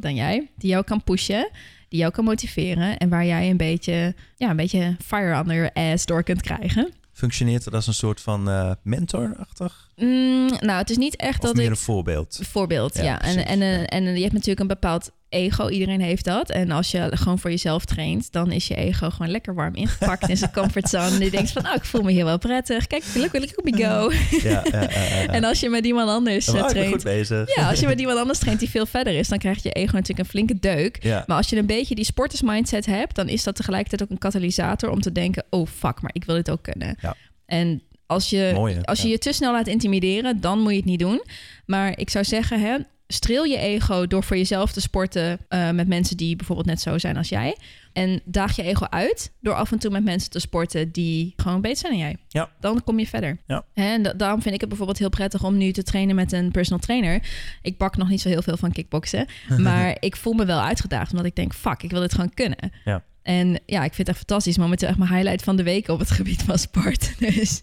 dan 0.00 0.14
jij, 0.14 0.50
die 0.56 0.70
jou 0.70 0.84
kan 0.84 1.04
pushen, 1.04 1.50
die 1.88 1.98
jou 1.98 2.12
kan 2.12 2.24
motiveren 2.24 2.96
en 2.96 3.08
waar 3.08 3.26
jij 3.26 3.50
een 3.50 3.56
beetje, 3.56 4.14
ja, 4.36 4.50
een 4.50 4.56
beetje 4.56 4.96
fire 5.04 5.38
under 5.38 5.54
your 5.54 5.92
ass 5.92 6.06
door 6.06 6.22
kunt 6.22 6.42
krijgen. 6.42 6.92
Functioneert 7.12 7.64
het 7.64 7.74
als 7.74 7.86
een 7.86 7.94
soort 7.94 8.20
van 8.20 8.48
eh, 8.48 8.72
mentor-achtig? 8.82 9.89
Mm, 9.96 10.48
nou, 10.48 10.78
het 10.78 10.90
is 10.90 10.96
niet 10.96 11.16
echt 11.16 11.38
Of 11.40 11.46
dat 11.46 11.54
meer 11.54 11.64
ik 11.64 11.70
een 11.70 11.76
voorbeeld? 11.76 12.40
Voorbeeld, 12.42 12.96
ja. 12.96 13.02
Ja, 13.02 13.22
En, 13.22 13.46
en, 13.46 13.58
ja. 13.58 13.86
en 13.86 14.04
je 14.04 14.20
hebt 14.20 14.32
natuurlijk 14.32 14.60
een 14.60 14.66
bepaald 14.66 15.10
ego. 15.30 15.68
Iedereen 15.68 16.00
heeft 16.00 16.24
dat. 16.24 16.50
En 16.50 16.70
als 16.70 16.90
je 16.90 17.10
gewoon 17.14 17.38
voor 17.38 17.50
jezelf 17.50 17.84
traint, 17.84 18.32
dan 18.32 18.52
is 18.52 18.68
je 18.68 18.74
ego 18.74 19.10
gewoon 19.10 19.30
lekker 19.30 19.54
warm 19.54 19.74
ingepakt 19.74 20.28
in 20.28 20.36
zijn 20.36 20.52
comfortzone. 20.60 21.14
En 21.14 21.20
je 21.20 21.30
denkt 21.30 21.50
van, 21.50 21.66
oh, 21.66 21.74
ik 21.74 21.84
voel 21.84 22.02
me 22.02 22.10
hier 22.10 22.24
wel 22.24 22.38
prettig. 22.38 22.86
Kijk, 22.86 23.04
look, 23.14 23.32
look 23.32 23.64
me 23.64 23.84
go. 23.84 24.10
Ja, 24.48 24.64
ja. 24.70 24.88
En 25.26 25.44
als 25.44 25.60
je 25.60 25.68
met 25.68 25.84
iemand 25.84 26.08
anders 26.08 26.48
eh, 26.48 26.54
ik 26.54 26.66
traint... 26.66 26.92
goed 26.92 27.04
bezig. 27.04 27.56
Ja, 27.56 27.68
als 27.68 27.80
je 27.80 27.86
met 27.86 28.00
iemand 28.00 28.18
anders 28.18 28.38
traint 28.38 28.60
die 28.60 28.70
veel 28.70 28.86
verder 28.86 29.18
is, 29.18 29.28
dan 29.28 29.38
krijgt 29.38 29.62
je 29.62 29.70
ego 29.70 29.94
natuurlijk 29.94 30.18
een 30.18 30.24
flinke 30.24 30.58
deuk. 30.58 31.04
Maar 31.26 31.36
als 31.36 31.48
je 31.48 31.56
een 31.56 31.66
beetje 31.66 31.94
die 31.94 32.04
sportersmindset 32.04 32.86
hebt, 32.86 33.14
dan 33.14 33.28
is 33.28 33.42
dat 33.42 33.56
tegelijkertijd 33.56 34.02
ook 34.02 34.10
een 34.10 34.18
katalysator 34.18 34.90
om 34.90 35.00
te 35.00 35.12
denken: 35.12 35.44
oh 35.50 35.66
fuck, 35.66 36.00
maar 36.00 36.10
ik 36.12 36.24
wil 36.24 36.34
dit 36.34 36.50
ook 36.50 36.62
kunnen. 36.62 36.96
Ja. 37.00 37.16
En 37.46 37.82
als 38.10 38.30
je, 38.30 38.50
Mooi, 38.54 38.78
als 38.82 38.98
je 39.00 39.06
Ja. 39.06 39.12
je 39.12 39.18
te 39.18 39.32
snel 39.32 39.52
laat 39.52 39.66
intimideren, 39.66 40.40
dan 40.40 40.58
moet 40.60 40.70
je 40.70 40.76
het 40.76 40.84
niet 40.84 40.98
doen. 40.98 41.22
Maar 41.66 41.98
ik 41.98 42.10
zou 42.10 42.24
zeggen, 42.24 42.60
hè, 42.60 42.76
streel 43.06 43.44
je 43.44 43.56
ego 43.58 44.06
door 44.06 44.24
voor 44.24 44.36
jezelf 44.36 44.72
te 44.72 44.80
sporten 44.80 45.38
eh, 45.48 45.70
met 45.70 45.88
mensen 45.88 46.16
die 46.16 46.36
bijvoorbeeld 46.36 46.66
net 46.66 46.80
zo 46.80 46.98
zijn 46.98 47.16
als 47.16 47.28
jij. 47.28 47.56
En 47.92 48.20
daag 48.24 48.56
je 48.56 48.62
ego 48.62 48.86
uit 48.90 49.32
door 49.40 49.54
af 49.54 49.72
en 49.72 49.78
toe 49.78 49.90
met 49.90 50.04
mensen 50.04 50.30
te 50.30 50.38
sporten 50.38 50.92
die 50.92 51.32
gewoon 51.36 51.60
beter 51.60 51.76
zijn 51.78 51.92
dan 51.92 52.00
jij. 52.00 52.16
Ja. 52.28 52.50
Dan 52.60 52.84
kom 52.84 52.98
je 52.98 53.06
verder. 53.06 53.38
Ja. 53.46 53.64
En 53.74 54.02
da- 54.02 54.12
daarom 54.12 54.42
vind 54.42 54.54
ik 54.54 54.60
het 54.60 54.68
bijvoorbeeld 54.68 54.98
heel 54.98 55.08
prettig 55.08 55.44
om 55.44 55.56
nu 55.56 55.72
te 55.72 55.82
trainen 55.82 56.14
met 56.14 56.32
een 56.32 56.50
personal 56.50 56.78
trainer. 56.80 57.22
Ik 57.62 57.78
bak 57.78 57.96
nog 57.96 58.08
niet 58.08 58.20
zo 58.20 58.28
heel 58.28 58.42
veel 58.42 58.56
van 58.56 58.72
kickboksen. 58.72 59.26
Maar 59.58 59.96
ik 60.00 60.16
voel 60.16 60.32
me 60.32 60.44
wel 60.44 60.60
uitgedaagd, 60.60 61.10
omdat 61.10 61.26
ik 61.26 61.36
denk, 61.36 61.54
fuck, 61.54 61.82
ik 61.82 61.90
wil 61.90 62.00
dit 62.00 62.12
gewoon 62.14 62.34
kunnen. 62.34 62.72
Ja. 62.84 63.02
En 63.22 63.60
ja, 63.66 63.84
ik 63.84 63.94
vind 63.94 63.96
het 63.96 64.08
echt 64.08 64.18
fantastisch. 64.18 64.58
Momenteel 64.58 64.88
echt 64.88 64.98
mijn 64.98 65.14
highlight 65.14 65.42
van 65.42 65.56
de 65.56 65.62
week 65.62 65.88
op 65.88 65.98
het 65.98 66.10
gebied 66.10 66.42
van 66.42 66.58
sport. 66.58 67.14
Dus 67.34 67.62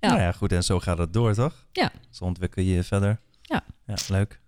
Ja. 0.00 0.08
Nou 0.08 0.20
ja, 0.20 0.32
goed. 0.32 0.52
En 0.52 0.64
zo 0.64 0.80
gaat 0.80 0.98
het 0.98 1.12
door, 1.12 1.34
toch? 1.34 1.66
Ja. 1.72 1.92
Zo 2.10 2.24
ontwikkel 2.24 2.62
je 2.62 2.74
je 2.74 2.84
verder. 2.84 3.20
Ja. 3.42 3.64
Ja, 3.86 3.94
leuk. 4.08 4.40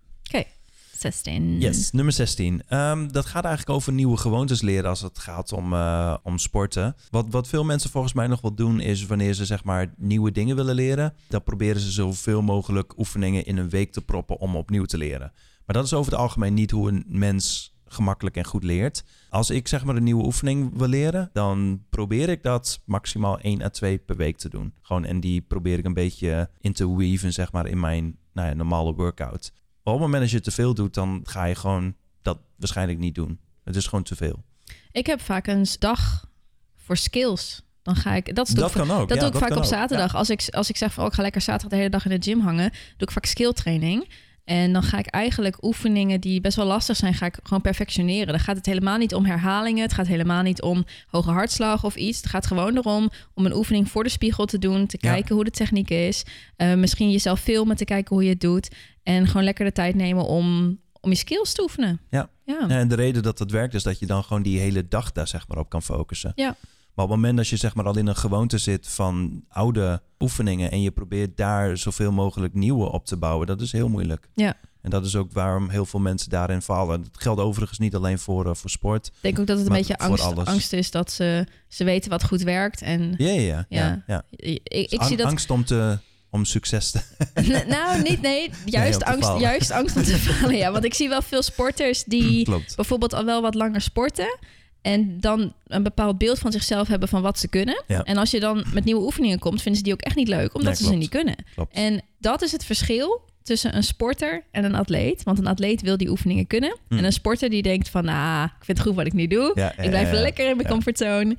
16. 1.02 1.60
Yes, 1.60 1.90
nummer 1.90 2.12
16. 2.12 2.62
Ehm, 2.68 3.08
dat 3.08 3.26
gaat 3.26 3.44
eigenlijk 3.44 3.76
over 3.76 3.92
nieuwe 3.92 4.16
gewoontes 4.16 4.60
leren 4.60 4.90
als 4.90 5.00
het 5.00 5.18
gaat 5.18 5.52
om, 5.52 5.72
eh, 5.72 6.16
om 6.22 6.38
sporten. 6.38 6.96
Wat, 7.10 7.26
wat 7.30 7.48
veel 7.48 7.64
mensen 7.64 7.90
volgens 7.90 8.12
mij 8.12 8.26
nog 8.26 8.40
wel 8.40 8.54
doen 8.54 8.80
is 8.80 9.06
wanneer 9.06 9.34
ze 9.34 9.44
zeg 9.44 9.64
maar 9.64 9.94
nieuwe 9.96 10.32
dingen 10.32 10.56
willen 10.56 10.74
leren, 10.74 11.14
dan 11.28 11.42
proberen 11.42 11.80
ze 11.80 11.90
zoveel 11.90 12.42
mogelijk 12.42 12.98
oefeningen 12.98 13.46
in 13.46 13.56
een 13.56 13.68
week 13.68 13.92
te 13.92 14.00
proppen 14.00 14.38
om 14.38 14.56
opnieuw 14.56 14.84
te 14.84 14.98
leren. 14.98 15.32
Maar 15.66 15.76
dat 15.76 15.84
is 15.84 15.92
over 15.92 16.12
het 16.12 16.20
algemeen 16.20 16.54
niet 16.54 16.70
hoe 16.70 16.88
een 16.88 17.04
mens 17.06 17.74
gemakkelijk 17.92 18.36
en 18.36 18.44
goed 18.44 18.64
leert. 18.64 19.04
Als 19.28 19.50
ik 19.50 19.68
zeg 19.68 19.84
maar 19.84 19.96
een 19.96 20.02
nieuwe 20.02 20.24
oefening 20.24 20.78
wil 20.78 20.88
leren, 20.88 21.30
dan 21.32 21.84
probeer 21.90 22.28
ik 22.28 22.42
dat 22.42 22.80
maximaal 22.84 23.38
1 23.38 23.62
à 23.62 23.68
2 23.68 23.98
per 23.98 24.16
week 24.16 24.36
te 24.36 24.48
doen. 24.48 24.74
Gewoon, 24.82 25.04
en 25.04 25.20
die 25.20 25.40
probeer 25.40 25.78
ik 25.78 25.84
een 25.84 25.94
beetje 25.94 26.50
in 26.60 26.72
te 26.72 26.96
weaven 26.96 27.32
zeg 27.32 27.52
maar 27.52 27.66
in 27.66 27.80
mijn 27.80 28.16
nou 28.32 28.48
ja, 28.48 28.54
normale 28.54 28.94
workout. 28.94 29.52
Maar 29.54 29.94
op 29.94 30.00
het 30.00 30.08
moment 30.10 30.22
dat 30.22 30.30
je 30.30 30.40
te 30.40 30.50
veel 30.50 30.74
doet, 30.74 30.94
dan 30.94 31.20
ga 31.24 31.44
je 31.44 31.54
gewoon 31.54 31.94
dat 32.22 32.38
waarschijnlijk 32.56 32.98
niet 32.98 33.14
doen. 33.14 33.40
Het 33.64 33.76
is 33.76 33.86
gewoon 33.86 34.04
te 34.04 34.16
veel. 34.16 34.44
Ik 34.92 35.06
heb 35.06 35.20
vaak 35.20 35.46
een 35.46 35.66
dag 35.78 36.28
voor 36.76 36.96
skills. 36.96 37.62
Dan 37.82 37.96
ga 37.96 38.14
ik. 38.14 38.34
Dat, 38.34 38.50
Dat 38.54 38.72
kan 38.72 38.90
ook. 38.90 39.08
Dat 39.08 39.18
ja, 39.20 39.24
doe 39.24 39.32
ik 39.32 39.46
vaak 39.46 39.56
op 39.56 39.64
zaterdag. 39.64 40.14
Als, 40.14 40.30
ik, 40.30 40.48
als 40.50 40.68
ik 40.68 40.76
zeg 40.76 40.92
van 40.92 41.04
oh, 41.04 41.08
ik 41.08 41.14
ga 41.14 41.22
lekker 41.22 41.40
zaterdag 41.40 41.70
de 41.70 41.76
hele 41.76 41.90
dag 41.90 42.04
in 42.04 42.20
de 42.20 42.30
gym 42.30 42.40
hangen, 42.40 42.70
doe 42.70 43.08
ik 43.08 43.10
vaak 43.10 43.24
skill 43.24 43.52
training. 43.52 44.08
En 44.44 44.72
dan 44.72 44.82
ga 44.82 44.98
ik 44.98 45.06
eigenlijk 45.06 45.64
oefeningen 45.64 46.20
die 46.20 46.40
best 46.40 46.56
wel 46.56 46.66
lastig 46.66 46.96
zijn, 46.96 47.14
ga 47.14 47.26
ik 47.26 47.38
gewoon 47.42 47.60
perfectioneren. 47.62 48.26
Dan 48.26 48.38
gaat 48.40 48.56
het 48.56 48.66
helemaal 48.66 48.98
niet 48.98 49.14
om 49.14 49.24
herhalingen. 49.24 49.82
Het 49.82 49.92
gaat 49.92 50.06
helemaal 50.06 50.42
niet 50.42 50.62
om 50.62 50.84
hoge 51.06 51.30
hartslag 51.30 51.84
of 51.84 51.96
iets. 51.96 52.16
Het 52.16 52.26
gaat 52.26 52.46
gewoon 52.46 52.76
erom 52.76 53.10
om 53.34 53.46
een 53.46 53.54
oefening 53.54 53.90
voor 53.90 54.02
de 54.04 54.10
spiegel 54.10 54.44
te 54.46 54.58
doen. 54.58 54.86
Te 54.86 54.98
Ja. 55.00 55.10
kijken 55.12 55.34
hoe 55.34 55.44
de 55.44 55.50
techniek 55.50 55.90
is. 55.90 56.22
Eh, 56.56 56.74
misschien 56.74 57.10
jezelf 57.10 57.40
filmen, 57.40 57.76
te 57.76 57.84
kijken 57.84 58.14
hoe 58.14 58.24
je 58.24 58.30
het 58.30 58.40
doet. 58.40 58.70
En 59.02 59.26
gewoon 59.26 59.44
lekker 59.44 59.64
de 59.64 59.72
tijd 59.72 59.94
nemen 59.94 60.24
om, 60.24 60.78
om 61.00 61.10
je 61.10 61.16
skills 61.16 61.52
te 61.52 61.62
oefenen. 61.62 62.00
Ja. 62.10 62.30
Ja, 62.44 62.68
en 62.68 62.88
de 62.88 62.94
reden 62.94 63.22
dat 63.22 63.38
dat 63.38 63.50
werkt 63.50 63.74
is 63.74 63.82
dat 63.82 63.98
je 63.98 64.06
dan 64.06 64.24
gewoon 64.24 64.42
die 64.42 64.58
hele 64.58 64.88
dag 64.88 65.12
daar 65.12 65.28
zeg 65.28 65.48
maar 65.48 65.58
op 65.58 65.68
kan 65.68 65.82
focussen. 65.82 66.32
Ja. 66.34 66.56
Maar 66.94 67.04
op 67.04 67.10
het 67.10 67.20
moment 67.20 67.36
dat 67.36 67.48
je 67.48 67.56
zeg 67.56 67.74
maar 67.74 67.84
al 67.84 67.96
in 67.98 68.06
een 68.06 68.16
gewoonte 68.16 68.58
zit 68.58 68.88
van 68.88 69.44
oude 69.48 70.02
oefeningen 70.20 70.70
en 70.70 70.82
je 70.82 70.90
probeert 70.90 71.36
daar 71.36 71.76
zoveel 71.76 72.12
mogelijk 72.12 72.54
nieuwe 72.54 72.90
op 72.90 73.06
te 73.06 73.16
bouwen, 73.16 73.46
dat 73.46 73.60
is 73.60 73.72
heel 73.72 73.88
moeilijk. 73.88 74.28
Ja. 74.34 74.54
En 74.80 74.90
dat 74.90 75.04
is 75.06 75.16
ook 75.16 75.32
waarom 75.32 75.68
heel 75.68 75.86
veel 75.86 76.00
mensen 76.00 76.30
daarin 76.30 76.62
vallen. 76.62 77.02
Dat 77.02 77.10
geldt 77.22 77.40
overigens 77.40 77.78
niet 77.78 77.94
alleen 77.94 78.18
voor, 78.18 78.46
eh, 78.46 78.54
voor 78.54 78.70
sport. 78.70 79.06
Ik 79.06 79.12
denk 79.20 79.38
ook 79.38 79.46
dat 79.46 79.58
het 79.58 79.66
een 79.66 79.72
beetje 79.72 79.98
angst, 79.98 80.24
alles. 80.24 80.44
angst 80.46 80.72
is 80.72 80.90
dat 80.90 81.10
ze, 81.12 81.46
ze 81.68 81.84
weten 81.84 82.10
wat 82.10 82.24
goed 82.24 82.42
werkt. 82.42 82.82
En 82.82 83.14
Ja, 83.16 83.28
ja, 83.30 83.66
ja. 83.68 84.02
Ja. 84.06 84.22
ik, 84.30 84.60
ik 84.68 84.98
Dus 84.98 85.06
zie 85.08 85.16
dat. 85.16 85.26
Angst 85.26 85.50
om, 85.50 85.64
te, 85.64 85.98
om 86.30 86.44
succes 86.44 86.90
te... 86.90 87.00
Nou, 87.68 88.02
niet, 88.02 88.20
nee. 88.20 88.50
Juist, 88.64 89.04
angst, 89.04 89.24
falen. 89.24 89.40
juist 89.40 89.70
angst 89.70 89.96
om 89.96 90.02
te 90.02 90.16
falen. 90.26 90.56
Ja, 90.56 90.72
want 90.72 90.84
ik 90.84 90.94
zie 90.94 91.08
wel 91.08 91.22
veel 91.22 91.42
sporters 91.42 92.04
die 92.04 92.44
Klopt. 92.50 92.76
bijvoorbeeld 92.76 93.12
al 93.12 93.24
wel 93.24 93.42
wat 93.42 93.54
langer 93.54 93.80
sporten. 93.80 94.38
En 94.82 95.20
dan 95.20 95.52
een 95.66 95.82
bepaald 95.82 96.18
beeld 96.18 96.38
van 96.38 96.52
zichzelf 96.52 96.88
hebben 96.88 97.08
van 97.08 97.22
wat 97.22 97.38
ze 97.38 97.48
kunnen. 97.48 97.82
Ja. 97.86 98.02
En 98.02 98.16
als 98.16 98.30
je 98.30 98.40
dan 98.40 98.64
met 98.72 98.84
nieuwe 98.84 99.02
oefeningen 99.04 99.38
komt, 99.38 99.62
vinden 99.62 99.76
ze 99.76 99.82
die 99.84 99.92
ook 99.92 100.00
echt 100.00 100.16
niet 100.16 100.28
leuk, 100.28 100.54
omdat 100.54 100.72
Nee, 100.72 100.74
ze 100.82 100.84
ze 100.84 100.94
niet 100.94 101.08
kunnen. 101.08 101.34
Klopt. 101.54 101.74
En 101.74 102.02
dat 102.18 102.42
is 102.42 102.52
het 102.52 102.64
verschil 102.64 103.30
tussen 103.42 103.76
een 103.76 103.82
sporter 103.84 104.44
en 104.50 104.64
een 104.64 104.74
atleet. 104.74 105.22
Want 105.22 105.38
een 105.38 105.46
atleet 105.46 105.82
wil 105.82 105.96
die 105.96 106.10
oefeningen 106.10 106.46
kunnen. 106.46 106.76
Hmm. 106.88 106.98
En 106.98 107.04
een 107.04 107.12
sporter 107.12 107.50
die 107.50 107.62
denkt 107.62 107.88
van, 107.88 108.08
ah, 108.08 108.44
ik 108.58 108.64
vind 108.64 108.78
het 108.78 108.86
goed 108.86 108.96
wat 108.96 109.06
ik 109.06 109.12
nu 109.12 109.26
doe. 109.26 109.52
Ja, 109.54 109.72
ja, 109.76 109.82
ik 109.82 109.90
blijf 109.90 110.10
ja, 110.10 110.16
ja. 110.16 110.22
lekker 110.22 110.48
in 110.48 110.56
mijn 110.56 110.68
Ja. 110.68 110.72
comfortzone. 110.74 111.36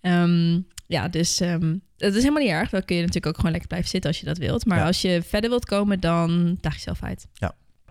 Ehm, 0.00 0.60
ja, 0.86 1.08
dus 1.08 1.40
ehm 1.40 1.74
het 1.96 2.14
is 2.14 2.22
helemaal 2.22 2.42
niet 2.42 2.52
erg. 2.52 2.70
Dan 2.70 2.84
kun 2.84 2.94
je 2.96 3.00
natuurlijk 3.00 3.26
ook 3.26 3.36
gewoon 3.36 3.50
lekker 3.50 3.68
blijven 3.68 3.90
zitten 3.90 4.10
als 4.10 4.20
je 4.20 4.26
dat 4.26 4.38
wilt. 4.38 4.64
Maar 4.66 4.78
Ja. 4.78 4.86
als 4.86 5.00
je 5.02 5.22
verder 5.26 5.50
wilt 5.50 5.64
komen, 5.64 6.00
dan 6.00 6.58
daag 6.60 6.74
jezelf 6.74 7.02
uit. 7.02 7.26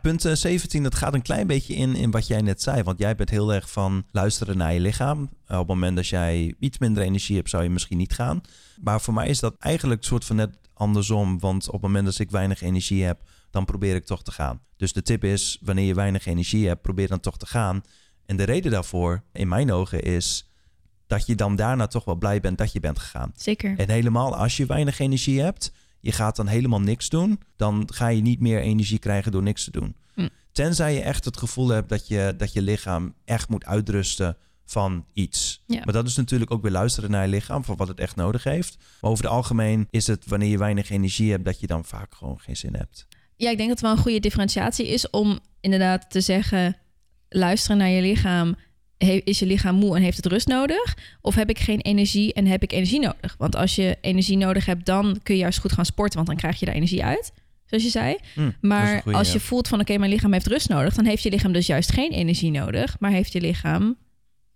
Punt 0.02 0.26
eh, 0.26 0.34
17, 0.34 0.84
dat 0.84 0.96
gaat 0.96 1.14
een 1.14 1.22
klein 1.22 1.48
beetje 1.48 1.76
in, 1.76 1.96
in 1.96 2.12
wat 2.12 2.28
jij 2.28 2.42
net 2.42 2.62
zei. 2.62 2.84
Want 2.84 3.00
jij 3.00 3.16
bent 3.16 3.30
heel 3.30 3.54
erg 3.54 3.72
van 3.72 4.04
luisteren 4.12 4.58
naar 4.58 4.74
je 4.74 4.80
lichaam. 4.80 5.30
Eh, 5.46 5.60
op 5.60 5.68
het 5.68 5.76
moment 5.76 5.96
dat 5.96 6.08
jij 6.08 6.56
iets 6.60 6.78
minder 6.78 7.04
energie 7.04 7.36
hebt, 7.36 7.50
zou 7.50 7.64
je 7.64 7.70
misschien 7.70 7.98
niet 7.98 8.14
gaan. 8.14 8.42
Maar 8.82 9.02
voor 9.02 9.14
mij 9.14 9.28
is 9.28 9.40
dat 9.40 9.56
eigenlijk 9.60 10.04
soort 10.04 10.26
van 10.26 10.36
net 10.36 10.58
andersom. 10.74 11.40
Want 11.40 11.68
op 11.68 11.72
het 11.72 11.82
moment 11.82 12.06
dat 12.06 12.20
ik 12.20 12.32
weinig 12.32 12.62
energie 12.62 13.04
heb, 13.04 13.20
dan 13.52 13.66
probeer 13.66 13.96
ik 13.96 14.06
toch 14.06 14.24
te 14.24 14.32
gaan. 14.32 14.62
Dus 14.78 14.94
de 14.94 15.02
tip 15.02 15.24
is, 15.24 15.58
wanneer 15.62 15.86
je 15.86 15.94
weinig 15.94 16.26
energie 16.26 16.68
hebt, 16.68 16.82
probeer 16.82 17.08
dan 17.08 17.20
toch 17.20 17.38
te 17.38 17.46
gaan. 17.46 17.82
En 18.26 18.38
de 18.38 18.44
reden 18.44 18.72
daarvoor, 18.72 19.24
in 19.34 19.48
mijn 19.48 19.72
ogen, 19.72 20.02
is 20.02 20.50
dat 21.08 21.26
je 21.26 21.36
dan 21.36 21.56
daarna 21.56 21.88
toch 21.88 22.06
wel 22.06 22.16
blij 22.16 22.40
bent 22.40 22.58
dat 22.58 22.72
je 22.72 22.80
bent 22.80 23.00
gegaan. 23.00 23.32
Zeker. 23.36 23.78
En 23.78 23.90
helemaal 23.90 24.36
als 24.36 24.58
je 24.58 24.66
weinig 24.66 25.00
energie 25.00 25.42
hebt, 25.42 25.72
je 26.00 26.12
gaat 26.12 26.36
dan 26.36 26.48
helemaal 26.48 26.82
niks 26.82 27.10
doen, 27.10 27.40
dan 27.56 27.90
ga 27.94 28.08
je 28.08 28.22
niet 28.22 28.40
meer 28.40 28.60
energie 28.60 29.00
krijgen 29.00 29.32
door 29.32 29.44
niks 29.44 29.64
te 29.64 29.72
doen. 29.72 29.96
Hm. 30.14 30.28
Tenzij 30.52 30.94
je 30.94 31.02
echt 31.02 31.26
het 31.26 31.38
gevoel 31.38 31.68
hebt 31.68 31.90
dat 31.90 32.08
je, 32.08 32.34
dat 32.38 32.54
je 32.54 32.62
lichaam 32.62 33.14
echt 33.26 33.50
moet 33.50 33.66
uitrusten 33.66 34.38
van 34.66 35.06
iets. 35.14 35.64
Ja. 35.68 35.82
Maar 35.84 35.94
dat 35.94 36.08
is 36.08 36.16
natuurlijk 36.16 36.52
ook 36.52 36.62
weer 36.62 36.72
luisteren 36.72 37.12
naar 37.12 37.24
je 37.24 37.30
lichaam 37.30 37.64
voor 37.64 37.76
wat 37.76 37.88
het 37.88 38.00
echt 38.00 38.16
nodig 38.16 38.44
heeft. 38.44 38.78
Maar 39.02 39.12
over 39.12 39.24
het 39.24 39.34
algemeen 39.34 39.88
is 39.90 40.08
het 40.08 40.26
wanneer 40.28 40.50
je 40.50 40.58
weinig 40.58 40.90
energie 40.90 41.32
hebt, 41.32 41.46
dat 41.46 41.60
je 41.60 41.68
dan 41.68 41.86
vaak 41.86 42.14
gewoon 42.14 42.40
geen 42.40 42.58
zin 42.58 42.76
hebt. 42.76 43.08
Ja, 43.36 43.50
ik 43.50 43.58
denk 43.58 43.70
dat 43.70 43.80
het 43.80 43.88
wel 43.88 43.92
een 43.92 44.04
goede 44.04 44.20
differentiatie 44.20 44.88
is 44.88 45.10
om 45.10 45.40
inderdaad 45.60 46.10
te 46.10 46.22
zeggen: 46.22 46.78
luisteren 47.30 47.78
naar 47.78 47.90
je 47.90 48.02
lichaam 48.02 48.56
is 49.08 49.40
je 49.40 49.46
lichaam 49.46 49.76
moe 49.76 49.96
en 49.96 50.02
heeft 50.02 50.18
het 50.18 50.26
rust 50.26 50.48
nodig? 50.48 50.98
Of 51.22 51.36
heb 51.36 51.50
ik 51.50 51.60
geen 51.60 51.80
energie 51.82 52.34
en 52.34 52.46
heb 52.46 52.64
ik 52.64 52.72
energie 52.72 53.00
nodig? 53.00 53.36
Want 53.38 53.56
als 53.56 53.76
je 53.76 53.98
energie 54.02 54.38
nodig 54.38 54.66
hebt, 54.66 54.86
dan 54.86 55.20
kun 55.24 55.36
je 55.36 55.42
juist 55.42 55.60
goed 55.60 55.72
gaan 55.72 55.86
sporten, 55.86 56.16
want 56.16 56.28
dan 56.28 56.38
krijg 56.38 56.60
je 56.60 56.66
daar 56.66 56.76
energie 56.76 57.04
uit. 57.04 57.32
Zoals 57.66 57.84
je 57.84 57.90
zei. 57.90 58.16
Is 58.36 58.42
Maar 58.62 59.02
goeie, 59.02 59.18
als 59.18 59.28
ja. 59.28 59.34
je 59.34 59.40
voelt 59.40 59.68
van 59.68 59.80
oké, 59.80 59.98
mijn 59.98 60.12
lichaam 60.12 60.34
heeft 60.34 60.48
rust 60.48 60.70
nodig, 60.70 60.96
dan 60.96 61.06
heeft 61.06 61.24
je 61.24 61.30
lichaam 61.30 61.52
dus 61.52 61.68
juist 61.68 61.92
geen 61.92 62.12
energie 62.12 62.52
nodig, 62.52 62.96
maar 63.00 63.12
heeft 63.12 63.32
je 63.32 63.42
lichaam 63.42 63.98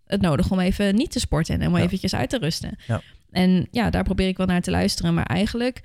het 0.05 0.21
nodig 0.21 0.51
om 0.51 0.59
even 0.59 0.95
niet 0.95 1.11
te 1.11 1.19
sporten 1.19 1.61
en 1.61 1.67
om 1.67 1.77
Ja. 1.77 1.83
eventjes 1.83 2.15
uit 2.15 2.29
te 2.29 2.37
rusten. 2.37 2.77
Ja. 2.87 3.01
En 3.31 3.67
ja, 3.71 3.89
daar 3.89 4.03
probeer 4.03 4.27
ik 4.27 4.37
wel 4.37 4.45
naar 4.45 4.61
te 4.61 4.71
luisteren. 4.71 5.13
Maar 5.13 5.25
eigenlijk, 5.25 5.81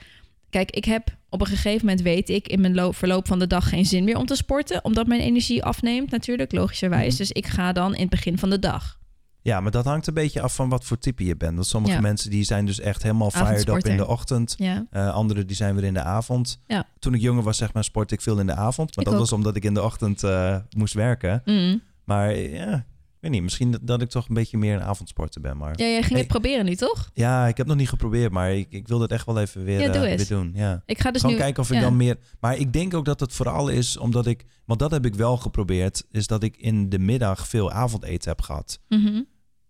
kijk, 0.50 0.70
ik 0.70 0.84
heb 0.84 1.16
op 1.28 1.40
een 1.40 1.46
gegeven 1.46 1.86
moment 1.86 2.04
weet 2.04 2.28
ik 2.28 2.48
in 2.48 2.60
mijn 2.60 2.74
loop, 2.74 2.96
verloop 2.96 3.26
van 3.26 3.38
de 3.38 3.46
dag 3.46 3.68
geen 3.68 3.86
zin 3.86 4.04
meer 4.04 4.16
om 4.16 4.26
te 4.26 4.36
sporten, 4.36 4.84
omdat 4.84 5.06
mijn 5.06 5.20
energie 5.20 5.64
afneemt 5.64 6.10
natuurlijk, 6.10 6.52
logischerwijs. 6.52 7.08
Mhm. 7.08 7.16
Dus 7.16 7.32
ik 7.32 7.46
ga 7.46 7.72
dan 7.72 7.94
in 7.94 8.00
het 8.00 8.10
begin 8.10 8.38
van 8.38 8.50
de 8.50 8.58
dag. 8.58 8.96
Ja, 9.42 9.60
maar 9.60 9.70
dat 9.70 9.84
hangt 9.84 10.06
een 10.06 10.14
beetje 10.14 10.40
af 10.40 10.54
van 10.54 10.68
wat 10.68 10.84
voor 10.84 10.98
type 10.98 11.24
je 11.24 11.36
bent. 11.36 11.54
Want 11.54 11.66
sommige 11.66 11.94
Ja. 11.94 12.00
mensen 12.00 12.30
die 12.30 12.44
zijn 12.44 12.66
dus 12.66 12.80
echt 12.80 13.02
helemaal 13.02 13.30
fired 13.30 13.68
up 13.68 13.86
in 13.86 13.96
de 13.96 14.06
ochtend. 14.06 14.54
Ja, 14.58 14.86
Eh 14.90 15.12
anderen 15.14 15.46
die 15.46 15.56
zijn 15.56 15.74
weer 15.74 15.84
in 15.84 15.94
de 15.94 16.02
avond. 16.02 16.60
Ja. 16.66 16.86
Toen 16.98 17.14
ik 17.14 17.20
jonger 17.20 17.42
was, 17.42 17.56
zeg 17.56 17.72
maar, 17.72 17.84
sport 17.84 18.12
ik 18.12 18.20
veel 18.20 18.38
in 18.38 18.46
de 18.46 18.54
avond. 18.54 18.96
Maar 18.96 19.04
Ik 19.04 19.04
dat 19.04 19.14
ook. 19.14 19.18
was 19.20 19.32
omdat 19.32 19.56
ik 19.56 19.64
in 19.64 19.74
de 19.74 19.82
ochtend 19.82 20.22
eh, 20.22 20.56
moest 20.76 20.94
werken. 20.94 21.42
Mm. 21.44 21.82
Maar 22.04 22.36
ja, 22.36 22.84
weet 23.20 23.30
niet. 23.30 23.42
Misschien 23.42 23.70
dat, 23.70 23.80
dat 23.82 24.02
ik 24.02 24.08
toch 24.08 24.28
een 24.28 24.34
beetje 24.34 24.58
meer 24.58 24.74
een 24.74 24.82
avondsporter 24.82 25.40
ben. 25.40 25.56
Maar 25.56 25.78
ja 25.78 25.84
jij 25.84 25.98
ging 25.98 26.08
Hey. 26.10 26.18
het 26.18 26.28
proberen 26.28 26.64
nu, 26.64 26.74
toch? 26.74 27.10
ja, 27.12 27.46
ik 27.46 27.56
heb 27.56 27.66
nog 27.66 27.76
niet 27.76 27.88
geprobeerd. 27.88 28.32
Maar 28.32 28.52
ik, 28.54 28.66
ik 28.70 28.88
wil 28.88 28.98
dat 28.98 29.10
echt 29.10 29.26
wel 29.26 29.40
even 29.40 29.64
weer, 29.64 29.80
Ja, 29.80 29.92
doe 29.92 30.06
eh, 30.06 30.16
weer 30.16 30.28
doen. 30.28 30.50
Ja. 30.54 30.82
Ik 30.86 31.00
ga 31.00 31.10
dus 31.10 31.20
Gewoon 31.20 31.36
nu... 31.36 31.42
kijken 31.42 31.62
of 31.62 31.68
ik 31.70 31.76
ja. 31.76 31.80
dan 31.82 31.96
meer... 31.96 32.16
Maar 32.40 32.56
ik 32.56 32.72
denk 32.72 32.94
ook 32.94 33.04
dat 33.04 33.20
het 33.20 33.32
vooral 33.32 33.68
is 33.68 33.96
omdat 33.96 34.26
ik... 34.26 34.44
Want 34.64 34.80
dat 34.80 34.90
heb 34.90 35.06
ik 35.06 35.14
wel 35.14 35.36
geprobeerd. 35.36 36.04
Is 36.10 36.26
dat 36.26 36.42
ik 36.42 36.56
in 36.56 36.88
de 36.88 36.98
middag 36.98 37.48
veel 37.48 37.70
avondeten 37.70 38.28
heb 38.28 38.40
gehad. 38.42 38.80
Mhm. 38.88 39.22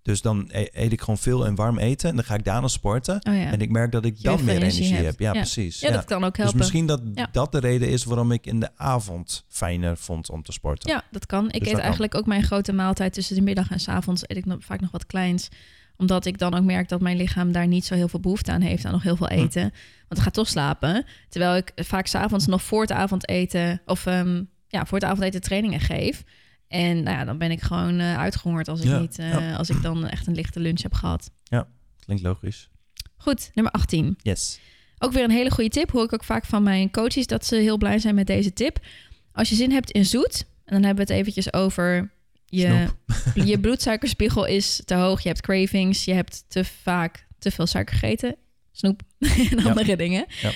Dus 0.02 0.20
dan 0.22 0.48
e- 0.52 0.66
eet 0.72 0.92
ik 0.92 1.00
gewoon 1.00 1.18
veel 1.18 1.46
en 1.46 1.54
warm 1.54 1.78
eten. 1.78 2.08
En 2.10 2.14
dan 2.16 2.24
ga 2.24 2.34
ik 2.34 2.44
daarna 2.44 2.68
sporten. 2.68 3.14
Oh 3.28 3.34
ja. 3.34 3.50
En 3.50 3.60
ik 3.60 3.70
merk 3.70 3.92
dat 3.92 4.04
ik 4.04 4.16
Je 4.16 4.22
dan 4.22 4.44
meer 4.44 4.54
energie, 4.56 4.84
energie 4.84 5.04
heb. 5.06 5.18
Ja, 5.18 5.32
Ja. 5.32 5.40
precies. 5.40 5.80
ja, 5.80 5.90
dat 5.90 6.04
kan 6.04 6.24
ook 6.24 6.30
dus 6.34 6.38
helpen. 6.42 6.58
misschien 6.58 6.86
dat 6.86 7.00
dat 7.32 7.52
de 7.52 7.58
reden 7.60 7.88
is 7.88 8.04
waarom 8.04 8.32
ik 8.32 8.46
in 8.46 8.60
de 8.60 8.68
avond 8.76 9.44
fijner 9.48 9.96
vond 9.96 10.30
om 10.30 10.42
te 10.42 10.52
sporten. 10.52 10.90
Ja, 10.90 11.02
dat 11.10 11.26
kan. 11.26 11.46
Ik 11.46 11.52
Dus 11.58 11.62
eet 11.68 11.72
kan. 11.74 11.80
eigenlijk 11.82 12.14
ook 12.14 12.26
mijn 12.26 12.42
grote 12.42 12.72
maaltijd 12.72 13.12
tussen 13.12 13.34
de 13.36 13.42
middag 13.42 13.70
en 13.70 13.80
s 13.80 13.88
avonds 13.88 14.22
eet 14.26 14.36
ik 14.36 14.44
nog, 14.46 14.58
vaak 14.64 14.80
nog 14.80 14.90
wat 14.90 15.06
kleins. 15.06 15.48
Omdat 15.96 16.24
ik 16.26 16.38
dan 16.38 16.54
ook 16.54 16.64
merk 16.64 16.88
dat 16.88 17.00
mijn 17.00 17.16
lichaam 17.16 17.52
daar 17.52 17.66
niet 17.66 17.84
zo 17.84 17.94
heel 17.94 18.08
veel 18.08 18.20
behoefte 18.20 18.52
aan 18.52 18.60
heeft 18.60 18.84
aan 18.84 18.92
nog 18.92 19.02
heel 19.02 19.16
veel 19.16 19.26
Hm. 19.28 19.32
eten. 19.32 19.62
Want 20.08 20.20
ik 20.20 20.22
ga 20.22 20.30
toch 20.30 20.48
slapen. 20.48 21.04
Terwijl 21.28 21.56
ik 21.56 21.72
vaak 21.76 22.06
s'avonds 22.06 22.46
nog 22.46 22.62
voor 22.62 22.80
het 22.80 22.92
avondeten 22.92 23.80
of 23.86 24.06
ehm, 24.06 24.42
ja, 24.68 24.86
voor 24.86 24.98
het 24.98 25.06
avondeten 25.08 25.40
trainingen 25.40 25.80
geef. 25.80 26.24
En 26.68 27.02
nou 27.02 27.16
ja, 27.16 27.24
dan 27.24 27.38
ben 27.38 27.50
ik 27.50 27.60
gewoon 27.62 27.98
eh, 27.98 28.18
uitgehongerd 28.18 28.68
als 28.68 28.80
ik, 28.80 28.86
Ja, 28.86 28.98
niet, 28.98 29.18
eh, 29.18 29.30
ja. 29.30 29.54
als 29.54 29.70
ik 29.70 29.82
dan 29.82 30.06
echt 30.08 30.26
een 30.26 30.34
lichte 30.34 30.60
lunch 30.60 30.82
heb 30.82 30.94
gehad. 30.94 31.30
Klinkt 32.04 32.26
logisch. 32.26 32.68
Goed, 33.16 33.50
nummer 33.54 33.72
18. 33.72 34.18
Yes. 34.22 34.60
Ook 34.98 35.12
weer 35.12 35.24
een 35.24 35.30
hele 35.30 35.50
goede 35.50 35.70
tip. 35.70 35.90
Hoor 35.90 36.04
ik 36.04 36.12
ook 36.12 36.24
vaak 36.24 36.44
van 36.44 36.62
mijn 36.62 36.90
coaches 36.90 37.26
dat 37.26 37.46
ze 37.46 37.56
heel 37.56 37.76
blij 37.76 37.98
zijn 37.98 38.14
met 38.14 38.26
deze 38.26 38.52
tip. 38.52 38.78
Als 39.32 39.48
je 39.48 39.54
zin 39.54 39.70
hebt 39.72 39.90
in 39.90 40.04
zoet, 40.06 40.44
en 40.64 40.74
dan 40.74 40.82
hebben 40.84 41.06
we 41.06 41.12
het 41.12 41.20
eventjes 41.20 41.52
over 41.52 42.10
je, 42.46 42.86
je 43.34 43.58
bloedsuikerspiegel 43.60 44.44
is 44.44 44.82
te 44.84 44.94
hoog. 44.94 45.20
Je 45.22 45.28
hebt 45.28 45.40
cravings, 45.40 46.04
je 46.04 46.12
hebt 46.12 46.44
te 46.48 46.64
vaak 46.64 47.26
te 47.38 47.50
veel 47.50 47.66
suiker 47.66 47.94
gegeten, 47.96 48.36
snoep 48.72 49.02
en 49.18 49.58
Ja. 49.58 49.62
andere 49.68 49.96
dingen. 49.96 50.26
Ja. 50.40 50.50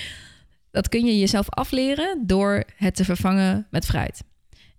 Dat 0.71 0.89
kun 0.89 1.05
je 1.05 1.19
jezelf 1.19 1.49
afleren 1.49 2.27
door 2.27 2.63
het 2.75 2.95
te 2.95 3.03
vervangen 3.05 3.67
met 3.71 3.85
fruit. 3.85 4.23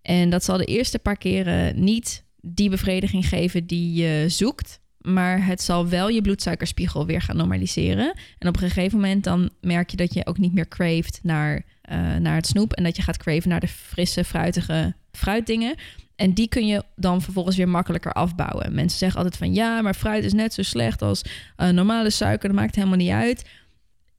En 0.05 0.31
dat 0.31 0.45
zal 0.45 0.57
de 0.57 0.64
eerste 0.64 0.99
paar 0.99 1.17
keren 1.17 1.85
niet 1.85 2.25
die 2.40 2.71
bevrediging 2.71 3.29
geven 3.29 3.67
die 3.67 4.03
je 4.03 4.25
zoekt. 4.29 4.81
Maar 4.99 5.47
het 5.47 5.62
zal 5.62 5.88
wel 5.88 6.09
je 6.09 6.21
bloedsuikerspiegel 6.21 7.07
weer 7.07 7.21
gaan 7.21 7.37
normaliseren. 7.37 8.14
En 8.38 8.49
op 8.49 8.55
een 8.55 8.69
gegeven 8.69 8.99
moment 8.99 9.25
dan 9.25 9.51
merk 9.61 9.90
je 9.90 9.97
dat 9.97 10.14
je 10.14 10.27
ook 10.27 10.38
niet 10.38 10.55
meer 10.55 10.69
craved 10.69 11.21
naar, 11.23 11.64
eh, 11.83 12.17
naar 12.17 12.35
het 12.35 12.47
snoep. 12.47 12.73
En 12.73 12.85
dat 12.85 12.97
je 12.97 13.03
gaat 13.03 13.17
craven 13.17 13.49
naar 13.49 13.61
de 13.61 13.69
frisse, 13.69 14.25
fruitige 14.25 14.95
fruitdingen. 15.12 15.75
En 16.17 16.33
die 16.33 16.49
kun 16.49 16.67
je 16.67 16.85
dan 16.97 17.23
vervolgens 17.23 17.57
weer 17.57 17.69
makkelijker 17.69 18.12
afbouwen. 18.12 18.75
Mensen 18.75 18.99
zeggen 18.99 19.19
altijd 19.19 19.37
van 19.37 19.55
ja, 19.55 19.83
maar 19.83 19.95
fruit 19.95 20.25
is 20.25 20.33
net 20.33 20.55
zo 20.55 20.62
slecht 20.62 21.03
als 21.03 21.23
eh, 21.57 21.69
normale 21.69 22.11
suiker. 22.11 22.49
Dat 22.49 22.59
maakt 22.59 22.75
helemaal 22.75 22.97
niet 22.97 23.11
uit. 23.11 23.45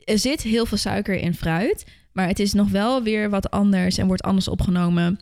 Er 0.03 0.19
zit 0.19 0.41
heel 0.41 0.65
veel 0.65 0.77
suiker 0.77 1.15
in 1.15 1.33
fruit. 1.33 1.85
Maar 2.11 2.27
het 2.27 2.39
is 2.39 2.53
nog 2.53 2.69
wel 2.69 3.03
weer 3.03 3.29
wat 3.29 3.51
anders 3.51 3.97
en 3.97 4.07
wordt 4.07 4.23
anders 4.23 4.47
opgenomen 4.47 5.19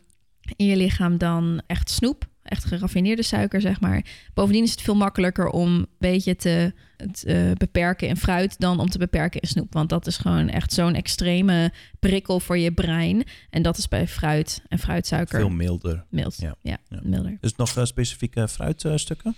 in 0.55 0.65
je 0.65 0.75
lichaam 0.77 1.17
dan 1.17 1.61
echt 1.67 1.89
snoep. 1.89 2.31
Echt 2.43 2.65
geraffineerde 2.65 3.23
suiker, 3.23 3.61
zeg 3.61 3.79
maar. 3.81 4.05
Bovendien 4.33 4.63
is 4.63 4.71
het 4.71 4.81
veel 4.81 4.95
makkelijker 4.95 5.47
om 5.47 5.75
een 5.75 5.87
beetje 5.99 6.35
te, 6.35 6.73
te 7.11 7.53
beperken 7.57 8.07
in 8.07 8.17
fruit 8.17 8.59
dan 8.59 8.79
om 8.79 8.89
te 8.89 8.97
beperken 8.97 9.41
in 9.41 9.47
snoep. 9.47 9.73
Want 9.73 9.89
dat 9.89 10.07
is 10.07 10.17
gewoon 10.17 10.49
echt 10.49 10.73
zo'n 10.73 10.93
extreme 10.95 11.71
prikkel 11.99 12.39
voor 12.39 12.57
je 12.57 12.71
brein. 12.71 13.23
En 13.49 13.61
dat 13.61 13.77
is 13.77 13.87
bij 13.87 14.07
fruit 14.07 14.61
en 14.67 14.79
fruitsuiker 14.79 15.39
Veel 15.39 15.49
milder. 15.49 16.05
mild. 16.09 16.35
Ja. 16.37 16.55
Ja, 16.61 16.77
Ja. 16.89 16.99
milder. 17.03 17.31
Is 17.31 17.49
het 17.49 17.57
nog 17.57 17.77
eh, 17.77 17.83
specifieke 17.85 18.47
fruitstukken? 18.47 19.35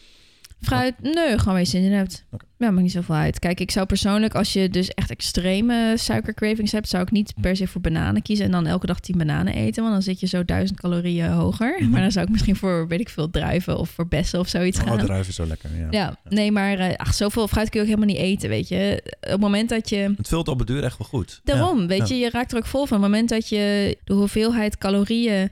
Fruit, 0.66 0.94
nee, 1.02 1.14
gewoon 1.38 1.44
waar 1.54 1.60
je 1.60 1.66
zin 1.66 1.84
in 1.84 1.92
hebt. 1.92 2.26
Oké. 2.32 2.46
Ja, 2.58 2.70
maakt 2.72 2.82
niet 2.84 2.92
zoveel 2.92 3.16
uit. 3.16 3.40
Kijk, 3.40 3.60
ik 3.60 3.72
zou 3.72 3.86
persoonlijk, 3.86 4.36
als 4.36 4.54
je 4.54 4.70
dus 4.70 4.90
echt 4.90 5.10
extreme 5.10 5.94
suikercravings 5.98 6.72
hebt, 6.72 6.90
zou 6.90 7.04
ik 7.04 7.12
niet 7.12 7.34
per 7.42 7.56
se 7.56 7.68
voor 7.68 7.82
bananen 7.82 8.22
kiezen 8.22 8.46
en 8.46 8.52
dan 8.52 8.66
elke 8.66 8.86
dag 8.86 9.00
10 9.00 9.18
bananen 9.18 9.54
eten, 9.54 9.82
want 9.82 9.94
dan 9.96 10.04
zit 10.04 10.20
je 10.20 10.28
zo 10.28 10.46
duizend 10.46 10.80
calorieën 10.80 11.32
hoger. 11.32 11.76
Mhm. 11.80 11.90
Maar 11.90 12.02
dan 12.02 12.12
zou 12.12 12.26
ik 12.26 12.32
misschien 12.32 12.56
voor, 12.56 12.88
weet 12.88 13.00
ik 13.00 13.10
veel, 13.10 13.30
druiven 13.30 13.78
of 13.78 13.90
voor 13.90 14.08
bessen 14.08 14.40
of 14.40 14.48
zoiets 14.48 14.80
Oh, 14.80 14.86
gaan. 14.86 14.98
druiven 14.98 15.34
zo 15.34 15.46
lekker. 15.46 15.70
Ja. 15.78 15.88
Ja, 15.92 16.18
nee, 16.30 16.52
maar 16.52 16.78
eh, 16.80 16.96
ach, 16.96 17.14
zoveel 17.14 17.48
fruit 17.48 17.70
kun 17.70 17.80
je 17.80 17.86
ook 17.86 17.94
helemaal 17.96 18.16
niet 18.16 18.26
eten, 18.26 18.50
weet 18.50 18.68
je. 18.68 19.02
Op 19.22 19.30
het 19.30 19.40
moment 19.40 19.70
dat 19.70 19.90
je... 19.90 20.14
Het 20.18 20.28
vult 20.28 20.48
op 20.48 20.58
het 20.60 20.68
duur 20.68 20.84
echt 20.84 20.98
wel 20.98 21.08
goed. 21.08 21.42
Daarom, 21.44 21.80
Ja. 21.82 21.88
weet 21.88 22.08
je, 22.08 22.16
je 22.16 22.30
raakt 22.30 22.52
er 22.52 22.58
ook 22.58 22.66
vol 22.66 22.86
van. 22.86 22.98
Op 22.98 23.04
het 23.04 23.12
moment 23.12 23.30
dat 23.30 23.50
je 23.50 23.98
de 24.04 24.14
hoeveelheid 24.14 24.78
calorieën 24.78 25.50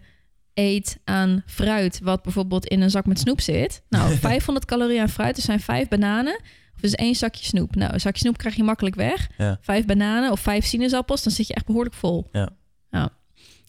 eet 0.54 0.98
aan 1.04 1.44
fruit, 1.46 2.00
wat 2.04 2.24
bijvoorbeeld 2.24 2.66
in 2.66 2.82
een 2.82 2.90
zak 2.90 3.06
met 3.06 3.20
snoep 3.20 3.42
zit. 3.42 3.82
Nou, 3.90 4.16
500 4.18 4.66
calorieën 4.66 5.02
aan 5.02 5.10
fruit, 5.10 5.36
dus 5.36 5.44
zijn 5.46 5.60
vijf 5.60 5.88
bananen. 5.88 6.40
Of 6.76 6.80
dus 6.82 6.94
één 6.96 7.16
zakje 7.16 7.46
snoep. 7.46 7.76
Nou, 7.76 7.94
een 7.94 8.00
zakje 8.00 8.20
snoep 8.20 8.38
krijg 8.38 8.56
je 8.56 8.64
makkelijk 8.64 8.96
weg. 8.96 9.30
Ja. 9.38 9.58
Vijf 9.62 9.86
bananen 9.86 10.32
of 10.32 10.40
vijf 10.40 10.66
sinaasappels, 10.66 11.24
dan 11.24 11.34
zit 11.34 11.48
je 11.48 11.54
echt 11.54 11.66
behoorlijk 11.66 11.96
vol. 11.96 12.28
Ja. 12.32 12.50
ja. 12.90 13.10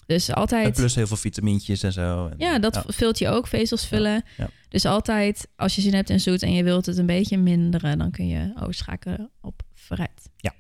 Dus 0.06 0.28
En 0.28 0.34
altijd... 0.34 0.74
plus 0.74 0.94
heel 0.94 1.06
veel 1.06 1.16
vitamintjes 1.16 1.82
en 1.82 1.92
zo. 1.92 2.26
En- 2.26 2.34
Ja, 2.38 2.58
dat 2.58 2.82
vult 2.86 3.18
je 3.18 3.28
ook, 3.28 3.46
vezels 3.46 3.86
vullen. 3.86 4.22
ja. 4.36 4.48
Dus 4.68 4.84
altijd, 4.84 5.48
als 5.56 5.74
je 5.74 5.80
zin 5.80 5.94
hebt 5.94 6.10
in 6.10 6.20
zoet 6.20 6.42
en 6.42 6.52
je 6.52 6.64
wilt 6.64 6.86
het 6.86 6.98
een 6.98 7.06
beetje 7.06 7.36
minderen, 7.38 7.98
dan 7.98 8.10
kun 8.10 8.28
je 8.28 8.52
overschakelen 8.60 9.30
op 9.40 9.62
fruit. 9.74 10.30
Ja. 10.36 10.52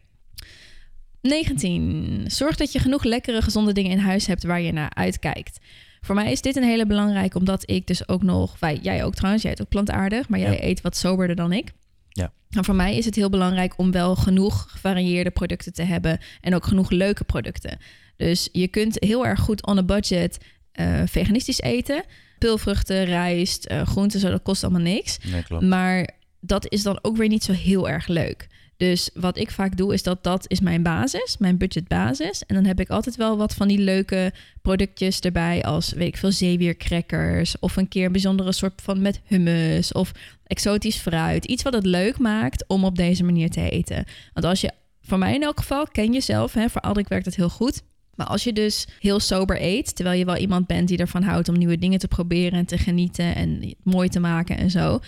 19. 1.20 2.24
Zorg 2.26 2.56
dat 2.56 2.72
je 2.72 2.78
genoeg 2.78 3.04
lekkere, 3.04 3.42
gezonde 3.42 3.72
dingen 3.72 3.90
in 3.90 3.98
huis 3.98 4.26
hebt 4.26 4.42
waar 4.44 4.60
je 4.60 4.72
naar 4.72 4.94
uitkijkt. 4.94 5.58
Voor 6.04 6.14
mij 6.14 6.32
is 6.32 6.40
dit 6.40 6.56
een 6.56 6.62
hele 6.62 6.86
belangrijke, 6.86 7.38
omdat 7.38 7.70
ik 7.70 7.86
dus 7.86 8.08
ook 8.08 8.22
nog, 8.22 8.58
wij, 8.58 8.78
jij 8.82 9.04
ook 9.04 9.14
trouwens, 9.14 9.42
jij 9.42 9.52
eet 9.52 9.60
ook 9.60 9.68
plantaardig, 9.68 10.28
maar 10.28 10.38
jij 10.38 10.52
Ja. 10.52 10.62
eet 10.62 10.80
wat 10.80 10.96
soberder 10.96 11.36
dan 11.36 11.52
ik. 11.52 11.72
Ja. 12.08 12.32
En 12.50 12.64
voor 12.64 12.74
mij 12.74 12.96
is 12.96 13.04
het 13.04 13.14
heel 13.14 13.30
belangrijk 13.30 13.78
om 13.78 13.90
wel 13.90 14.16
genoeg 14.16 14.66
gevarieerde 14.70 15.30
producten 15.30 15.72
te 15.72 15.82
hebben 15.82 16.18
en 16.40 16.54
ook 16.54 16.64
genoeg 16.64 16.90
leuke 16.90 17.24
producten. 17.24 17.78
Dus 18.16 18.48
je 18.52 18.68
kunt 18.68 18.96
heel 19.00 19.26
erg 19.26 19.40
goed 19.40 19.66
on 19.66 19.78
a 19.78 19.82
budget 19.82 20.38
eh, 20.72 21.02
veganistisch 21.06 21.60
eten. 21.60 22.04
Pulvruchten, 22.38 23.04
rijst, 23.04 23.64
eh 23.64 23.86
groenten, 23.86 24.20
zo, 24.20 24.30
dat 24.30 24.42
kost 24.42 24.64
allemaal 24.64 24.82
niks. 24.82 25.18
Nee, 25.30 25.42
klopt. 25.42 25.64
Maar 25.64 26.08
dat 26.40 26.72
is 26.72 26.82
dan 26.82 26.98
ook 27.02 27.16
weer 27.16 27.28
niet 27.28 27.44
zo 27.44 27.52
heel 27.52 27.88
erg 27.88 28.06
leuk. 28.06 28.46
Dus 28.76 29.10
wat 29.14 29.38
ik 29.38 29.50
vaak 29.50 29.76
doe, 29.76 29.92
is 29.92 30.02
dat 30.02 30.22
dat 30.22 30.44
is 30.48 30.60
mijn 30.60 30.82
basis, 30.82 31.36
mijn 31.38 31.56
budgetbasis. 31.56 32.42
En 32.46 32.54
dan 32.54 32.64
heb 32.64 32.80
ik 32.80 32.88
altijd 32.88 33.16
wel 33.16 33.36
wat 33.36 33.54
van 33.54 33.68
die 33.68 33.78
leuke 33.78 34.32
productjes 34.62 35.20
erbij, 35.20 35.62
als 35.62 35.92
weet 35.92 36.08
ik 36.08 36.16
veel, 36.16 36.32
zeewiercrackers. 36.32 37.58
Of 37.58 37.76
een 37.76 37.88
keer 37.88 38.06
een 38.06 38.12
bijzondere 38.12 38.52
soort 38.52 38.82
van 38.82 39.02
met 39.02 39.20
hummus 39.24 39.92
of 39.92 40.12
exotisch 40.46 40.96
fruit. 40.96 41.44
Iets 41.44 41.62
wat 41.62 41.72
het 41.72 41.86
leuk 41.86 42.18
maakt 42.18 42.64
om 42.66 42.84
op 42.84 42.96
deze 42.96 43.24
manier 43.24 43.50
te 43.50 43.70
eten. 43.70 44.04
Want 44.32 44.46
als 44.46 44.60
je, 44.60 44.70
voor 45.02 45.18
mij 45.18 45.34
in 45.34 45.42
elk 45.42 45.58
geval, 45.58 45.86
ken 45.86 46.12
jezelf, 46.12 46.52
hè, 46.52 46.68
voor 46.68 46.80
Aldrik 46.80 47.08
werkt 47.08 47.26
het 47.26 47.36
heel 47.36 47.50
goed. 47.50 47.82
Maar 48.14 48.26
als 48.26 48.44
je 48.44 48.52
dus 48.52 48.86
heel 49.00 49.20
sober 49.20 49.62
eet, 49.62 49.96
terwijl 49.96 50.18
je 50.18 50.24
wel 50.24 50.36
iemand 50.36 50.66
bent 50.66 50.88
die 50.88 50.98
ervan 50.98 51.22
houdt 51.22 51.48
om 51.48 51.58
nieuwe 51.58 51.78
dingen 51.78 51.98
te 51.98 52.08
proberen 52.08 52.58
en 52.58 52.66
te 52.66 52.78
genieten 52.78 53.34
en 53.34 53.74
mooi 53.82 54.08
te 54.08 54.20
maken 54.20 54.56
en 54.56 54.70
zo, 54.70 55.00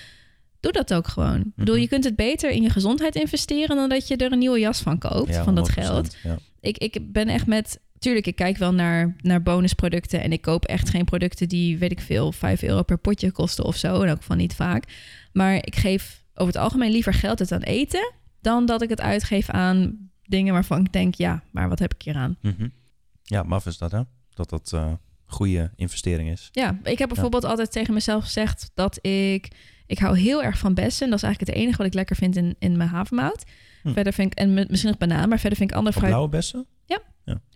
doe 0.72 0.84
dat 0.84 0.94
ook 0.94 1.08
gewoon. 1.08 1.40
Ik 1.40 1.54
bedoel, 1.54 1.74
Mhm. 1.74 1.82
je 1.82 1.88
kunt 1.88 2.04
het 2.04 2.16
beter 2.16 2.50
in 2.50 2.62
je 2.62 2.70
gezondheid 2.70 3.14
investeren 3.14 3.76
dan 3.76 3.88
dat 3.88 4.08
je 4.08 4.16
er 4.16 4.32
een 4.32 4.38
nieuwe 4.38 4.58
jas 4.58 4.80
van 4.80 4.98
koopt, 4.98 5.28
Ja, 5.34 5.44
van 5.44 5.54
dat 5.54 5.68
100%, 5.68 5.86
geld. 5.86 6.16
Ja. 6.22 6.38
Ik, 6.60 6.78
ik 6.78 7.12
ben 7.12 7.28
echt 7.28 7.46
met. 7.46 7.80
Tuurlijk, 7.98 8.26
ik 8.26 8.36
kijk 8.36 8.56
wel 8.56 8.72
naar, 8.74 9.16
naar 9.20 9.42
bonusproducten. 9.42 10.22
En 10.22 10.32
ik 10.32 10.40
koop 10.40 10.64
echt 10.64 10.88
geen 10.88 11.04
producten 11.04 11.48
die, 11.48 11.78
weet 11.78 11.90
ik 11.90 12.00
veel, 12.00 12.32
5 12.32 12.62
euro 12.62 12.82
per 12.82 12.98
potje 12.98 13.30
kosten 13.30 13.64
of 13.64 13.76
zo. 13.76 14.02
En 14.02 14.10
ook 14.10 14.22
van 14.22 14.36
niet 14.36 14.54
vaak. 14.54 14.84
Maar 15.32 15.54
ik 15.54 15.76
geef 15.76 16.24
over 16.34 16.52
het 16.52 16.62
algemeen 16.62 16.90
liever 16.90 17.14
geld 17.14 17.40
uit 17.40 17.52
aan 17.52 17.60
eten. 17.62 18.12
dan 18.40 18.66
dat 18.66 18.82
ik 18.82 18.88
het 18.88 19.00
uitgeef 19.00 19.50
aan 19.50 20.08
dingen 20.22 20.52
waarvan 20.52 20.80
ik 20.80 20.92
denk, 20.92 21.14
ja, 21.14 21.42
maar 21.50 21.68
wat 21.68 21.78
heb 21.78 21.94
ik 21.94 22.02
hier 22.02 22.14
aan? 22.14 22.36
Mhm. 22.42 22.68
Ja, 23.22 23.42
maf 23.42 23.66
is 23.66 23.78
dat, 23.78 23.92
hè? 23.92 24.00
Dat 24.34 24.50
dat... 24.50 24.72
eh, 24.72 24.92
goede 25.24 25.70
investering 25.76 26.30
is. 26.30 26.48
Ja, 26.52 26.78
ik 26.82 26.98
heb 26.98 27.08
bijvoorbeeld 27.08 27.44
altijd 27.44 27.72
tegen 27.72 27.94
mezelf 27.94 28.24
gezegd 28.24 28.70
dat 28.74 28.98
ik... 29.06 29.48
Ik 29.86 29.98
hou 29.98 30.18
heel 30.18 30.42
erg 30.42 30.58
van 30.58 30.74
bessen. 30.74 31.08
Dat 31.10 31.16
is 31.18 31.24
eigenlijk 31.24 31.52
het 31.52 31.62
enige 31.62 31.78
wat 31.78 31.86
ik 31.86 31.94
lekker 31.94 32.16
vind 32.16 32.36
in, 32.36 32.56
in 32.58 32.76
mijn 32.76 32.88
havermout. 32.88 33.44
Hm. 33.82 33.92
Verder 33.92 34.12
vind 34.12 34.32
ik... 34.32 34.38
En 34.38 34.54
misschien 34.54 34.90
nog 34.90 34.98
banaan, 34.98 35.28
maar 35.28 35.38
verder 35.38 35.58
vind 35.58 35.70
ik 35.70 35.76
andere 35.76 35.96
fruit... 35.96 36.10
blauwe 36.10 36.30
bessen? 36.30 36.66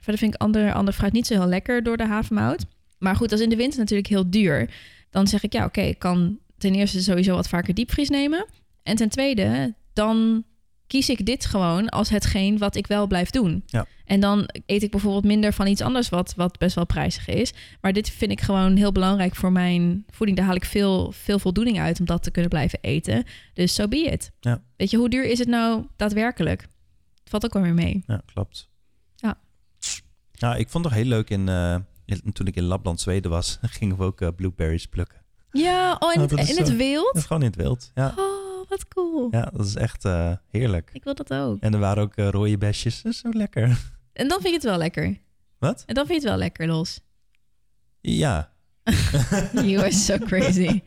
Verder 0.00 0.18
vind 0.18 0.34
ik 0.34 0.40
ander, 0.40 0.72
ander 0.72 0.94
fruit 0.94 1.12
niet 1.12 1.26
zo 1.26 1.34
heel 1.34 1.46
lekker 1.46 1.82
door 1.82 1.96
de 1.96 2.06
havermout. 2.06 2.64
Maar 2.98 3.16
goed, 3.16 3.28
dat 3.28 3.38
is 3.38 3.44
in 3.44 3.50
de 3.50 3.56
winter 3.56 3.78
natuurlijk 3.78 4.08
heel 4.08 4.30
duur. 4.30 4.70
Dan 5.10 5.26
zeg 5.26 5.42
ik, 5.42 5.52
ja 5.52 5.64
oké, 5.64 5.80
ik 5.80 5.98
kan 5.98 6.38
ten 6.58 6.74
eerste 6.74 7.02
sowieso 7.02 7.34
wat 7.34 7.48
vaker 7.48 7.74
diepvries 7.74 8.08
nemen. 8.08 8.46
En 8.82 8.96
ten 8.96 9.08
tweede, 9.08 9.74
dan 9.92 10.44
kies 10.90 11.08
ik 11.08 11.26
dit 11.26 11.46
gewoon 11.46 11.88
als 11.88 12.08
hetgeen 12.08 12.58
wat 12.58 12.76
ik 12.76 12.86
wel 12.86 13.06
blijf 13.06 13.30
doen. 13.30 13.62
Ja. 13.66 13.86
En 14.04 14.20
dan 14.20 14.48
eet 14.66 14.82
ik 14.82 14.90
bijvoorbeeld 14.90 15.24
minder 15.24 15.52
van 15.52 15.66
iets 15.66 15.80
anders 15.80 16.08
wat, 16.08 16.34
wat 16.36 16.58
best 16.58 16.74
wel 16.74 16.86
prijzig 16.86 17.28
is. 17.28 17.52
Maar 17.80 17.92
dit 17.92 18.10
vind 18.10 18.30
ik 18.30 18.40
gewoon 18.40 18.76
heel 18.76 18.92
belangrijk 18.92 19.34
voor 19.36 19.52
mijn 19.52 20.04
voeding. 20.10 20.38
Daar 20.38 20.46
haal 20.46 20.56
ik 20.56 20.64
veel, 20.64 21.12
veel 21.12 21.38
voldoening 21.38 21.80
uit 21.80 22.00
om 22.00 22.06
dat 22.06 22.22
te 22.22 22.30
kunnen 22.30 22.50
blijven 22.50 22.78
eten. 22.82 23.24
Dus 23.54 23.74
so 23.74 23.88
be 23.88 23.96
it. 23.98 24.30
Ja. 24.40 24.62
Weet 24.76 24.90
je, 24.90 24.96
hoe 24.96 25.08
duur 25.08 25.24
is 25.24 25.38
het 25.38 25.48
nou 25.48 25.86
daadwerkelijk? 25.96 26.60
Het 26.60 27.30
valt 27.30 27.44
ook 27.44 27.52
wel 27.52 27.62
weer 27.62 27.74
mee. 27.74 28.02
Ja, 28.06 28.22
klopt. 28.32 28.68
Ja. 29.16 29.38
Nou, 30.38 30.58
ik 30.58 30.68
vond 30.68 30.84
het 30.84 30.92
toch 30.92 31.02
heel 31.02 31.10
leuk 31.10 31.30
in, 31.30 31.48
eh, 31.48 31.76
in- 32.04 32.32
toen 32.32 32.46
ik 32.46 32.56
in 32.56 32.64
Lapland, 32.64 33.00
Zweden 33.00 33.30
was, 33.30 33.58
gingen 33.78 33.96
we 33.96 34.04
ook 34.04 34.20
eh, 34.20 34.28
blueberries 34.36 34.86
plukken. 34.86 35.18
Ja, 35.52 35.96
oh, 35.98 36.12
in, 36.12 36.20
Oh, 36.20 36.28
het, 36.30 36.48
in 36.48 36.56
het 36.56 36.66
zo- 36.68 36.76
wild? 36.76 37.18
Gewoon 37.26 37.42
in 37.42 37.48
het 37.48 37.56
wild. 37.56 37.90
Ja, 37.94 38.14
Oh, 38.16 38.49
wat 38.70 38.88
cool. 38.88 39.28
ja 39.30 39.50
dat 39.52 39.66
is 39.66 39.74
echt 39.74 40.04
eh, 40.04 40.32
heerlijk. 40.48 40.90
Ik 40.92 41.04
wil 41.04 41.14
dat 41.14 41.32
ook. 41.34 41.60
En 41.60 41.72
er 41.72 41.78
waren 41.80 42.02
ook 42.02 42.16
eh, 42.16 42.28
rode 42.28 42.58
besjes. 42.58 43.02
Dat 43.02 43.12
is 43.12 43.18
zo 43.18 43.28
lekker. 43.32 43.68
En 44.12 44.28
dan 44.28 44.40
vind 44.40 44.48
je 44.48 44.54
het 44.54 44.64
wel 44.64 44.78
lekker. 44.78 45.18
Wat? 45.58 45.82
En 45.86 45.94
dan 45.94 46.06
vind 46.06 46.22
je 46.22 46.28
het 46.28 46.36
wel 46.36 46.46
lekker, 46.46 46.66
Los. 46.66 47.00
Ja. 48.00 48.52
You 49.52 49.76
are 49.76 49.92
so 49.92 50.18
crazy. 50.18 50.80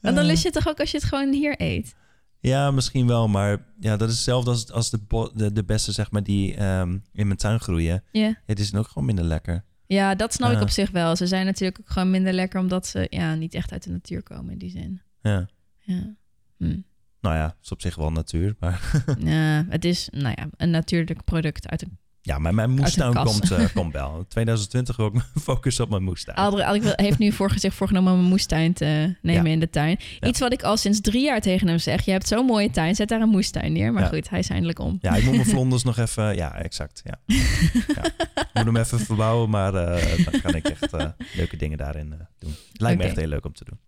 En 0.00 0.14
dan 0.14 0.24
lust 0.24 0.42
je 0.42 0.48
het 0.48 0.56
toch 0.62 0.68
ook 0.68 0.80
als 0.80 0.90
je 0.90 0.96
het 0.96 1.06
gewoon 1.06 1.32
hier 1.32 1.54
eet? 1.60 1.94
Ja, 2.40 2.70
misschien 2.70 3.06
wel. 3.06 3.28
Maar 3.28 3.64
ja, 3.80 3.96
dat 3.96 4.08
is 4.08 4.14
hetzelfde 4.14 4.50
als, 4.50 4.70
als 4.72 4.90
de, 4.90 5.30
de, 5.34 5.52
de 5.52 5.64
bessen 5.64 5.92
zeg 5.92 6.10
maar, 6.10 6.22
die 6.22 6.54
ehm, 6.54 6.98
in 7.12 7.26
mijn 7.26 7.38
tuin 7.38 7.60
groeien. 7.60 8.04
Ja. 8.12 8.34
Die 8.46 8.64
zijn 8.64 8.80
ook 8.80 8.88
gewoon 8.88 9.06
minder 9.06 9.24
lekker. 9.24 9.64
Ja, 9.86 10.14
dat 10.14 10.32
snap 10.32 10.50
ik 10.50 10.56
Ja. 10.56 10.62
op 10.62 10.70
zich 10.70 10.90
wel. 10.90 11.16
Ze 11.16 11.26
zijn 11.26 11.46
natuurlijk 11.46 11.80
ook 11.80 11.90
gewoon 11.90 12.10
minder 12.10 12.32
lekker 12.32 12.60
omdat 12.60 12.86
ze 12.86 13.06
ja, 13.10 13.34
niet 13.34 13.54
echt 13.54 13.72
uit 13.72 13.82
de 13.82 13.90
natuur 13.90 14.22
komen 14.22 14.52
in 14.52 14.58
die 14.58 14.70
zin. 14.70 15.00
Ja. 15.20 15.48
Ja. 15.78 16.16
Hm. 16.58 16.76
Nou 17.20 17.36
ja, 17.38 17.44
het 17.46 17.56
is 17.62 17.72
op 17.72 17.80
zich 17.80 17.94
wel 17.94 18.12
natuur. 18.12 18.56
Maar 18.60 19.02
ja, 19.18 19.66
het 19.68 19.84
is 19.84 20.08
nou 20.10 20.34
ja, 20.36 20.48
een 20.56 20.70
natuurlijk 20.70 21.24
product 21.24 21.68
uit 21.68 21.82
een... 21.82 21.98
ja, 22.20 22.38
maar 22.38 22.54
mijn 22.54 22.70
moestuin 22.70 23.14
komt, 23.14 23.50
eh, 23.50 23.64
komt 23.74 23.92
wel. 24.02 24.24
2020 24.28 24.96
wil 24.96 25.06
ik 25.06 25.12
me 25.12 25.20
focussen 25.40 25.84
op 25.84 25.90
mijn 25.90 26.02
moestuin. 26.02 26.50
Wil- 26.80 26.92
heeft 26.96 27.18
nu 27.18 27.32
voor 27.32 27.52
zich 27.58 27.74
voorgenomen 27.74 28.12
om 28.12 28.18
een 28.18 28.24
moestuin 28.24 28.72
te 28.72 29.16
nemen 29.22 29.44
Ja. 29.44 29.50
in 29.52 29.60
de 29.60 29.70
tuin. 29.70 29.96
Ja. 30.20 30.28
Iets 30.28 30.40
wat 30.40 30.52
ik 30.52 30.62
al 30.62 30.76
sinds 30.76 31.00
drie 31.00 31.22
jaar 31.24 31.40
tegen 31.40 31.68
hem 31.68 31.78
zeg. 31.78 32.04
Je 32.04 32.10
hebt 32.10 32.28
zo'n 32.28 32.46
mooie 32.46 32.70
tuin, 32.70 32.94
zet 32.94 33.08
daar 33.08 33.20
een 33.20 33.28
moestuin 33.28 33.72
neer. 33.72 33.92
Maar 33.92 34.02
Ja. 34.02 34.08
goed, 34.08 34.30
hij 34.30 34.38
is 34.38 34.48
eindelijk 34.48 34.78
om. 34.78 34.98
Ja, 35.00 35.16
ik 35.16 35.24
moet 35.24 35.34
mijn 35.34 35.46
vlonders 35.46 35.82
nog 35.82 35.98
even... 35.98 36.34
Ja, 36.36 36.54
exact. 36.54 37.02
Ja. 37.04 37.18
ja. 37.26 38.04
Ik 38.34 38.46
moet 38.54 38.64
hem 38.64 38.76
even 38.76 38.98
verbouwen, 39.00 39.50
maar 39.50 39.74
eh, 39.74 40.24
dan 40.30 40.40
kan 40.40 40.54
ik 40.54 40.68
echt 40.68 40.92
eh, 40.92 41.06
leuke 41.34 41.56
dingen 41.56 41.78
daarin 41.78 42.08
doen. 42.38 42.50
Het 42.72 42.80
lijkt 42.80 42.98
me 42.98 43.04
echt 43.04 43.16
heel 43.16 43.26
leuk 43.28 43.44
om 43.44 43.52
te 43.52 43.64
doen. 43.64 43.78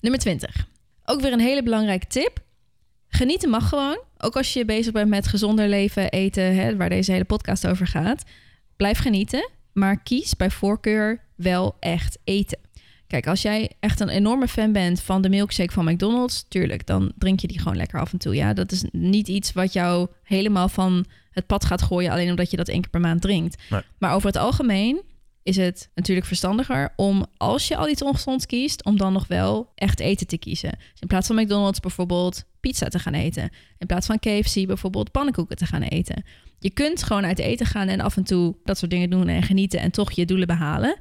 Nummer 0.00 0.20
20. 0.20 0.66
Ook 1.10 1.20
weer 1.20 1.32
een 1.32 1.40
hele 1.40 1.62
belangrijke 1.62 2.06
tip. 2.06 2.38
Genieten 3.08 3.50
mag 3.50 3.68
gewoon. 3.68 4.00
Ook 4.18 4.36
als 4.36 4.52
je 4.52 4.64
bezig 4.64 4.92
bent 4.92 5.08
met 5.08 5.26
gezonder 5.26 5.68
leven, 5.68 6.10
eten, 6.10 6.54
hè, 6.54 6.76
waar 6.76 6.88
deze 6.88 7.12
hele 7.12 7.24
podcast 7.24 7.66
over 7.66 7.86
gaat. 7.86 8.22
Blijf 8.76 8.98
genieten, 8.98 9.50
maar 9.72 10.02
kies 10.02 10.36
bij 10.36 10.50
voorkeur 10.50 11.20
wel 11.34 11.76
echt 11.80 12.18
eten. 12.24 12.58
Kijk, 13.06 13.26
als 13.26 13.42
jij 13.42 13.70
echt 13.80 14.00
een 14.00 14.08
enorme 14.08 14.48
fan 14.48 14.72
bent 14.72 15.00
van 15.00 15.22
de 15.22 15.28
milkshake 15.28 15.72
van 15.72 15.84
McDonald's, 15.84 16.44
tuurlijk, 16.48 16.86
dan 16.86 17.12
drink 17.18 17.40
je 17.40 17.48
die 17.48 17.58
gewoon 17.58 17.76
lekker 17.76 18.00
af 18.00 18.12
en 18.12 18.18
toe. 18.18 18.34
Ja, 18.34 18.52
dat 18.52 18.72
is 18.72 18.84
niet 18.92 19.28
iets 19.28 19.52
wat 19.52 19.72
jou 19.72 20.08
helemaal 20.22 20.68
van 20.68 21.06
het 21.30 21.46
pad 21.46 21.64
gaat 21.64 21.82
gooien, 21.82 22.10
alleen 22.10 22.30
omdat 22.30 22.50
je 22.50 22.56
dat 22.56 22.68
één 22.68 22.80
keer 22.80 22.90
per 22.90 23.00
maand 23.00 23.22
drinkt. 23.22 23.62
Nee. 23.70 23.80
Maar 23.98 24.14
over 24.14 24.26
het 24.26 24.36
algemeen 24.36 25.00
is 25.48 25.56
het 25.56 25.90
natuurlijk 25.94 26.26
verstandiger 26.26 26.92
om, 26.96 27.26
als 27.36 27.68
je 27.68 27.76
al 27.76 27.88
iets 27.88 28.02
ongezonds 28.02 28.46
kiest, 28.46 28.84
om 28.84 28.96
dan 28.96 29.12
nog 29.12 29.26
wel 29.26 29.72
echt 29.74 30.00
eten 30.00 30.26
te 30.26 30.38
kiezen. 30.38 30.70
Dus 30.70 31.00
in 31.00 31.06
plaats 31.06 31.26
van 31.26 31.36
McDonald's 31.36 31.80
bijvoorbeeld 31.80 32.44
pizza 32.60 32.88
te 32.88 32.98
gaan 32.98 33.14
eten. 33.14 33.50
In 33.78 33.86
plaats 33.86 34.06
van 34.06 34.18
KFC 34.18 34.66
bijvoorbeeld 34.66 35.10
pannenkoeken 35.10 35.56
te 35.56 35.66
gaan 35.66 35.82
eten. 35.82 36.24
Je 36.58 36.70
kunt 36.70 37.02
gewoon 37.02 37.24
uit 37.24 37.38
eten 37.38 37.66
gaan 37.66 37.88
en 37.88 38.00
af 38.00 38.16
en 38.16 38.24
toe 38.24 38.56
dat 38.64 38.78
soort 38.78 38.90
dingen 38.90 39.10
doen 39.10 39.28
en 39.28 39.42
genieten 39.42 39.80
en 39.80 39.90
toch 39.90 40.12
je 40.12 40.26
doelen 40.26 40.46
behalen. 40.46 40.98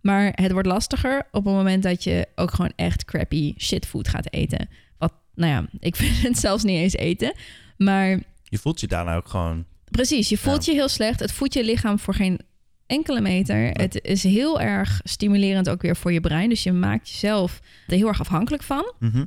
Maar 0.00 0.32
het 0.34 0.52
wordt 0.52 0.68
lastiger 0.68 1.26
op 1.30 1.44
het 1.44 1.54
moment 1.54 1.82
dat 1.82 2.04
je 2.04 2.28
ook 2.34 2.50
gewoon 2.50 2.72
echt 2.76 3.04
crappy 3.04 3.54
shitfood 3.58 4.08
gaat 4.08 4.32
eten. 4.32 4.68
Wat, 4.98 5.12
nou 5.34 5.52
ja, 5.52 5.66
ik 5.78 5.96
vind 6.00 6.22
het 6.22 6.38
zelfs 6.38 6.62
niet 6.62 6.78
eens 6.78 6.96
eten. 6.96 7.34
Maar 7.76 8.22
Je 8.44 8.58
voelt 8.58 8.80
je 8.80 8.86
daarna 8.86 9.16
ook 9.16 9.28
gewoon... 9.28 9.64
Precies, 9.90 10.28
je 10.28 10.38
voelt 10.38 10.64
je 10.64 10.72
heel 10.72 10.88
slecht. 10.88 11.20
Het 11.20 11.32
voedt 11.32 11.54
je 11.54 11.64
lichaam 11.64 11.98
voor 11.98 12.14
geen 12.14 12.40
enkele 12.86 13.20
meter. 13.20 13.70
Het 13.70 14.00
is 14.04 14.22
heel 14.22 14.60
erg 14.60 15.00
stimulerend 15.04 15.68
ook 15.68 15.82
weer 15.82 15.96
voor 15.96 16.12
je 16.12 16.20
brein. 16.20 16.48
Dus 16.48 16.62
je 16.62 16.72
maakt 16.72 17.08
jezelf 17.08 17.60
er 17.86 17.94
heel 17.96 18.08
erg 18.08 18.20
afhankelijk 18.20 18.62
van. 18.62 18.92
Mhm. 18.98 19.24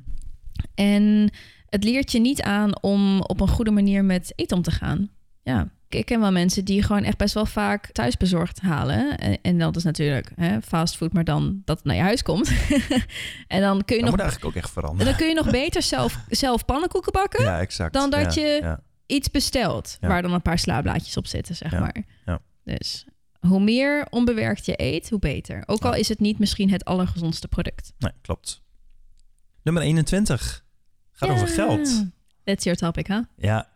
En 0.76 1.32
het 1.66 1.84
leert 1.84 2.12
je 2.12 2.20
niet 2.20 2.41
aan 2.41 2.82
om 2.82 3.22
op 3.22 3.39
een 3.41 3.47
goede 3.47 3.72
manier 3.72 4.05
met 4.05 4.34
eten 4.36 4.57
om 4.57 4.64
te 4.64 4.72
gaan. 4.72 5.10
Ja, 5.43 5.68
ik 5.89 6.05
ken 6.05 6.20
wel 6.20 6.32
mensen 6.32 6.66
die 6.66 6.84
gewoon 6.84 7.03
echt 7.03 7.18
best 7.18 7.34
wel 7.34 7.45
vaak 7.45 7.91
thuisbezorgd 7.91 8.60
halen. 8.62 9.18
En, 9.18 9.38
en 9.41 9.57
dat 9.57 9.76
is 9.76 9.84
natuurlijk 9.84 10.32
hè, 10.36 10.62
fastfood, 10.62 11.14
maar 11.14 11.24
dan 11.24 11.62
dat 11.66 11.78
het 11.78 11.86
naar 11.86 11.95
je 11.95 12.01
huis 12.01 12.22
komt. 12.24 12.51
en 13.47 13.62
dan 13.62 13.86
kun 13.86 13.95
je 13.95 14.01
Dat 14.01 14.12
nog, 14.12 14.20
eigenlijk 14.20 14.45
ook 14.45 14.55
echt 14.55 14.66
en 14.68 14.74
veranderen. 14.74 15.05
dan 15.05 15.16
kun 15.16 15.28
je 15.28 15.34
nog 15.34 15.49
beter 15.51 15.82
zelf, 15.82 16.20
zelf 16.30 16.66
pannenkoeken 16.66 17.12
bakken 17.12 17.43
Ja, 17.43 17.60
exact. 17.60 17.93
dan 17.93 18.10
dat 18.10 18.34
Ja, 18.34 18.41
je- 18.43 18.60
ja. 18.62 18.80
iets 19.05 19.32
besteld 19.32 19.97
Ja. 20.01 20.07
waar 20.07 20.22
dan 20.22 20.34
een 20.34 20.41
paar 20.41 20.60
slaablaadjes 20.60 21.18
op 21.18 21.28
zitten, 21.28 21.55
zeg 21.55 21.72
maar. 21.72 22.03
ja. 22.26 22.39
Dus 22.64 23.05
hoe 23.40 23.60
meer 23.60 24.08
onbewerkt 24.10 24.66
je 24.66 24.74
eet, 24.82 25.10
hoe 25.10 25.20
beter. 25.20 25.64
Ook 25.66 25.86
al 25.86 25.94
is 25.94 26.10
het 26.10 26.20
niet 26.20 26.40
misschien 26.40 26.72
het 26.72 26.86
allergezondste 26.86 27.48
product. 27.48 27.94
Nee, 27.98 28.12
klopt. 28.22 28.62
Nummer 29.64 29.84
21. 29.84 30.66
Gaat 31.12 31.30
over 31.30 31.48
geld. 31.48 32.06
That's 32.44 32.64
your 32.64 32.80
topic, 32.80 33.08
hè? 33.08 33.20
Ja. 33.38 33.70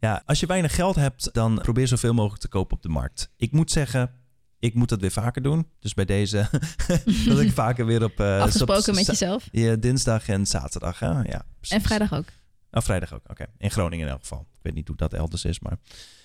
ja, 0.00 0.22
als 0.26 0.40
je 0.40 0.46
weinig 0.46 0.74
geld 0.74 0.96
hebt, 0.96 1.28
dan 1.34 1.58
probeer 1.62 1.86
zoveel 1.88 2.14
mogelijk 2.14 2.40
te 2.40 2.48
kopen 2.48 2.76
op 2.76 2.82
de 2.82 2.88
markt. 2.88 3.30
Ik 3.36 3.52
moet 3.52 3.70
zeggen, 3.70 4.12
ik 4.58 4.74
moet 4.74 4.88
dat 4.88 5.00
weer 5.00 5.10
vaker 5.10 5.42
doen. 5.42 5.68
Dus 5.80 5.94
bij 5.94 6.04
deze 6.04 6.48
dat 7.26 7.40
ik 7.40 7.52
vaker 7.64 7.86
weer 7.86 8.04
op... 8.04 8.20
eh, 8.20 8.40
Afgesproken 8.40 8.88
op- 8.88 8.94
met 8.94 9.06
jezelf. 9.06 9.48
Ja, 9.52 9.76
dinsdag 9.76 10.28
en 10.28 10.46
zaterdag. 10.46 10.98
Hè? 10.98 11.06
Ja, 11.08 11.46
precies. 11.58 11.76
En 11.76 11.82
vrijdag 11.82 12.12
ook. 12.14 12.26
Oh, 12.70 12.82
vrijdag 12.82 13.14
ook. 13.14 13.30
Oké. 13.30 13.46
In 13.58 13.70
Groningen 13.70 14.06
in 14.06 14.12
elk 14.12 14.20
geval. 14.20 14.46
Ik 14.54 14.60
weet 14.62 14.74
niet 14.74 14.88
hoe 14.88 14.96
dat 14.96 15.12
elders 15.12 15.44
is, 15.44 15.60
maar... 15.60 15.76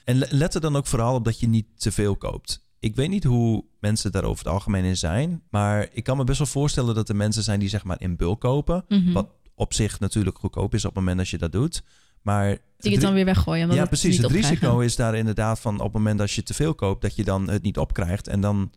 En 0.05 0.15
le- 0.17 0.27
let 0.29 0.53
er 0.55 0.61
dan 0.61 0.75
ook 0.75 0.87
vooral 0.87 1.15
op 1.15 1.23
dat 1.25 1.39
je 1.39 1.47
niet 1.47 1.65
te 1.75 1.91
veel 1.91 2.15
koopt. 2.15 2.67
Ik 2.79 2.95
weet 2.95 3.09
niet 3.09 3.23
hoe 3.23 3.65
mensen 3.79 4.11
daar 4.11 4.23
over 4.23 4.45
het 4.45 4.53
algemeen 4.53 4.83
in 4.83 4.97
zijn, 4.97 5.41
maar 5.49 5.87
ik 5.91 6.03
kan 6.03 6.17
me 6.17 6.23
best 6.23 6.37
wel 6.37 6.47
voorstellen 6.47 6.95
dat 6.95 7.09
er 7.09 7.15
mensen 7.15 7.43
zijn 7.43 7.59
die 7.59 7.69
zeg 7.69 7.83
maar 7.83 8.01
in 8.01 8.15
bulk 8.15 8.41
kopen. 8.41 8.85
Mhm. 8.87 9.11
Wat 9.11 9.29
op 9.55 9.73
zich 9.73 9.99
natuurlijk 9.99 10.37
goedkoop 10.37 10.73
is 10.73 10.85
op 10.85 10.95
het 10.95 10.99
moment 10.99 11.17
dat 11.17 11.29
je 11.29 11.37
dat 11.37 11.51
doet. 11.51 11.83
Maar 12.21 12.57
Die 12.77 12.91
het 12.91 13.01
dan 13.01 13.13
weer 13.13 13.25
weggooien. 13.25 13.71
Ja, 13.71 13.85
precies. 13.85 14.17
Het 14.17 14.31
risico 14.31 14.79
is 14.79 14.95
daar 14.95 15.15
inderdaad 15.15 15.59
van 15.59 15.75
op 15.75 15.83
het 15.83 15.93
moment 15.93 16.17
dat 16.19 16.31
je 16.31 16.43
te 16.43 16.53
veel 16.53 16.75
koopt, 16.75 17.01
dat 17.01 17.15
je 17.15 17.23
dan 17.23 17.49
het 17.49 17.61
niet 17.61 17.77
opkrijgt. 17.77 18.27
En 18.27 18.41
dan, 18.41 18.71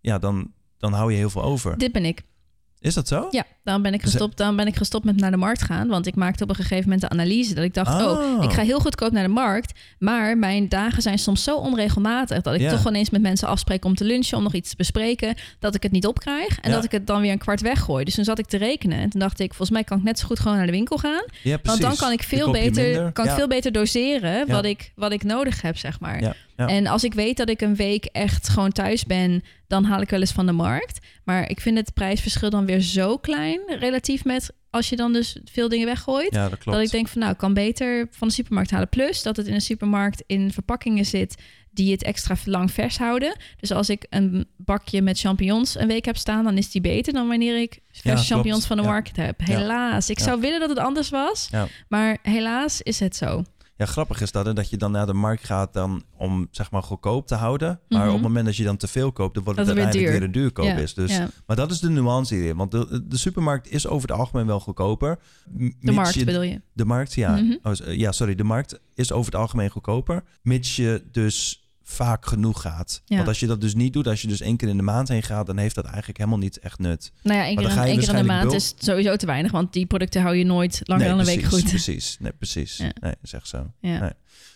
ja, 0.00 0.18
dan, 0.18 0.52
dan 0.78 0.92
hou 0.92 1.12
je 1.12 1.16
heel 1.16 1.30
veel 1.30 1.42
over. 1.42 1.78
Dit 1.78 1.92
ben 1.92 2.04
ik. 2.04 2.22
Is 2.84 2.94
dat 2.94 3.08
zo? 3.08 3.26
Ja, 3.30 3.44
daarom 3.62 3.82
ben 3.82 3.94
ik 3.94 4.02
gestopt, 4.02 4.36
daarom 4.36 4.56
ben 4.56 4.66
ik 4.66 4.76
gestopt 4.76 5.04
met 5.04 5.16
naar 5.16 5.30
de 5.30 5.36
markt 5.36 5.62
gaan. 5.62 5.88
Want 5.88 6.06
ik 6.06 6.14
maakte 6.14 6.42
op 6.42 6.48
een 6.48 6.54
gegeven 6.54 6.82
moment 6.82 7.00
de 7.00 7.08
analyse 7.08 7.54
dat 7.54 7.64
ik 7.64 7.74
dacht... 7.74 8.02
Oh. 8.02 8.10
oh, 8.10 8.42
ik 8.44 8.52
ga 8.52 8.62
heel 8.62 8.80
goedkoop 8.80 9.12
naar 9.12 9.22
de 9.22 9.28
markt. 9.28 9.78
Maar 9.98 10.38
mijn 10.38 10.68
dagen 10.68 11.02
zijn 11.02 11.18
soms 11.18 11.42
zo 11.44 11.56
onregelmatig... 11.56 12.40
dat 12.40 12.54
ik 12.54 12.60
Ja. 12.60 12.70
toch 12.70 12.82
wel 12.82 12.94
eens 12.94 13.10
met 13.10 13.22
mensen 13.22 13.48
afspreek 13.48 13.84
om 13.84 13.94
te 13.94 14.04
lunchen... 14.04 14.36
om 14.36 14.42
nog 14.42 14.52
iets 14.54 14.70
te 14.70 14.76
bespreken, 14.76 15.34
dat 15.58 15.74
ik 15.74 15.82
het 15.82 15.92
niet 15.92 16.06
opkrijg. 16.06 16.58
En 16.60 16.70
Ja. 16.70 16.76
dat 16.76 16.84
ik 16.84 16.90
het 16.92 17.06
dan 17.06 17.20
weer 17.20 17.32
een 17.32 17.38
kwart 17.38 17.60
weggooi. 17.60 18.04
Dus 18.04 18.14
toen 18.14 18.24
zat 18.24 18.38
ik 18.38 18.46
te 18.46 18.56
rekenen. 18.56 18.98
En 18.98 19.10
toen 19.10 19.20
dacht 19.20 19.40
ik, 19.40 19.48
volgens 19.48 19.70
mij 19.70 19.84
kan 19.84 19.98
ik 19.98 20.04
net 20.04 20.18
zo 20.18 20.26
goed 20.26 20.40
gewoon 20.40 20.56
naar 20.56 20.66
de 20.66 20.72
winkel 20.72 20.96
gaan. 20.98 21.24
Ja. 21.42 21.58
Want 21.62 21.80
dan 21.80 21.96
kan 21.96 22.12
ik 22.12 22.18
Dan 22.18 22.38
veel 22.38 22.50
beter, 22.52 23.12
kan 23.12 23.24
ik 23.24 23.30
veel 23.30 23.48
beter 23.48 23.72
doseren 23.72 24.46
wat, 24.48 24.64
ik, 24.64 24.92
wat 24.94 25.12
ik 25.12 25.22
nodig 25.22 25.62
heb, 25.62 25.76
zeg 25.76 26.00
maar. 26.00 26.36
En 26.56 26.86
als 26.86 27.04
ik 27.04 27.14
weet 27.14 27.36
dat 27.36 27.48
ik 27.48 27.60
een 27.60 27.76
week 27.76 28.04
echt 28.04 28.48
gewoon 28.48 28.72
thuis 28.72 29.04
ben, 29.04 29.42
dan 29.66 29.84
haal 29.84 30.00
ik 30.00 30.10
wel 30.10 30.20
eens 30.20 30.32
van 30.32 30.46
de 30.46 30.52
markt. 30.52 30.98
Maar 31.24 31.50
ik 31.50 31.60
vind 31.60 31.76
het 31.78 31.94
prijsverschil 31.94 32.50
dan 32.50 32.66
weer 32.66 32.80
zo 32.80 33.16
klein, 33.18 33.60
relatief 33.66 34.24
met 34.24 34.52
als 34.70 34.88
je 34.88 34.96
dan 34.96 35.12
dus 35.12 35.36
veel 35.44 35.68
dingen 35.68 35.86
weggooit. 35.86 36.34
Ja, 36.34 36.48
dat 36.48 36.58
klopt. 36.58 36.76
Dat 36.78 36.86
ik 36.86 36.92
denk 36.92 37.08
van 37.08 37.20
nou, 37.20 37.32
ik 37.32 37.38
kan 37.38 37.54
beter 37.54 38.08
van 38.10 38.28
de 38.28 38.34
supermarkt 38.34 38.70
halen. 38.70 38.88
Plus 38.88 39.22
dat 39.22 39.36
het 39.36 39.46
in 39.46 39.54
een 39.54 39.60
supermarkt 39.60 40.22
in 40.26 40.52
verpakkingen 40.52 41.04
zit 41.04 41.34
die 41.70 41.92
het 41.92 42.02
extra 42.02 42.36
lang 42.44 42.70
vers 42.72 42.98
houden. 42.98 43.36
Dus 43.60 43.70
als 43.72 43.88
ik 43.88 44.06
een 44.10 44.46
bakje 44.56 45.02
met 45.02 45.18
champignons 45.18 45.78
een 45.78 45.86
week 45.86 46.04
heb 46.04 46.16
staan, 46.16 46.44
dan 46.44 46.56
is 46.58 46.70
die 46.70 46.80
beter 46.80 47.12
dan 47.12 47.28
wanneer 47.28 47.60
ik 47.60 47.78
verse 47.90 48.08
klopt. 48.08 48.26
champignons 48.26 48.66
van 48.66 48.76
de 48.76 48.82
Ja. 48.82 48.88
markt 48.88 49.16
heb. 49.16 49.40
Helaas. 49.44 50.10
Ik 50.10 50.18
zou 50.18 50.40
willen 50.40 50.60
dat 50.60 50.68
het 50.68 50.78
anders 50.78 51.08
was, 51.08 51.48
maar 51.88 52.18
helaas 52.22 52.82
is 52.82 53.00
het 53.00 53.16
zo. 53.16 53.44
Ja, 53.76 53.86
grappig 53.86 54.20
is 54.20 54.32
dat, 54.32 54.46
hè, 54.46 54.52
dat 54.52 54.70
je 54.70 54.76
dan 54.76 54.90
naar 54.92 55.06
de 55.06 55.12
markt 55.12 55.44
gaat 55.44 55.72
dan 55.72 56.02
om 56.16 56.48
zeg 56.50 56.70
maar 56.70 56.82
goedkoop 56.82 57.26
te 57.26 57.34
houden. 57.34 57.80
Maar 57.88 57.98
Mhm. 57.98 58.08
op 58.08 58.14
het 58.14 58.22
moment 58.22 58.44
dat 58.46 58.56
je 58.56 58.64
dan 58.64 58.76
te 58.76 58.86
veel 58.88 59.12
koopt, 59.12 59.34
dan 59.34 59.44
wordt 59.44 59.58
het 59.58 59.68
weer 59.68 59.76
uiteindelijk 59.76 60.18
weer, 60.18 60.28
een 60.28 60.32
duurkoop 60.34 60.64
Ja, 60.64 60.74
is. 60.76 60.94
Dus, 60.94 61.10
ja. 61.16 61.28
Maar 61.46 61.56
dat 61.56 61.70
is 61.70 61.78
de 61.80 61.90
nuance 61.90 62.34
hierin. 62.34 62.56
Want 62.56 62.70
de, 62.70 63.06
de 63.08 63.16
supermarkt 63.16 63.70
is 63.70 63.86
over 63.86 64.08
het 64.08 64.18
algemeen 64.18 64.46
wel 64.46 64.60
goedkoper. 64.60 65.18
De 65.80 65.92
markt 65.92 66.14
je- 66.14 66.24
bedoel 66.24 66.42
je? 66.42 66.60
De 66.72 66.84
markt, 66.84 67.14
ja. 67.14 67.30
Mhm. 67.36 67.54
Oh, 67.62 67.72
ja, 67.86 68.12
sorry. 68.12 68.34
De 68.34 68.44
markt 68.44 68.80
is 68.94 69.12
over 69.12 69.32
het 69.32 69.40
algemeen 69.40 69.70
goedkoper. 69.70 70.22
Mits 70.42 70.76
je 70.76 71.04
dus 71.12 71.63
vaak 71.86 72.26
genoeg 72.26 72.60
gaat. 72.60 73.02
Ja. 73.04 73.16
Want 73.16 73.28
als 73.28 73.40
je 73.40 73.46
dat 73.46 73.60
dus 73.60 73.74
niet 73.74 73.92
doet, 73.92 74.06
als 74.06 74.22
je 74.22 74.28
dus 74.28 74.40
één 74.40 74.56
keer 74.56 74.68
in 74.68 74.76
de 74.76 74.82
maand 74.82 75.08
heen 75.08 75.22
gaat, 75.22 75.46
dan 75.46 75.56
heeft 75.56 75.74
dat 75.74 75.84
eigenlijk 75.84 76.18
helemaal 76.18 76.38
niet 76.38 76.58
echt 76.58 76.78
nut. 76.78 77.12
Nou 77.22 77.38
ja, 77.38 77.44
één 77.44 77.56
keer, 77.56 77.70
in- 77.70 77.78
één 77.78 77.98
keer 77.98 78.08
in 78.08 78.16
de 78.16 78.22
maand 78.22 78.52
is 78.52 78.74
sowieso 78.78 79.16
te 79.16 79.26
weinig. 79.26 79.50
Want 79.52 79.72
die 79.72 79.86
producten 79.86 80.22
hou 80.22 80.34
je 80.36 80.44
nooit 80.44 80.80
langer 80.82 81.02
nee, 81.02 81.10
dan 81.16 81.20
een 81.20 81.34
week 81.36 81.44
goed. 81.44 81.64
Precies, 81.64 82.16
nee, 82.20 82.32
precies. 82.32 82.76
Ja. 82.76 82.90
Nee, 83.00 83.14
echt 83.30 83.48
zo. 83.48 83.70
Ja. 83.80 83.98
Nee. 84.00 84.10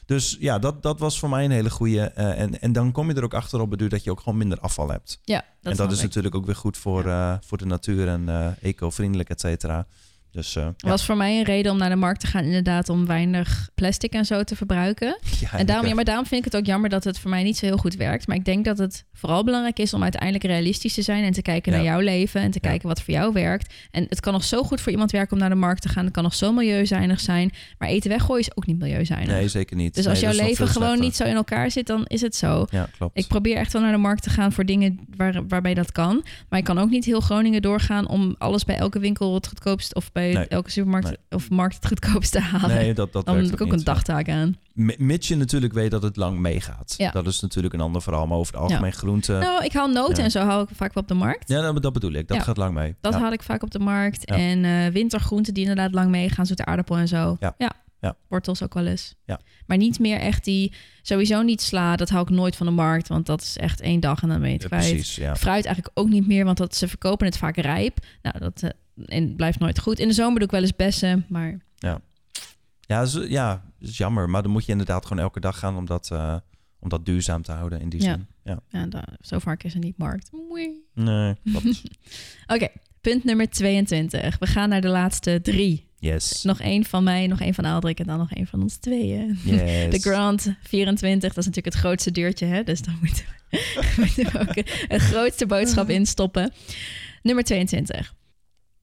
Dus 0.06 0.36
ja, 0.40 0.58
dat, 0.58 0.82
dat 0.82 0.98
was 0.98 1.18
voor 1.18 1.28
mij 1.28 1.44
een 1.44 1.50
hele 1.50 1.70
goede. 1.70 2.00
eh, 2.00 2.40
en, 2.40 2.60
en 2.60 2.72
dan 2.72 2.92
kom 2.92 3.08
je 3.08 3.14
er 3.14 3.24
ook 3.24 3.34
achter 3.34 3.60
op 3.60 3.70
beduur 3.70 3.88
dat 3.88 4.04
je 4.04 4.10
ook 4.10 4.20
gewoon 4.20 4.38
minder 4.38 4.60
afval 4.60 4.88
hebt. 4.90 5.20
Ja, 5.24 5.44
dat 5.60 5.72
en 5.72 5.78
dat 5.78 5.92
is 5.92 5.98
ik. 5.98 6.04
natuurlijk 6.04 6.34
ook 6.34 6.46
weer 6.46 6.56
goed 6.56 6.76
voor, 6.76 7.06
eh, 7.06 7.34
voor 7.40 7.58
de 7.58 7.66
natuur 7.66 8.08
en 8.08 8.28
eh, 8.28 8.46
eco-vriendelijk, 8.62 9.28
et 9.28 9.40
cetera. 9.40 9.86
Dus 10.30 10.52
ja. 10.52 10.74
was 10.76 11.04
voor 11.04 11.16
mij 11.16 11.38
een 11.38 11.44
reden 11.44 11.72
om 11.72 11.78
naar 11.78 11.90
de 11.90 11.96
markt 11.96 12.20
te 12.20 12.26
gaan, 12.26 12.44
inderdaad, 12.44 12.88
om 12.88 13.06
weinig 13.06 13.68
plastic 13.74 14.12
en 14.12 14.24
zo 14.24 14.42
te 14.42 14.56
verbruiken. 14.56 15.18
Ja, 15.40 15.58
en 15.58 15.66
daarom, 15.66 15.86
ja, 15.86 15.94
maar 15.94 16.04
daarom 16.04 16.26
vind 16.26 16.46
ik 16.46 16.52
het 16.52 16.60
ook 16.60 16.66
jammer 16.66 16.90
dat 16.90 17.04
het 17.04 17.18
voor 17.18 17.30
mij 17.30 17.42
niet 17.42 17.56
zo 17.56 17.66
heel 17.66 17.76
goed 17.76 17.94
werkt. 17.94 18.26
Maar 18.26 18.36
ik 18.36 18.44
denk 18.44 18.64
dat 18.64 18.78
het 18.78 19.04
vooral 19.12 19.44
belangrijk 19.44 19.78
is 19.78 19.94
om 19.94 20.02
uiteindelijk 20.02 20.44
realistisch 20.44 20.94
te 20.94 21.02
zijn 21.02 21.24
en 21.24 21.32
te 21.32 21.42
kijken 21.42 21.72
naar 21.72 21.82
jouw 21.82 22.00
leven 22.00 22.40
en 22.40 22.50
te 22.50 22.60
kijken 22.60 22.88
wat 22.88 23.02
voor 23.02 23.14
jou 23.14 23.32
werkt. 23.32 23.74
En 23.90 24.06
het 24.08 24.20
kan 24.20 24.32
nog 24.32 24.44
zo 24.44 24.62
goed 24.62 24.80
voor 24.80 24.92
iemand 24.92 25.10
werken 25.10 25.32
om 25.32 25.38
naar 25.38 25.48
de 25.48 25.54
markt 25.54 25.82
te 25.82 25.88
gaan. 25.88 26.04
Het 26.04 26.12
kan 26.12 26.22
nog 26.22 26.34
zo 26.34 26.52
milieuzuinig 26.52 27.20
zijn. 27.20 27.52
Maar 27.78 27.88
eten 27.88 28.10
weggooien 28.10 28.40
is 28.40 28.56
ook 28.56 28.66
niet 28.66 28.78
milieuzuinig. 28.78 29.28
Nee, 29.34 29.48
zeker 29.48 29.76
niet. 29.76 29.94
dus 29.94 30.04
Nee, 30.04 30.12
als 30.12 30.22
jouw 30.22 30.32
leven 30.32 30.68
gewoon 30.68 30.82
slechter. 30.82 31.04
niet 31.04 31.16
zo 31.16 31.24
in 31.24 31.34
elkaar 31.34 31.70
zit, 31.70 31.86
dan 31.86 32.04
is 32.06 32.20
het 32.20 32.36
zo. 32.36 32.66
Ja, 32.70 32.88
klopt. 32.96 33.18
Ik 33.18 33.26
probeer 33.26 33.56
echt 33.56 33.72
wel 33.72 33.82
naar 33.82 33.92
de 33.92 33.98
markt 33.98 34.22
te 34.22 34.30
gaan 34.30 34.52
voor 34.52 34.64
dingen 34.64 35.00
waar, 35.16 35.46
waarbij 35.48 35.74
dat 35.74 35.92
kan. 35.92 36.24
Maar 36.48 36.58
ik 36.58 36.64
kan 36.64 36.78
ook 36.78 36.90
niet 36.90 37.04
heel 37.04 37.20
Groningen 37.20 37.62
doorgaan 37.62 38.08
om 38.08 38.34
alles 38.38 38.64
bij 38.64 38.76
elke 38.76 38.98
winkel 38.98 39.34
het 39.34 39.46
goedkoopst 39.46 39.94
of 39.94 40.12
bij 40.18 40.32
Nee. 40.32 40.48
elke 40.48 40.70
supermarkt 40.70 41.06
Nee. 41.06 41.16
of 41.30 41.50
markt 41.50 41.74
het 41.74 41.86
goedkoopst 41.86 42.32
te 42.32 42.40
halen. 42.40 42.76
nee, 42.76 42.94
dat, 42.94 43.12
dat 43.12 43.26
dan 43.26 43.36
heb 43.36 43.52
ik 43.52 43.60
ook 43.60 43.72
een 43.72 43.84
dagtaak 43.84 44.28
aan. 44.28 44.56
Mits 44.98 45.28
je 45.28 45.36
natuurlijk 45.36 45.72
weet 45.72 45.90
dat 45.90 46.02
het 46.02 46.16
lang 46.16 46.38
meegaat. 46.38 46.94
Ja. 46.96 47.10
Dat 47.10 47.26
is 47.26 47.40
natuurlijk 47.40 47.74
een 47.74 47.80
ander 47.80 48.02
verhaal. 48.02 48.26
Maar 48.26 48.38
over 48.38 48.52
het 48.52 48.62
algemeen 48.62 48.92
groenten... 48.92 49.38
Nou, 49.40 49.64
ik 49.64 49.72
haal 49.72 49.88
noten 49.88 50.16
ja. 50.16 50.22
en 50.22 50.30
zo 50.30 50.40
haal 50.40 50.62
ik 50.62 50.68
vaak 50.72 50.94
wel 50.94 51.02
op 51.02 51.08
de 51.08 51.14
markt. 51.14 51.48
Ja, 51.48 51.60
dat, 51.60 51.82
dat 51.82 51.92
bedoel 51.92 52.12
ik. 52.12 52.28
Dat 52.28 52.42
gaat 52.42 52.56
lang 52.56 52.74
mee. 52.74 52.94
Dat 53.00 53.14
haal 53.14 53.32
ik 53.32 53.42
vaak 53.42 53.62
op 53.62 53.70
de 53.70 53.78
markt. 53.78 54.24
En 54.24 54.64
eh, 54.64 54.86
wintergroenten 54.86 55.54
die 55.54 55.62
inderdaad 55.62 55.92
lang 55.94 56.10
meegaan, 56.10 56.46
zoete 56.46 56.64
aardappel 56.64 56.96
en 56.96 57.08
zo. 57.08 57.36
Ja. 57.40 57.54
Ja. 58.00 58.16
Wortels 58.28 58.62
ook 58.62 58.74
wel 58.74 58.86
eens. 58.86 59.14
Ja. 59.24 59.40
Maar 59.66 59.76
niet 59.76 59.98
meer 59.98 60.18
echt 60.20 60.44
die, 60.44 60.72
sowieso 61.02 61.42
niet 61.42 61.60
sla, 61.62 61.96
dat 61.96 62.08
haal 62.08 62.22
ik 62.22 62.28
nooit 62.30 62.56
van 62.56 62.66
de 62.66 62.72
markt. 62.72 63.08
Want 63.08 63.26
dat 63.26 63.42
is 63.42 63.56
echt 63.56 63.80
één 63.80 64.00
dag 64.00 64.22
en 64.22 64.28
dan 64.28 64.38
ben 64.40 64.48
je 64.48 64.54
het 64.54 64.62
Ja, 64.62 64.68
kwijt. 64.68 64.88
precies, 64.90 65.16
ja. 65.16 65.36
Fruit 65.36 65.64
eigenlijk 65.64 65.98
ook 65.98 66.08
niet 66.08 66.26
meer, 66.26 66.44
want 66.44 66.56
dat, 66.56 66.76
ze 66.76 66.88
verkopen 66.88 67.26
het 67.26 67.38
vaak 67.38 67.56
rijp. 67.56 67.98
Nou, 68.22 68.38
dat 68.38 68.72
en 69.06 69.36
blijft 69.36 69.58
nooit 69.58 69.78
goed. 69.78 69.98
In 69.98 70.08
de 70.08 70.14
zomer 70.14 70.34
doe 70.34 70.44
ik 70.44 70.50
wel 70.50 70.60
eens 70.62 70.76
bessen, 70.76 71.24
maar 71.28 71.58
Ja, 72.86 73.02
is, 73.02 73.12
ja, 73.28 73.64
is 73.80 73.96
jammer. 73.96 74.28
Maar 74.30 74.42
dan 74.42 74.50
moet 74.50 74.64
je 74.64 74.72
inderdaad 74.72 75.06
gewoon 75.06 75.22
elke 75.22 75.40
dag 75.40 75.58
gaan 75.58 75.76
om 75.76 75.86
dat, 75.86 76.10
eh, 76.12 76.36
om 76.78 76.88
dat 76.88 77.04
duurzaam 77.06 77.42
te 77.42 77.52
houden 77.52 77.80
in 77.80 77.88
die 77.88 78.02
Ja. 78.02 78.12
zin. 78.12 78.26
Ja. 78.44 78.60
ja, 78.90 79.04
zo 79.20 79.38
vaak 79.38 79.62
is 79.62 79.74
er 79.74 79.80
niet 79.80 79.98
markt. 79.98 80.30
Moei. 80.48 80.70
Nee. 80.94 81.34
Oké, 82.54 82.68
punt 83.00 83.24
nummer 83.24 83.50
22. 83.50 84.38
We 84.38 84.46
gaan 84.46 84.68
naar 84.68 84.80
de 84.80 84.88
laatste 84.88 85.40
drie. 85.42 85.86
Yes. 85.98 86.42
Nog 86.42 86.60
één 86.60 86.84
van 86.84 87.04
mij, 87.04 87.26
nog 87.26 87.40
één 87.40 87.54
van 87.54 87.64
Aldrik 87.64 87.98
en 88.00 88.06
dan 88.06 88.18
nog 88.18 88.32
één 88.32 88.46
van 88.46 88.62
ons 88.62 88.76
tweeën. 88.76 89.38
yes. 89.44 89.90
De 89.90 89.98
Grand 90.10 90.54
24, 90.62 91.28
dat 91.28 91.38
is 91.38 91.46
natuurlijk 91.46 91.74
het 91.74 91.84
grootste 91.84 92.10
deurtje, 92.10 92.46
hè? 92.46 92.62
Dus 92.64 92.82
dan 92.82 92.96
moeten 93.00 93.24
we, 93.50 93.94
moeten 94.16 94.32
we 94.32 94.40
ook 94.40 94.54
het 94.88 95.00
grootste 95.02 95.46
boodschap 95.46 95.88
instoppen. 95.88 96.52
Nummer 97.22 97.44
22. 97.44 98.14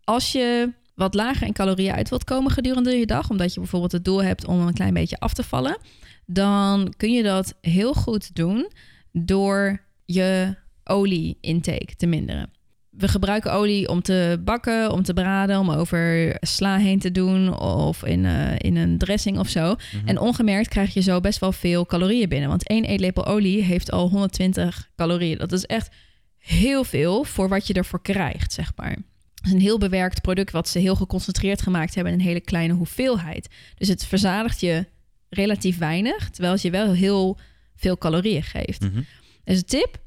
Als 0.05 0.31
je 0.31 0.73
wat 0.95 1.13
lager 1.13 1.47
in 1.47 1.53
calorieën 1.53 1.93
uit 1.93 2.09
wilt 2.09 2.23
komen 2.23 2.51
gedurende 2.51 2.91
je 2.91 3.05
dag, 3.05 3.29
omdat 3.29 3.53
je 3.53 3.59
bijvoorbeeld 3.59 3.91
het 3.91 4.05
doel 4.05 4.23
hebt 4.23 4.45
om 4.45 4.59
een 4.59 4.73
klein 4.73 4.93
beetje 4.93 5.19
af 5.19 5.33
te 5.33 5.43
vallen, 5.43 5.77
dan 6.25 6.93
kun 6.97 7.11
je 7.11 7.23
dat 7.23 7.55
heel 7.61 7.93
goed 7.93 8.35
doen 8.35 8.71
door 9.11 9.81
je 10.05 10.55
olie-intake 10.83 11.95
te 11.95 12.05
minderen. 12.05 12.49
We 12.89 13.07
gebruiken 13.07 13.53
olie 13.53 13.89
om 13.89 14.01
te 14.01 14.41
bakken, 14.43 14.91
om 14.91 15.03
te 15.03 15.13
braden, 15.13 15.59
om 15.59 15.69
over 15.69 16.35
sla 16.39 16.77
heen 16.77 16.99
te 16.99 17.11
doen 17.11 17.59
of 17.59 18.03
in, 18.03 18.25
eh, 18.25 18.55
in 18.57 18.75
een 18.75 18.97
dressing 18.97 19.39
of 19.39 19.49
zo. 19.49 19.75
Mhm. 19.75 20.07
En 20.07 20.19
ongemerkt 20.19 20.67
krijg 20.67 20.93
je 20.93 21.01
zo 21.01 21.19
best 21.19 21.39
wel 21.39 21.51
veel 21.51 21.85
calorieën 21.85 22.29
binnen. 22.29 22.49
Want 22.49 22.67
één 22.67 22.83
eetlepel 22.83 23.25
olie 23.25 23.63
heeft 23.63 23.91
al 23.91 24.09
120 24.09 24.89
calorieën. 24.95 25.37
Dat 25.37 25.51
is 25.51 25.65
echt 25.65 25.89
heel 26.37 26.83
veel 26.83 27.23
voor 27.23 27.49
wat 27.49 27.67
je 27.67 27.73
ervoor 27.73 28.01
krijgt, 28.01 28.53
zeg 28.53 28.71
maar. 28.75 28.97
Het 29.45 29.53
is 29.53 29.59
een 29.59 29.65
heel 29.65 29.77
bewerkt 29.77 30.21
product 30.21 30.51
wat 30.51 30.69
ze 30.69 30.79
heel 30.79 30.95
geconcentreerd 30.95 31.61
gemaakt 31.61 31.95
hebben 31.95 32.13
in 32.13 32.19
een 32.19 32.25
hele 32.25 32.39
kleine 32.39 32.73
hoeveelheid. 32.73 33.49
Dus 33.75 33.87
het 33.87 34.05
verzadigt 34.05 34.59
je 34.59 34.85
relatief 35.29 35.77
weinig, 35.77 36.29
terwijl 36.29 36.53
het 36.53 36.61
je 36.61 36.69
wel 36.69 36.93
heel 36.93 37.37
veel 37.75 37.97
calorieën 37.97 38.43
geeft. 38.43 38.81
Mhm. 38.81 39.01
Dus 39.43 39.57
een 39.57 39.65
tip. 39.65 40.03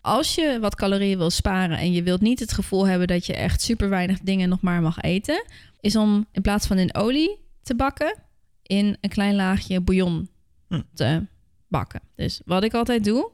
Als 0.00 0.34
je 0.34 0.58
wat 0.60 0.74
calorieën 0.74 1.18
wil 1.18 1.30
sparen 1.30 1.78
en 1.78 1.92
je 1.92 2.02
wilt 2.02 2.20
niet 2.20 2.40
het 2.40 2.52
gevoel 2.52 2.86
hebben 2.86 3.06
dat 3.06 3.26
je 3.26 3.34
echt 3.34 3.62
super 3.62 3.88
weinig 3.88 4.18
dingen 4.20 4.48
nog 4.48 4.60
maar 4.60 4.82
mag 4.82 5.00
eten, 5.00 5.44
is 5.80 5.96
om 5.96 6.26
in 6.32 6.42
plaats 6.42 6.66
van 6.66 6.78
in 6.78 6.94
olie 6.94 7.38
te 7.62 7.74
bakken, 7.74 8.18
in 8.62 8.96
een 9.00 9.10
klein 9.10 9.34
laagje 9.34 9.80
bouillon 9.80 10.28
Hm. 10.68 10.82
te 10.94 11.26
bakken. 11.68 12.00
Dus 12.16 12.40
wat 12.44 12.64
ik 12.64 12.74
altijd 12.74 13.04
doe, 13.04 13.30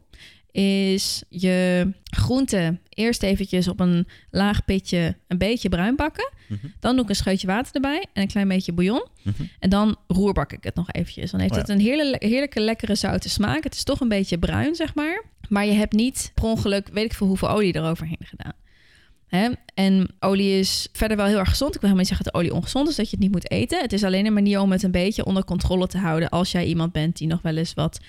is 0.50 1.22
je 1.28 1.88
groenten 2.04 2.80
eerst 2.98 3.22
eventjes 3.22 3.68
op 3.68 3.80
een 3.80 4.06
laag 4.30 4.64
pitje 4.64 5.16
een 5.28 5.38
beetje 5.38 5.68
bruin 5.68 5.96
bakken. 5.96 6.32
Mhm. 6.48 6.66
Dan 6.80 6.94
doe 6.94 7.04
ik 7.04 7.10
een 7.10 7.16
scheutje 7.16 7.46
water 7.46 7.74
erbij 7.74 8.06
en 8.12 8.22
een 8.22 8.28
klein 8.28 8.48
beetje 8.48 8.72
bouillon. 8.72 9.06
Mhm. 9.22 9.42
En 9.58 9.70
dan 9.70 9.96
roerbak 10.06 10.52
ik 10.52 10.64
het 10.64 10.74
nog 10.74 10.90
eventjes. 10.92 11.30
Dan 11.30 11.40
heeft 11.40 11.52
Oh 11.52 11.58
ja. 11.58 11.62
het 11.62 11.72
een 11.72 11.80
heerlijke, 11.80 12.26
heerlijke, 12.26 12.60
lekkere 12.60 12.94
zoute 12.94 13.28
smaak. 13.28 13.64
Het 13.64 13.74
is 13.74 13.84
toch 13.84 14.00
een 14.00 14.08
beetje 14.08 14.38
bruin, 14.38 14.74
zeg 14.74 14.94
maar. 14.94 15.24
Maar 15.48 15.66
je 15.66 15.72
hebt 15.72 15.92
niet 15.92 16.30
per 16.34 16.44
ongeluk, 16.44 16.88
weet 16.92 17.04
ik 17.04 17.14
veel 17.14 17.26
hoeveel 17.26 17.50
olie 17.50 17.76
eroverheen 17.76 18.18
gedaan. 18.20 18.52
Hè? 19.26 19.50
En 19.74 20.08
olie 20.20 20.58
is 20.58 20.88
verder 20.92 21.16
wel 21.16 21.26
heel 21.26 21.38
erg 21.38 21.48
gezond. 21.48 21.74
Ik 21.74 21.80
wil 21.80 21.90
helemaal 21.90 22.08
niet 22.08 22.16
zeggen 22.16 22.32
dat 22.32 22.42
olie 22.42 22.54
ongezond 22.54 22.88
is, 22.88 22.96
dat 22.96 23.04
je 23.04 23.10
het 23.10 23.20
niet 23.20 23.32
moet 23.32 23.50
eten. 23.50 23.80
Het 23.80 23.92
is 23.92 24.04
alleen 24.04 24.26
een 24.26 24.32
manier 24.32 24.60
om 24.60 24.72
het 24.72 24.82
een 24.82 24.90
beetje 24.90 25.24
onder 25.24 25.44
controle 25.44 25.86
te 25.86 25.98
houden. 25.98 26.28
Als 26.28 26.52
jij 26.52 26.64
iemand 26.64 26.92
bent 26.92 27.16
die 27.16 27.28
nog 27.28 27.42
wel 27.42 27.56
eens 27.56 27.74
wat 27.74 28.00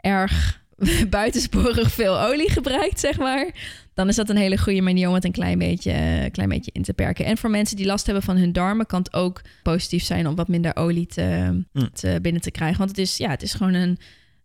erg 0.00 0.64
buitensporig 1.10 1.92
veel 1.92 2.20
olie 2.20 2.50
gebruikt, 2.50 3.00
zeg 3.00 3.18
maar. 3.18 3.54
Dan 3.94 4.08
is 4.08 4.16
dat 4.16 4.28
een 4.28 4.36
hele 4.36 4.58
goede 4.58 4.80
manier 4.80 5.08
om 5.08 5.14
het 5.14 5.24
een 5.24 5.32
klein 5.32 5.58
beetje, 5.58 5.92
eh, 5.92 6.30
klein 6.30 6.48
beetje 6.48 6.70
in 6.72 6.82
te 6.82 6.92
perken. 6.92 7.24
En 7.24 7.36
voor 7.38 7.50
mensen 7.50 7.76
die 7.76 7.86
last 7.86 8.06
hebben 8.06 8.24
van 8.24 8.36
hun 8.36 8.52
darmen, 8.52 8.86
kan 8.86 8.98
het 9.02 9.12
ook 9.12 9.40
positief 9.62 10.04
zijn 10.04 10.26
om 10.26 10.34
wat 10.34 10.48
minder 10.48 10.76
olie 10.76 11.06
te, 11.06 11.24
Mm. 11.72 11.90
te 11.92 12.18
binnen 12.22 12.42
te 12.42 12.50
krijgen. 12.50 12.78
Want 12.78 12.90
het 12.90 12.98
is, 12.98 13.16
ja, 13.16 13.30
het 13.30 13.42
is 13.42 13.54
gewoon 13.54 13.74
een, 13.74 13.98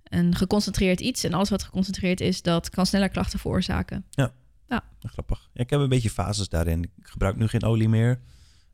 een 0.04 0.36
geconcentreerd 0.36 1.00
iets. 1.00 1.24
En 1.24 1.34
alles 1.34 1.50
wat 1.50 1.64
geconcentreerd 1.64 2.22
is, 2.22 2.42
dat 2.42 2.70
kan 2.70 2.86
sneller 2.86 3.10
klachten 3.10 3.40
veroorzaken. 3.40 4.06
Grappig. 5.04 5.50
Ja, 5.54 5.62
ik 5.62 5.70
heb 5.70 5.80
een 5.80 5.90
beetje 5.90 6.10
fases 6.10 6.50
daarin. 6.50 6.84
Ik 6.84 6.90
gebruik 7.02 7.36
nu 7.36 7.48
geen 7.48 7.64
olie 7.64 7.90
meer. 7.90 8.20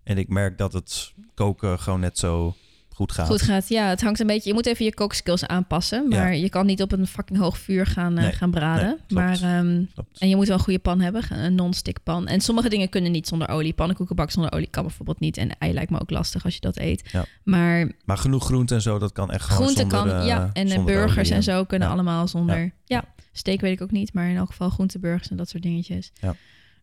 En 0.04 0.18
ik 0.18 0.30
merk 0.30 0.58
dat 0.58 0.74
het 0.74 1.14
koken 1.34 1.80
gewoon 1.80 2.00
net 2.00 2.18
zo 2.18 2.56
goed 2.98 3.12
gaat. 3.12 3.28
Goed 3.28 3.42
gaat, 3.42 3.70
ja, 3.70 3.88
het 3.90 4.02
hangt 4.02 4.20
een 4.20 4.28
beetje. 4.28 4.50
Je 4.50 4.56
moet 4.56 4.66
even 4.66 4.86
je 4.86 4.94
kookskills 4.94 5.48
aanpassen. 5.48 6.08
Maar 6.08 6.36
je 6.36 6.50
kan 6.50 6.66
niet 6.66 6.82
op 6.82 6.92
een 6.92 7.08
fucking 7.08 7.40
hoog 7.40 7.58
vuur 7.58 7.86
gaan, 7.86 8.18
eh, 8.18 8.34
gaan 8.34 8.52
braden. 8.52 8.88
nee, 9.08 9.24
maar, 9.24 9.42
ehm, 9.42 9.84
en 10.18 10.30
je 10.30 10.36
moet 10.36 10.48
wel 10.48 10.58
een 10.58 10.64
goede 10.64 10.80
pan 10.80 11.00
hebben, 11.02 11.24
een 11.30 11.56
non-stick 11.56 12.04
pan. 12.04 12.28
En 12.28 12.42
sommige 12.42 12.70
dingen 12.70 12.90
kunnen 12.90 13.12
niet 13.12 13.28
zonder 13.28 13.50
olie. 13.50 13.74
Pannenkoekenbak 13.74 14.32
zonder 14.32 14.52
olie 14.52 14.68
kan 14.70 14.84
bijvoorbeeld 14.84 15.20
niet. 15.20 15.38
En 15.38 15.58
ei 15.58 15.74
lijkt 15.74 15.92
me 15.92 16.00
ook 16.00 16.10
lastig 16.10 16.44
als 16.44 16.54
je 16.54 16.60
dat 16.60 16.78
eet. 16.78 17.10
Ja. 17.12 17.26
Maar 17.44 17.92
Maar 18.06 18.18
genoeg 18.18 18.46
groente 18.46 18.76
en 18.76 18.82
zo, 18.82 19.00
dat 19.00 19.12
kan 19.12 19.32
echt 19.32 19.44
gewoon 19.44 19.62
groente 19.62 19.96
zonder, 19.96 20.18
kan, 20.18 20.26
ja. 20.26 20.50
En 20.54 20.68
eh, 20.68 20.74
zonder 20.74 20.94
burgers 20.96 21.30
en 21.30 21.44
zo 21.44 21.64
kunnen 21.64 21.88
allemaal 21.88 22.28
zonder. 22.28 22.72
Ja. 22.86 23.04
Steak 23.32 23.62
weet 23.62 23.74
ik 23.74 23.82
ook 23.82 23.92
niet. 23.92 24.14
Maar 24.14 24.30
in 24.30 24.38
elk 24.38 24.48
geval 24.48 24.70
groenteburgers 24.70 25.30
en 25.30 25.38
dat 25.38 25.50
soort 25.50 25.64
dingetjes. 25.64 26.12
Ja. 26.22 26.36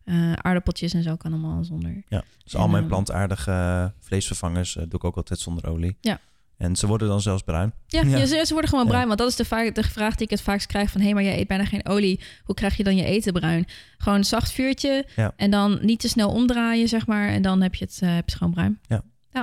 Eh, 0.05 0.33
aardappeltjes 0.33 0.93
en 0.93 1.03
zo 1.03 1.15
kan 1.15 1.31
allemaal 1.31 1.63
zonder. 1.63 2.03
Ja, 2.07 2.23
dus 2.43 2.53
En, 2.53 2.59
al 2.59 2.67
mijn 2.67 2.79
ehm, 2.83 2.87
plantaardige 2.91 3.51
eh, 3.51 3.85
vleesvervangers 3.99 4.75
eh, 4.75 4.81
doe 4.83 4.93
ik 4.99 5.03
ook 5.03 5.15
altijd 5.15 5.39
zonder 5.39 5.67
olie. 5.69 5.97
Ja. 6.01 6.19
En 6.57 6.75
ze 6.75 6.87
worden 6.87 7.07
dan 7.07 7.21
zelfs 7.21 7.43
bruin. 7.43 7.73
Ja, 7.87 8.01
Ja. 8.01 8.17
ja. 8.17 8.25
Ze, 8.25 8.43
ze 8.45 8.51
worden 8.51 8.69
gewoon 8.69 8.85
Ja. 8.85 8.91
bruin. 8.91 9.07
Want 9.07 9.19
dat 9.19 9.29
is 9.29 9.35
de, 9.35 9.45
vaak, 9.45 9.75
de 9.75 9.83
vraag 9.83 10.15
die 10.15 10.23
ik 10.25 10.29
het 10.29 10.41
vaakst 10.41 10.67
krijg 10.67 10.89
van... 10.91 10.99
hé, 11.01 11.05
hey, 11.05 11.15
maar 11.15 11.23
jij 11.23 11.39
eet 11.39 11.47
bijna 11.47 11.65
geen 11.65 11.85
olie. 11.87 12.19
Hoe 12.43 12.55
krijg 12.55 12.77
je 12.77 12.83
dan 12.83 12.95
je 12.95 13.03
eten 13.03 13.33
bruin? 13.33 13.65
Gewoon 13.97 14.17
een 14.17 14.25
zacht 14.25 14.51
vuurtje 14.51 15.05
Ja. 15.15 15.33
en 15.35 15.51
dan 15.51 15.77
niet 15.81 15.99
te 15.99 16.07
snel 16.09 16.29
omdraaien, 16.29 16.87
zeg 16.87 17.07
maar. 17.07 17.27
En 17.27 17.41
dan 17.41 17.61
heb 17.61 17.75
je 17.75 17.85
het, 17.85 17.99
eh, 18.01 18.09
heb 18.09 18.15
je 18.15 18.31
het 18.31 18.35
gewoon 18.35 18.53
bruin. 18.53 18.79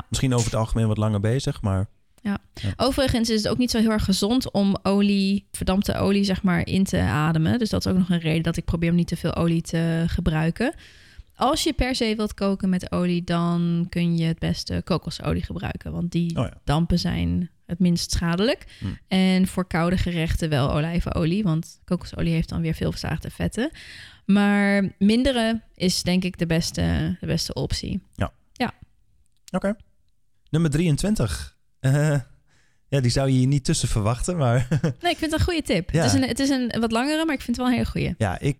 Misschien 0.09 0.35
over 0.35 0.45
het 0.47 0.55
algemeen 0.55 0.87
wat 0.87 0.97
langer 0.97 1.21
bezig, 1.21 1.63
maar 1.63 1.87
Overigens 2.77 3.31
is 3.31 3.43
het 3.43 3.53
ook 3.53 3.59
niet 3.59 3.71
zo 3.71 3.79
heel 3.79 3.91
erg 3.91 4.05
gezond 4.05 4.53
om 4.53 4.77
olie, 4.83 5.47
verdampte 5.53 5.95
olie, 5.95 6.25
zeg 6.25 6.43
maar, 6.43 6.67
in 6.67 6.85
te 6.85 6.99
ademen. 6.99 7.59
Dus 7.59 7.71
dat 7.71 7.87
is 7.87 7.93
ook 7.93 7.99
nog 7.99 8.11
een 8.11 8.19
reden 8.19 8.43
dat 8.43 8.57
ik 8.57 8.65
probeer 8.65 8.91
om 8.91 8.97
niet 8.97 9.07
te 9.07 9.17
veel 9.17 9.35
olie 9.35 9.63
te 9.63 10.05
gebruiken. 10.07 10.75
Als 11.35 11.63
je 11.63 11.73
per 11.73 11.95
se 11.95 12.15
wilt 12.17 12.35
koken 12.35 12.69
met 12.69 12.93
olie, 12.93 13.25
dan 13.25 13.87
kun 13.89 14.17
je 14.17 14.25
het 14.25 14.39
beste 14.39 14.83
kokosolie 14.85 15.43
gebruiken. 15.43 15.93
Want 15.93 16.13
die 16.13 16.37
oh 16.37 16.45
ja. 16.45 16.61
dampen 16.65 16.99
zijn 16.99 17.51
het 17.67 17.79
minst 17.79 18.11
schadelijk. 18.11 18.65
Hm. 18.79 18.87
En 19.09 19.47
voor 19.47 19.67
koude 19.67 19.97
gerechten 19.97 20.49
wel 20.49 20.73
olijfolie, 20.73 21.43
want 21.43 21.81
kokosolie 21.85 22.33
heeft 22.33 22.49
dan 22.49 22.61
weer 22.61 22.75
veel 22.75 22.91
verzaagde 22.91 23.31
vetten. 23.31 23.71
Maar 24.27 24.95
mindere 24.99 25.63
is 25.75 26.03
denk 26.03 26.25
ik 26.25 26.39
de 26.39 26.47
beste, 26.47 27.17
de 27.21 27.27
beste 27.27 27.55
optie. 27.55 28.03
Oké. 29.51 29.77
Nummer 30.51 30.71
23. 30.71 31.57
Eh, 31.83 32.21
ja, 32.89 33.01
die 33.01 33.11
zou 33.11 33.29
je 33.29 33.37
hier 33.39 33.47
niet 33.47 33.65
tussen 33.65 33.89
verwachten, 33.89 34.37
maar 34.37 34.67
Nee, 35.01 35.13
ik 35.13 35.19
vind 35.19 35.21
het 35.21 35.33
een 35.33 35.41
goede 35.47 35.63
tip. 35.63 35.91
Ja. 35.91 36.03
Het, 36.03 36.13
is 36.15 36.21
een, 36.21 36.29
het 36.29 36.39
is 36.39 36.49
een 36.49 36.81
wat 36.81 36.93
langere, 36.93 37.25
maar 37.25 37.35
ik 37.35 37.41
vind 37.43 37.57
het 37.57 37.67
wel 37.67 37.67
een 37.67 37.73
hele 37.73 37.87
goede. 37.91 38.15
ja, 38.19 38.39
ik, 38.39 38.59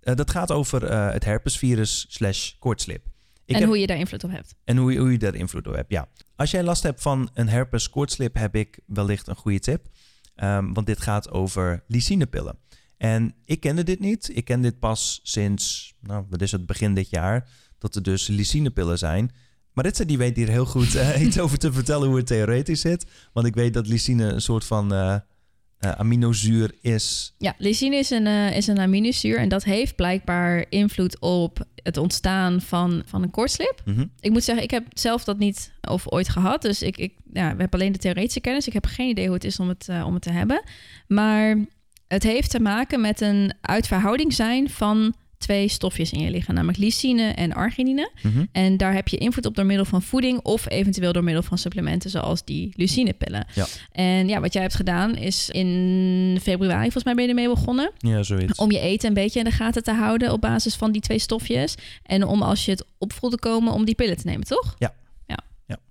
eh, 0.00 0.14
dat 0.14 0.30
gaat 0.30 0.50
over 0.52 0.84
eh, 0.84 1.12
het 1.12 1.24
herpesvirus 1.24 2.06
slash 2.08 2.52
koortslip. 2.58 3.06
Ik 3.44 3.54
en 3.54 3.60
heb- 3.60 3.68
hoe 3.68 3.78
je 3.78 3.86
daar 3.86 3.96
invloed 3.98 4.24
op 4.24 4.30
hebt. 4.30 4.54
En 4.64 4.76
hoe 4.76 4.92
je, 4.92 4.98
hoe 4.98 5.12
je 5.12 5.18
daar 5.18 5.34
invloed 5.34 5.66
op 5.66 5.74
hebt, 5.74 5.90
ja. 5.90 6.08
Als 6.36 6.50
jij 6.50 6.62
last 6.62 6.82
hebt 6.82 7.02
van 7.02 7.30
een 7.34 7.48
herpes 7.48 7.90
koortslip, 7.90 8.34
heb 8.34 8.54
ik 8.54 8.78
wellicht 8.86 9.26
een 9.28 9.36
goede 9.36 9.60
tip. 9.60 9.86
Ehm, 10.34 10.72
want 10.72 10.86
dit 10.86 11.00
gaat 11.00 11.30
over 11.30 11.84
lysinepillen. 11.86 12.58
En 12.96 13.34
ik 13.44 13.60
kende 13.60 13.82
dit 13.82 14.00
niet. 14.00 14.36
Ik 14.36 14.44
ken 14.44 14.60
dit 14.60 14.78
pas 14.78 15.20
sinds, 15.22 15.94
nou, 16.00 16.24
wat 16.28 16.42
is 16.42 16.52
het, 16.52 16.66
begin 16.66 16.94
dit 16.94 17.10
jaar. 17.10 17.48
Dat 17.78 17.94
er 17.94 18.02
dus 18.02 18.26
lysinepillen 18.26 18.98
zijn. 18.98 19.30
Maritza 19.80 20.04
die 20.04 20.18
weet 20.18 20.36
hier 20.36 20.48
heel 20.48 20.66
goed 20.66 20.94
eh, 20.94 21.20
iets 21.26 21.38
over 21.38 21.58
te 21.58 21.72
vertellen 21.72 22.08
hoe 22.08 22.16
het 22.16 22.26
theoretisch 22.26 22.80
zit. 22.80 23.06
Want 23.32 23.46
ik 23.46 23.54
weet 23.54 23.74
dat 23.74 23.86
lysine 23.86 24.24
een 24.24 24.40
soort 24.40 24.64
van 24.64 24.92
eh, 24.92 25.14
eh, 25.78 25.90
aminozuur 25.90 26.74
is. 26.80 27.34
Ja, 27.38 27.54
lysine 27.58 27.96
is 27.96 28.10
een, 28.10 28.26
is 28.52 28.66
een 28.66 28.78
aminozuur 28.78 29.38
en 29.38 29.48
dat 29.48 29.64
heeft 29.64 29.96
blijkbaar 29.96 30.64
invloed 30.68 31.20
op 31.20 31.66
het 31.74 31.96
ontstaan 31.96 32.60
van, 32.60 33.02
van 33.06 33.22
een 33.22 33.30
koortslip. 33.30 33.82
Mhm. 33.84 34.04
Ik 34.20 34.30
moet 34.30 34.44
zeggen, 34.44 34.64
ik 34.64 34.70
heb 34.70 34.86
zelf 34.92 35.24
dat 35.24 35.38
niet 35.38 35.72
of 35.88 36.12
ooit 36.12 36.28
gehad. 36.28 36.62
Dus 36.62 36.82
ik, 36.82 36.96
ik 36.96 37.14
ja, 37.32 37.52
we 37.52 37.60
hebben 37.60 37.80
alleen 37.80 37.92
de 37.92 37.98
theoretische 37.98 38.40
kennis. 38.40 38.66
Ik 38.66 38.72
heb 38.72 38.86
geen 38.86 39.08
idee 39.08 39.24
hoe 39.24 39.34
het 39.34 39.44
is 39.44 39.60
om 39.60 39.68
het, 39.68 39.88
om 40.04 40.14
het 40.14 40.22
te 40.22 40.32
hebben. 40.32 40.62
Maar 41.06 41.64
het 42.08 42.22
heeft 42.22 42.50
te 42.50 42.60
maken 42.60 43.00
met 43.00 43.20
een 43.20 43.52
uitverhouding 43.60 44.32
zijn 44.32 44.70
van 44.70 45.14
twee 45.40 45.68
stofjes 45.68 46.12
in 46.12 46.20
je 46.20 46.30
lichaam, 46.30 46.54
namelijk 46.54 46.78
lysine 46.78 47.22
en 47.28 47.52
arginine. 47.52 48.10
Mhm. 48.22 48.44
En 48.52 48.76
daar 48.76 48.94
heb 48.94 49.08
je 49.08 49.16
invloed 49.16 49.46
op 49.46 49.54
door 49.54 49.66
middel 49.66 49.84
van 49.84 50.02
voeding 50.02 50.40
of 50.42 50.68
eventueel 50.70 51.12
door 51.12 51.24
middel 51.24 51.42
van 51.42 51.58
supplementen 51.58 52.10
zoals 52.10 52.44
die 52.44 52.72
lucinepillen. 52.76 53.46
Ja. 53.54 53.66
En 53.92 54.28
ja, 54.28 54.40
wat 54.40 54.52
jij 54.52 54.62
hebt 54.62 54.74
gedaan 54.74 55.16
is 55.16 55.50
in 55.50 56.38
februari, 56.42 56.82
volgens 56.82 57.04
mij 57.04 57.14
ben 57.14 57.22
je 57.24 57.28
ermee 57.30 57.48
begonnen, 57.48 57.92
Ja, 57.98 58.22
zoiets. 58.22 58.58
om 58.58 58.70
je 58.70 58.80
eten 58.80 59.08
een 59.08 59.14
beetje 59.14 59.38
in 59.38 59.44
de 59.44 59.50
gaten 59.50 59.82
te 59.82 59.92
houden 59.92 60.32
op 60.32 60.40
basis 60.40 60.74
van 60.74 60.92
die 60.92 61.00
twee 61.00 61.18
stofjes. 61.18 61.74
En 62.02 62.24
om 62.26 62.42
als 62.42 62.64
je 62.64 62.70
het 62.70 62.84
op 62.98 63.12
voelde 63.12 63.38
komen, 63.38 63.72
om 63.72 63.84
die 63.84 63.94
pillen 63.94 64.16
te 64.16 64.26
nemen, 64.26 64.46
toch? 64.46 64.74
Ja, 64.78 64.94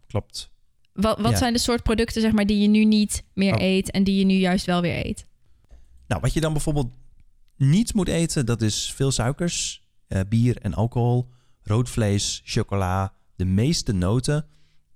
klopt. 0.08 0.50
Wat, 0.94 1.20
wat 1.20 1.32
Ja. 1.32 1.38
zijn 1.38 1.54
de 1.54 1.60
soort 1.60 1.84
producten 1.84 2.22
zeg 2.22 2.32
maar, 2.32 2.46
die 2.46 2.62
je 2.62 2.68
nu 2.68 2.86
niet 2.86 3.24
meer 3.34 3.54
Oh. 3.56 3.62
eet 3.62 3.92
en 3.92 4.04
die 4.04 4.20
je 4.20 4.26
nu 4.26 4.34
juist 4.34 4.66
wel 4.66 4.82
weer 4.82 5.06
eet? 5.06 5.26
Nou, 6.08 6.22
wat 6.22 6.34
je 6.34 6.40
dan 6.40 6.54
bijvoorbeeld 6.54 6.88
niet 7.60 7.94
moet 7.94 8.08
eten, 8.08 8.46
dat 8.46 8.62
is 8.62 8.94
veel 8.96 9.12
suikers, 9.12 9.84
eh, 10.08 10.22
bier 10.30 10.58
en 10.58 10.74
alcohol, 10.74 11.30
rood 11.62 11.90
vlees, 11.90 12.42
chocola, 12.44 13.14
de 13.36 13.46
meeste 13.46 13.94
noten 13.94 14.46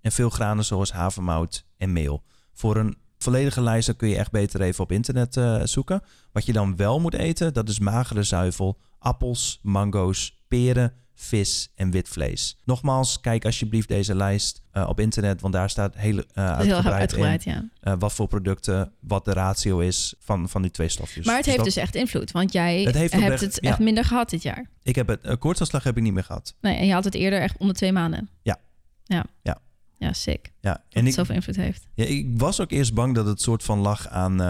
en 0.02 0.12
veel 0.12 0.30
granen 0.30 0.66
zoals 0.66 0.92
havermout 0.92 1.66
en 1.78 1.94
meel. 1.94 2.24
Voor 2.54 2.78
een 2.78 2.98
volledige 3.18 3.62
lijst 3.62 3.96
kun 3.96 4.10
je 4.10 4.18
echt 4.18 4.32
beter 4.32 4.62
even 4.62 4.84
op 4.84 4.92
internet 4.92 5.38
eh, 5.38 5.62
zoeken. 5.64 6.02
Wat 6.32 6.46
je 6.46 6.54
dan 6.54 6.76
wel 6.76 7.00
moet 7.00 7.14
eten, 7.14 7.54
dat 7.54 7.70
is 7.70 7.80
magere 7.80 8.24
zuivel, 8.24 8.80
appels, 9.00 9.60
mango's, 9.62 10.44
peren, 10.48 10.94
vis 11.16 11.70
en 11.76 11.92
wit 11.92 12.10
vlees. 12.10 12.58
Nogmaals, 12.64 13.20
kijk 13.20 13.46
alsjeblieft 13.46 13.88
deze 13.88 14.16
lijst 14.16 14.62
eh, 14.72 14.90
op 14.90 15.00
internet, 15.00 15.42
want 15.42 15.54
daar 15.54 15.70
staat 15.70 15.96
hele, 15.96 16.26
eh, 16.34 16.48
Dat 16.48 16.60
is 16.60 16.66
heel 16.66 16.74
uitgebreid, 16.76 17.14
in 17.14 17.24
uitgebreid, 17.26 17.44
ja. 17.44 17.66
eh, 17.80 17.94
wat 18.00 18.14
voor 18.14 18.28
producten, 18.28 18.92
wat 19.00 19.26
de 19.26 19.34
ratio 19.34 19.80
is 19.80 20.14
van, 20.20 20.50
van 20.50 20.62
die 20.62 20.72
twee 20.72 20.90
stofjes. 20.90 21.26
Maar 21.26 21.36
het 21.36 21.44
Dus 21.46 21.54
heeft 21.54 21.66
dat- 21.66 21.74
dus 21.74 21.84
echt 21.84 21.96
invloed, 21.96 22.32
want 22.32 22.52
jij 22.54 22.82
Het 22.84 23.12
hebt 23.12 23.40
het 23.42 23.58
ja. 23.62 23.70
echt 23.70 23.80
minder 23.80 24.06
gehad 24.06 24.30
dit 24.30 24.42
jaar. 24.44 24.70
Ik 24.84 24.96
heb 24.96 25.08
het, 25.08 25.38
koortsaanslag 25.40 25.84
heb 25.84 25.98
ik 25.98 26.04
niet 26.04 26.14
meer 26.14 26.24
gehad. 26.24 26.56
Nee, 26.62 26.76
en 26.78 26.86
je 26.86 26.94
had 26.94 27.04
het 27.04 27.14
eerder 27.16 27.42
echt 27.42 27.58
om 27.58 27.68
de 27.68 27.74
twee 27.74 27.92
maanden. 27.92 28.30
Ja. 28.42 28.60
Ja. 29.04 29.26
Ja. 29.42 29.58
Ja, 30.04 30.14
sick. 30.14 30.52
Ja, 30.62 30.84
En 30.90 31.08
ik, 31.08 31.14
zoveel 31.14 31.36
invloed 31.36 31.56
heeft. 31.56 31.88
ja, 31.94 32.06
ik 32.06 32.28
was 32.40 32.60
ook 32.62 32.72
eerst 32.72 32.94
bang 32.94 33.16
dat 33.16 33.26
het 33.26 33.42
soort 33.42 33.64
van 33.64 33.80
lag 33.80 34.08
aan 34.08 34.32
eh, 34.32 34.46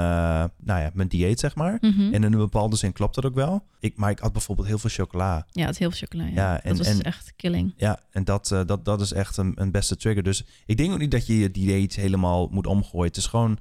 nou 0.57 0.81
ja, 0.81 0.89
mijn 0.93 1.07
dieet, 1.07 1.39
zeg 1.39 1.55
maar. 1.55 1.77
Mhm. 1.81 2.01
En 2.01 2.13
in 2.13 2.23
een 2.23 2.37
bepaalde 2.37 2.75
zin 2.75 2.91
klopt 2.93 3.15
dat 3.15 3.25
ook 3.25 3.35
wel. 3.35 3.65
Ik, 3.79 3.97
maar 3.97 4.09
ik 4.11 4.19
had 4.19 4.31
bijvoorbeeld 4.31 4.67
heel 4.67 4.77
veel 4.77 4.89
chocola. 4.89 5.45
Ja, 5.51 5.65
het 5.65 5.77
heel 5.77 5.91
veel 5.91 6.07
chocola. 6.07 6.23
Ja, 6.25 6.33
Ja, 6.33 6.61
en- 6.61 6.69
dat 6.69 6.85
was 6.85 6.95
en- 6.97 7.01
echt 7.01 7.33
killing. 7.35 7.73
Ja, 7.77 7.99
en 8.11 8.23
dat, 8.23 8.51
eh, 8.51 8.61
dat, 8.65 8.85
dat 8.85 9.01
is 9.01 9.11
echt 9.13 9.37
een, 9.37 9.51
een 9.55 9.71
beste 9.71 9.95
trigger. 9.95 10.23
Dus 10.23 10.45
ik 10.65 10.77
denk 10.77 10.91
ook 10.91 10.99
niet 10.99 11.11
dat 11.11 11.27
je 11.27 11.37
je 11.39 11.51
dieet 11.51 11.95
helemaal 11.95 12.47
moet 12.51 12.67
omgooien. 12.67 13.07
Het 13.07 13.17
is 13.17 13.25
gewoon 13.25 13.57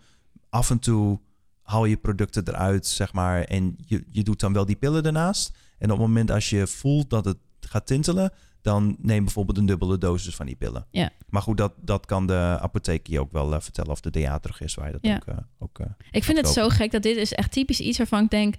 af 0.49 0.71
en 0.71 0.79
toe 0.79 1.21
haal 1.63 1.85
je 1.85 1.97
producten 1.97 2.49
eruit, 2.49 2.87
zeg 2.87 3.13
maar. 3.13 3.43
En 3.43 3.77
je, 3.87 4.05
je 4.11 4.23
doet 4.23 4.41
dan 4.41 4.53
wel 4.53 4.67
die 4.67 4.77
pillen 4.77 5.03
ernaast. 5.05 5.53
En 5.79 5.91
op 5.91 5.99
het 5.99 6.07
moment 6.07 6.31
als 6.31 6.51
je 6.51 6.67
voelt 6.67 7.11
dat 7.11 7.25
het 7.25 7.37
gaat 7.61 7.87
tintelen... 7.87 8.33
dan 8.63 8.97
neem 9.01 9.25
bijvoorbeeld 9.25 9.59
een 9.59 9.67
dubbele 9.67 9.99
dosis 9.99 10.35
van 10.35 10.47
die 10.47 10.57
pillen. 10.57 10.87
Ja. 10.91 11.11
Maar 11.29 11.43
goed, 11.43 11.57
dat, 11.57 11.73
dat 11.81 12.07
kan 12.07 12.27
de 12.27 12.59
apotheek 12.61 13.07
je 13.07 13.21
ook 13.21 13.33
wel 13.33 13.55
eh, 13.55 13.61
vertellen... 13.61 13.91
of 13.91 14.01
de 14.01 14.11
DA 14.11 14.39
terug 14.39 14.61
is 14.61 14.75
waar 14.75 14.87
je 14.87 14.93
dat 14.93 15.01
Ja. 15.03 15.15
ook... 15.17 15.27
eh, 15.27 15.37
ook 15.59 15.79
eh, 15.79 15.87
Ik 16.11 16.25
vind 16.25 16.37
het 16.39 16.47
kopen. 16.47 16.63
zo 16.63 16.69
gek 16.69 16.91
dat 16.91 17.03
dit 17.03 17.17
is 17.17 17.33
echt 17.33 17.53
typisch 17.53 17.81
iets 17.81 17.99
waarvan 17.99 18.25
ik 18.25 18.31
denk... 18.31 18.55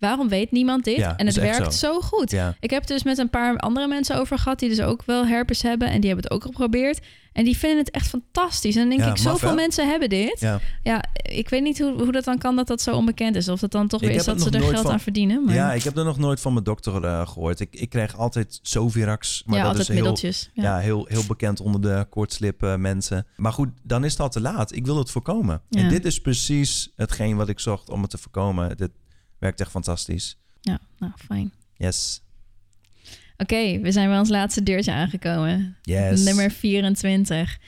waarom 0.00 0.28
weet 0.28 0.50
niemand 0.50 0.84
dit? 0.84 0.96
Ja, 0.96 1.16
en 1.16 1.26
het 1.26 1.36
werkt 1.36 1.74
zo, 1.74 2.00
goed. 2.00 2.30
ja, 2.30 2.54
Ik 2.60 2.70
heb 2.70 2.80
het 2.80 2.88
dus 2.88 3.02
met 3.02 3.18
een 3.18 3.30
paar 3.30 3.56
andere 3.58 3.86
mensen 3.88 4.16
over 4.16 4.38
gehad... 4.38 4.58
die 4.58 4.68
dus 4.68 4.80
ook 4.80 5.02
wel 5.06 5.26
herpes 5.26 5.62
hebben 5.62 5.88
en 5.90 6.00
die 6.00 6.10
hebben 6.10 6.24
het 6.30 6.34
ook 6.34 6.42
geprobeerd. 6.44 6.98
En 7.32 7.44
die 7.44 7.56
vinden 7.58 7.78
het 7.78 7.90
echt 7.90 8.08
fantastisch. 8.08 8.74
En 8.74 8.80
dan 8.80 8.88
denk 8.90 9.00
Ja, 9.00 9.10
ik, 9.10 9.16
zoveel 9.16 9.54
mensen 9.54 9.88
hebben 9.88 10.08
dit. 10.08 10.40
ja. 10.40 10.60
Ja, 10.82 11.04
ik 11.22 11.48
weet 11.48 11.62
niet 11.62 11.78
hoe, 11.78 12.02
hoe 12.02 12.12
dat 12.12 12.24
dan 12.24 12.38
kan 12.38 12.56
dat 12.56 12.66
dat 12.66 12.80
zo 12.82 12.94
onbekend 12.96 13.36
is. 13.36 13.48
Of 13.48 13.60
dat 13.60 13.70
dan 13.70 13.88
toch 13.88 14.02
Ik 14.02 14.08
weer 14.08 14.16
is 14.16 14.24
dat 14.24 14.40
ze 14.42 14.50
er 14.50 14.62
geld 14.62 14.80
van- 14.82 14.90
aan 14.92 15.00
verdienen. 15.00 15.44
Maar 15.44 15.54
ja, 15.54 15.72
ik 15.72 15.82
heb 15.82 15.96
er 15.96 16.04
nog 16.04 16.18
nooit 16.18 16.40
van 16.40 16.52
mijn 16.52 16.64
dokter 16.64 17.04
eh, 17.04 17.28
gehoord. 17.28 17.60
Ik, 17.60 17.68
ik 17.70 17.88
krijg 17.88 18.16
altijd 18.16 18.58
Sovirax, 18.62 19.42
maar 19.46 19.56
ja, 19.56 19.62
dat 19.62 19.70
altijd 19.70 20.22
is 20.22 20.50
heel. 20.52 20.62
Ja. 20.62 20.62
Ja, 20.62 20.78
heel, 20.78 21.06
heel 21.08 21.22
bekend 21.28 21.60
onder 21.60 21.80
de 21.80 22.06
koortslip 22.10 22.76
mensen. 22.78 23.26
Maar 23.36 23.52
goed, 23.52 23.68
dan 23.82 24.04
is 24.04 24.12
het 24.12 24.20
al 24.20 24.28
te 24.28 24.40
laat. 24.40 24.74
Ik 24.74 24.86
wil 24.86 24.98
het 24.98 25.10
voorkomen. 25.10 25.62
En 25.70 25.88
dit 25.88 26.04
is 26.04 26.20
precies 26.20 26.92
hetgeen 26.96 27.36
wat 27.36 27.48
ik 27.48 27.60
zocht 27.60 27.90
om 27.90 28.00
het 28.02 28.10
te 28.10 28.18
voorkomen. 28.18 28.76
Dit 28.76 28.90
werkt 29.38 29.60
echt 29.60 29.70
fantastisch. 29.70 30.36
ja, 30.60 30.78
nou 30.98 31.12
fijn. 31.26 31.52
Yes. 31.76 32.22
Oké, 33.36 33.80
we 33.80 33.92
zijn 33.92 34.08
bij 34.08 34.18
ons 34.18 34.28
laatste 34.28 34.62
deurtje 34.62 34.92
aangekomen. 34.92 35.76
Yes. 35.82 36.24
Nummer 36.24 36.50
24. 36.50 37.58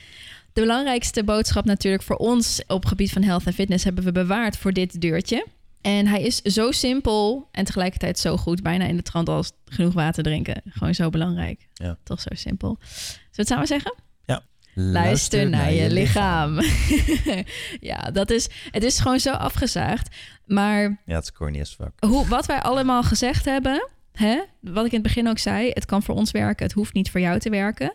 De 0.53 0.61
belangrijkste 0.61 1.23
boodschap 1.23 1.65
natuurlijk 1.65 2.03
voor 2.03 2.15
ons 2.15 2.63
op 2.67 2.85
gebied 2.85 3.11
van 3.11 3.23
health 3.23 3.45
en 3.45 3.53
fitness 3.53 3.83
hebben 3.83 4.03
we 4.03 4.11
bewaard 4.11 4.57
voor 4.57 4.73
dit 4.73 5.01
deurtje. 5.01 5.45
En 5.81 6.07
hij 6.07 6.21
is 6.21 6.41
zo 6.41 6.71
simpel 6.71 7.47
en 7.51 7.65
tegelijkertijd 7.65 8.19
zo 8.19 8.37
goed. 8.37 8.61
Bijna 8.61 8.85
in 8.85 8.95
de 8.95 9.01
trant 9.01 9.29
als 9.29 9.51
genoeg 9.65 9.93
water 9.93 10.23
drinken. 10.23 10.61
Gewoon 10.69 10.95
zo 10.95 11.09
belangrijk. 11.09 11.67
Ja. 11.73 11.97
Toch 12.03 12.19
zo 12.21 12.29
simpel. 12.31 12.77
Zullen 12.81 13.21
we 13.31 13.35
het 13.35 13.47
samen 13.47 13.67
zeggen? 13.67 13.93
Luister, 14.73 15.49
naar 15.49 15.73
je 15.73 15.89
lichaam. 15.91 16.59
ja, 17.91 17.97
dat 17.97 18.29
is, 18.29 18.49
het 18.71 18.83
is 18.83 18.99
gewoon 18.99 19.19
zo 19.19 19.31
afgezaagd. 19.31 20.15
Maar 20.45 21.01
Ja, 21.05 21.15
het 21.15 21.23
is 21.23 21.31
corny 21.31 21.59
as 21.61 21.75
fuck. 21.75 21.91
hoe, 22.05 22.27
wat 22.27 22.45
wij 22.45 22.59
allemaal 22.61 23.03
gezegd 23.03 23.45
hebben, 23.45 23.89
hè, 24.11 24.41
wat 24.59 24.85
ik 24.85 24.91
in 24.91 24.97
het 24.97 25.07
begin 25.07 25.27
ook 25.29 25.37
zei, 25.37 25.69
het 25.69 25.85
kan 25.85 26.03
voor 26.03 26.15
ons 26.15 26.31
werken, 26.31 26.65
het 26.65 26.75
hoeft 26.75 26.93
niet 26.93 27.11
voor 27.11 27.19
jou 27.19 27.39
te 27.39 27.49
werken. 27.49 27.93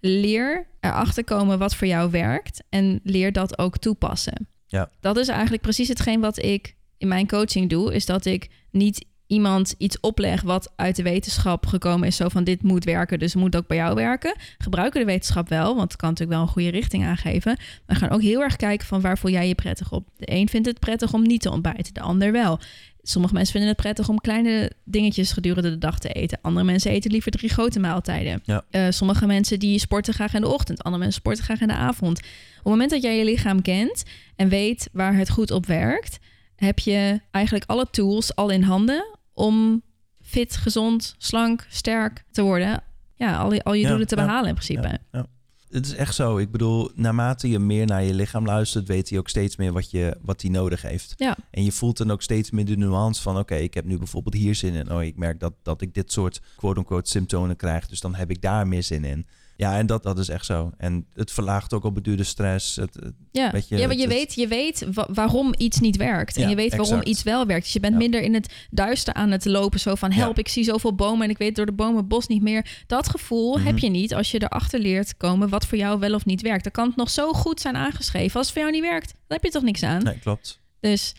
Leer 0.00 0.66
erachter 0.80 1.24
komen 1.24 1.58
wat 1.58 1.74
voor 1.74 1.86
jou 1.86 2.10
werkt 2.10 2.62
en 2.68 3.00
leer 3.02 3.32
dat 3.32 3.58
ook 3.58 3.78
toepassen. 3.78 4.48
Ja. 4.66 4.90
Dat 5.00 5.16
is 5.16 5.28
eigenlijk 5.28 5.62
precies 5.62 5.88
hetgeen 5.88 6.20
wat 6.20 6.42
ik 6.42 6.74
in 6.98 7.08
mijn 7.08 7.26
coaching 7.28 7.70
doe, 7.70 7.94
is 7.94 8.06
dat 8.06 8.24
ik 8.24 8.48
niet 8.70 9.04
iemand 9.26 9.74
iets 9.78 10.00
opleg 10.00 10.42
wat 10.42 10.72
uit 10.76 10.96
de 10.96 11.02
wetenschap 11.02 11.66
gekomen 11.66 12.08
is, 12.08 12.16
zo 12.16 12.28
van 12.28 12.44
dit 12.44 12.62
moet 12.62 12.84
werken, 12.84 13.18
dus 13.18 13.32
het 13.32 13.42
moet 13.42 13.56
ook 13.56 13.66
bij 13.66 13.76
jou 13.76 13.94
werken. 13.94 14.36
Gebruiken 14.58 15.00
de 15.00 15.06
wetenschap 15.06 15.48
wel, 15.48 15.76
want 15.76 15.92
het 15.92 16.00
kan 16.00 16.08
natuurlijk 16.08 16.38
wel 16.38 16.46
een 16.46 16.52
goede 16.52 16.70
richting 16.70 17.04
aangeven. 17.04 17.56
We 17.86 17.94
gaan 17.94 18.10
ook 18.10 18.22
heel 18.22 18.42
erg 18.42 18.56
kijken 18.56 18.86
van 18.86 19.00
waar 19.00 19.18
voel 19.18 19.30
jij 19.30 19.48
je 19.48 19.54
prettig 19.54 19.92
op. 19.92 20.08
De 20.16 20.30
een 20.30 20.48
vindt 20.48 20.66
het 20.66 20.78
prettig 20.78 21.12
om 21.12 21.22
niet 21.22 21.40
te 21.40 21.50
ontbijten, 21.50 21.94
de 21.94 22.00
ander 22.00 22.32
wel. 22.32 22.58
Sommige 23.02 23.34
mensen 23.34 23.52
vinden 23.52 23.70
het 23.70 23.80
prettig 23.80 24.08
om 24.08 24.18
kleine 24.18 24.72
dingetjes 24.84 25.32
gedurende 25.32 25.70
de 25.70 25.78
dag 25.78 25.98
te 25.98 26.08
eten. 26.08 26.38
Andere 26.42 26.64
mensen 26.64 26.90
eten 26.90 27.10
liever 27.10 27.30
drie 27.30 27.50
grote 27.50 27.78
maaltijden. 27.78 28.40
Ja. 28.44 28.64
Eh, 28.70 28.86
sommige 28.90 29.26
mensen 29.26 29.58
die 29.58 29.78
sporten 29.78 30.14
graag 30.14 30.34
in 30.34 30.40
de 30.40 30.48
ochtend. 30.48 30.82
Andere 30.82 31.02
mensen 31.02 31.20
sporten 31.20 31.44
graag 31.44 31.60
in 31.60 31.68
de 31.68 31.74
avond. 31.74 32.18
Op 32.18 32.24
het 32.54 32.64
moment 32.64 32.90
dat 32.90 33.02
jij 33.02 33.18
je 33.18 33.24
lichaam 33.24 33.62
kent 33.62 34.04
en 34.36 34.48
weet 34.48 34.88
waar 34.92 35.16
het 35.16 35.30
goed 35.30 35.50
op 35.50 35.66
werkt, 35.66 36.18
heb 36.56 36.78
je 36.78 37.20
eigenlijk 37.30 37.64
alle 37.66 37.86
tools 37.90 38.34
al 38.34 38.48
in 38.50 38.62
handen 38.62 39.18
om 39.32 39.82
fit, 40.22 40.56
gezond, 40.56 41.14
slank, 41.18 41.66
sterk 41.68 42.24
te 42.30 42.42
worden. 42.42 42.82
Ja, 43.14 43.36
al, 43.36 43.52
je- 43.52 43.62
al 43.64 43.72
je 43.72 43.80
Ja, 43.82 43.88
doelen 43.88 44.06
te 44.06 44.16
ja, 44.16 44.24
behalen 44.24 44.48
in 44.48 44.54
principe. 44.54 44.98
Ja. 45.12 45.26
Het 45.70 45.86
is 45.86 45.94
echt 45.94 46.14
zo. 46.14 46.38
Ik 46.38 46.50
bedoel, 46.50 46.90
naarmate 46.94 47.48
je 47.48 47.58
meer 47.58 47.86
naar 47.86 48.02
je 48.02 48.14
lichaam 48.14 48.44
luistert, 48.46 48.86
weet 48.86 49.08
hij 49.08 49.18
ook 49.18 49.28
steeds 49.28 49.56
meer 49.56 49.72
wat 49.72 49.90
hij 49.90 50.14
wat 50.20 50.40
die 50.40 50.50
nodig 50.50 50.82
heeft. 50.82 51.14
Ja. 51.16 51.36
En 51.50 51.64
je 51.64 51.72
voelt 51.72 51.96
dan 51.96 52.10
ook 52.10 52.22
steeds 52.22 52.50
meer 52.50 52.64
de 52.64 52.76
nuance 52.76 53.22
van... 53.22 53.38
oké, 53.38 53.54
ik 53.54 53.74
heb 53.74 53.84
nu 53.84 53.98
bijvoorbeeld 53.98 54.34
hier 54.34 54.54
zin 54.54 54.74
in. 54.74 54.92
Oh, 54.92 55.02
ik 55.02 55.16
merk 55.16 55.40
dat, 55.40 55.52
dat 55.62 55.80
ik 55.80 55.94
dit 55.94 56.12
soort 56.12 56.40
quote-unquote 56.56 57.10
symptomen 57.10 57.56
krijg. 57.56 57.88
Dus 57.88 58.00
dan 58.00 58.14
heb 58.14 58.30
ik 58.30 58.42
daar 58.42 58.66
meer 58.68 58.82
zin 58.82 59.04
in. 59.04 59.26
Ja, 59.56 59.78
en 59.78 59.86
dat, 59.86 60.02
dat 60.02 60.18
is 60.18 60.28
echt 60.28 60.44
zo. 60.46 60.70
En 60.76 61.06
het 61.14 61.30
verlaagt 61.32 61.72
ook 61.74 61.84
op 61.84 61.94
beduurde 61.94 62.24
stress. 62.24 62.76
Het, 62.76 62.94
het- 62.94 63.14
Ja, 63.30 63.50
Weet 63.50 63.68
je, 63.68 63.76
ja 63.76 63.86
want 63.86 64.00
je 64.00 64.06
het- 64.06 64.14
weet, 64.16 64.34
je 64.34 64.46
weet 64.46 64.86
wa- 64.92 65.08
waarom 65.12 65.54
iets 65.56 65.80
niet 65.80 65.96
werkt. 65.96 66.36
En 66.36 66.42
Ja, 66.42 66.48
je 66.48 66.54
weet 66.56 66.70
waarom 66.70 66.88
exact. 66.88 67.08
iets 67.08 67.22
wel 67.22 67.46
werkt. 67.46 67.62
Dus 67.64 67.72
je 67.72 67.80
bent 67.80 67.92
Ja. 67.92 67.98
minder 67.98 68.20
in 68.22 68.34
het 68.34 68.52
duister 68.70 69.14
aan 69.14 69.30
het 69.30 69.44
lopen. 69.44 69.80
Zo 69.80 69.94
van, 69.94 70.12
help, 70.12 70.34
Ja. 70.36 70.40
ik 70.42 70.48
zie 70.48 70.64
zoveel 70.64 70.94
bomen 70.94 71.24
en 71.24 71.30
ik 71.30 71.38
weet 71.38 71.56
door 71.56 71.66
de 71.66 71.72
bomen 71.72 71.96
het 71.96 72.08
bos 72.08 72.26
niet 72.26 72.42
meer. 72.42 72.84
Dat 72.86 73.08
gevoel 73.08 73.56
Mhm. 73.56 73.66
heb 73.66 73.78
je 73.78 73.88
niet 73.88 74.14
als 74.14 74.30
je 74.30 74.42
erachter 74.42 74.80
leert 74.80 75.16
komen 75.16 75.48
wat 75.48 75.66
voor 75.66 75.78
jou 75.78 75.98
wel 75.98 76.14
of 76.14 76.24
niet 76.24 76.42
werkt. 76.42 76.62
Dan 76.62 76.72
kan 76.72 76.86
het 76.86 76.96
nog 76.96 77.10
zo 77.10 77.32
goed 77.32 77.60
zijn 77.60 77.76
aangeschreven. 77.76 78.36
Als 78.36 78.46
het 78.46 78.54
voor 78.58 78.62
jou 78.66 78.74
niet 78.80 78.90
werkt, 78.90 79.08
dan 79.12 79.22
heb 79.36 79.44
je 79.44 79.50
toch 79.50 79.62
niks 79.62 79.82
aan. 79.82 80.02
nee, 80.02 80.18
klopt. 80.18 80.60
Dus 80.80 81.14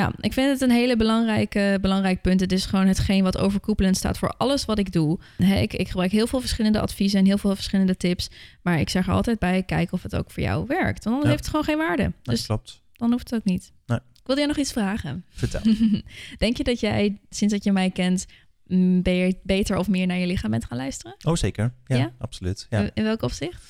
ja, 0.00 0.12
ik 0.20 0.32
vind 0.32 0.48
het 0.50 0.60
een 0.60 0.70
hele 0.76 0.96
belangrijke, 0.96 1.78
belangrijk 1.80 2.20
punt. 2.22 2.40
Het 2.40 2.52
is 2.52 2.66
gewoon 2.66 2.86
hetgeen 2.86 3.22
wat 3.22 3.38
overkoepelend 3.38 3.96
staat 3.96 4.18
voor 4.18 4.28
alles 4.28 4.64
wat 4.64 4.78
ik 4.78 4.92
doe. 4.92 5.18
Ik, 5.38 5.72
ik 5.74 5.88
gebruik 5.88 6.10
heel 6.12 6.26
veel 6.26 6.40
verschillende 6.40 6.80
adviezen 6.80 7.18
en 7.18 7.26
heel 7.26 7.38
veel 7.38 7.54
verschillende 7.54 7.96
tips. 7.96 8.30
Maar 8.62 8.80
ik 8.80 8.88
zeg 8.88 9.06
er 9.06 9.12
altijd 9.12 9.38
bij, 9.38 9.62
kijk 9.62 9.92
of 9.92 10.02
het 10.02 10.16
ook 10.16 10.30
voor 10.30 10.42
jou 10.42 10.64
werkt. 10.66 11.04
Want 11.04 11.16
dan 11.16 11.24
Ja. 11.24 11.30
heeft 11.30 11.40
het 11.40 11.48
gewoon 11.50 11.64
geen 11.64 11.76
waarde. 11.78 12.12
Dus 12.22 12.46
klopt. 12.46 12.82
dan 12.92 13.10
hoeft 13.10 13.30
het 13.30 13.38
ook 13.40 13.44
niet. 13.46 13.72
Nee. 13.86 13.98
Ik 13.98 14.26
wilde 14.26 14.40
jij 14.40 14.50
nog 14.50 14.58
iets 14.58 14.72
vragen. 14.72 15.24
Vertel. 15.30 15.60
Denk 16.38 16.56
je 16.56 16.64
dat 16.64 16.80
jij, 16.80 17.20
sinds 17.30 17.54
dat 17.54 17.64
je 17.64 17.72
mij 17.72 17.90
kent, 17.90 18.26
mm, 18.66 19.02
beter 19.42 19.76
of 19.76 19.88
meer 19.88 20.06
naar 20.06 20.18
je 20.18 20.26
lichaam 20.26 20.50
bent 20.50 20.64
gaan 20.64 20.76
luisteren? 20.78 21.16
Oh, 21.24 21.34
zeker. 21.36 21.72
Ja, 21.86 21.96
Ja? 21.96 22.12
absoluut. 22.18 22.66
Ja. 22.70 22.90
In- 22.94 23.04
welk 23.04 23.22
opzicht? 23.22 23.62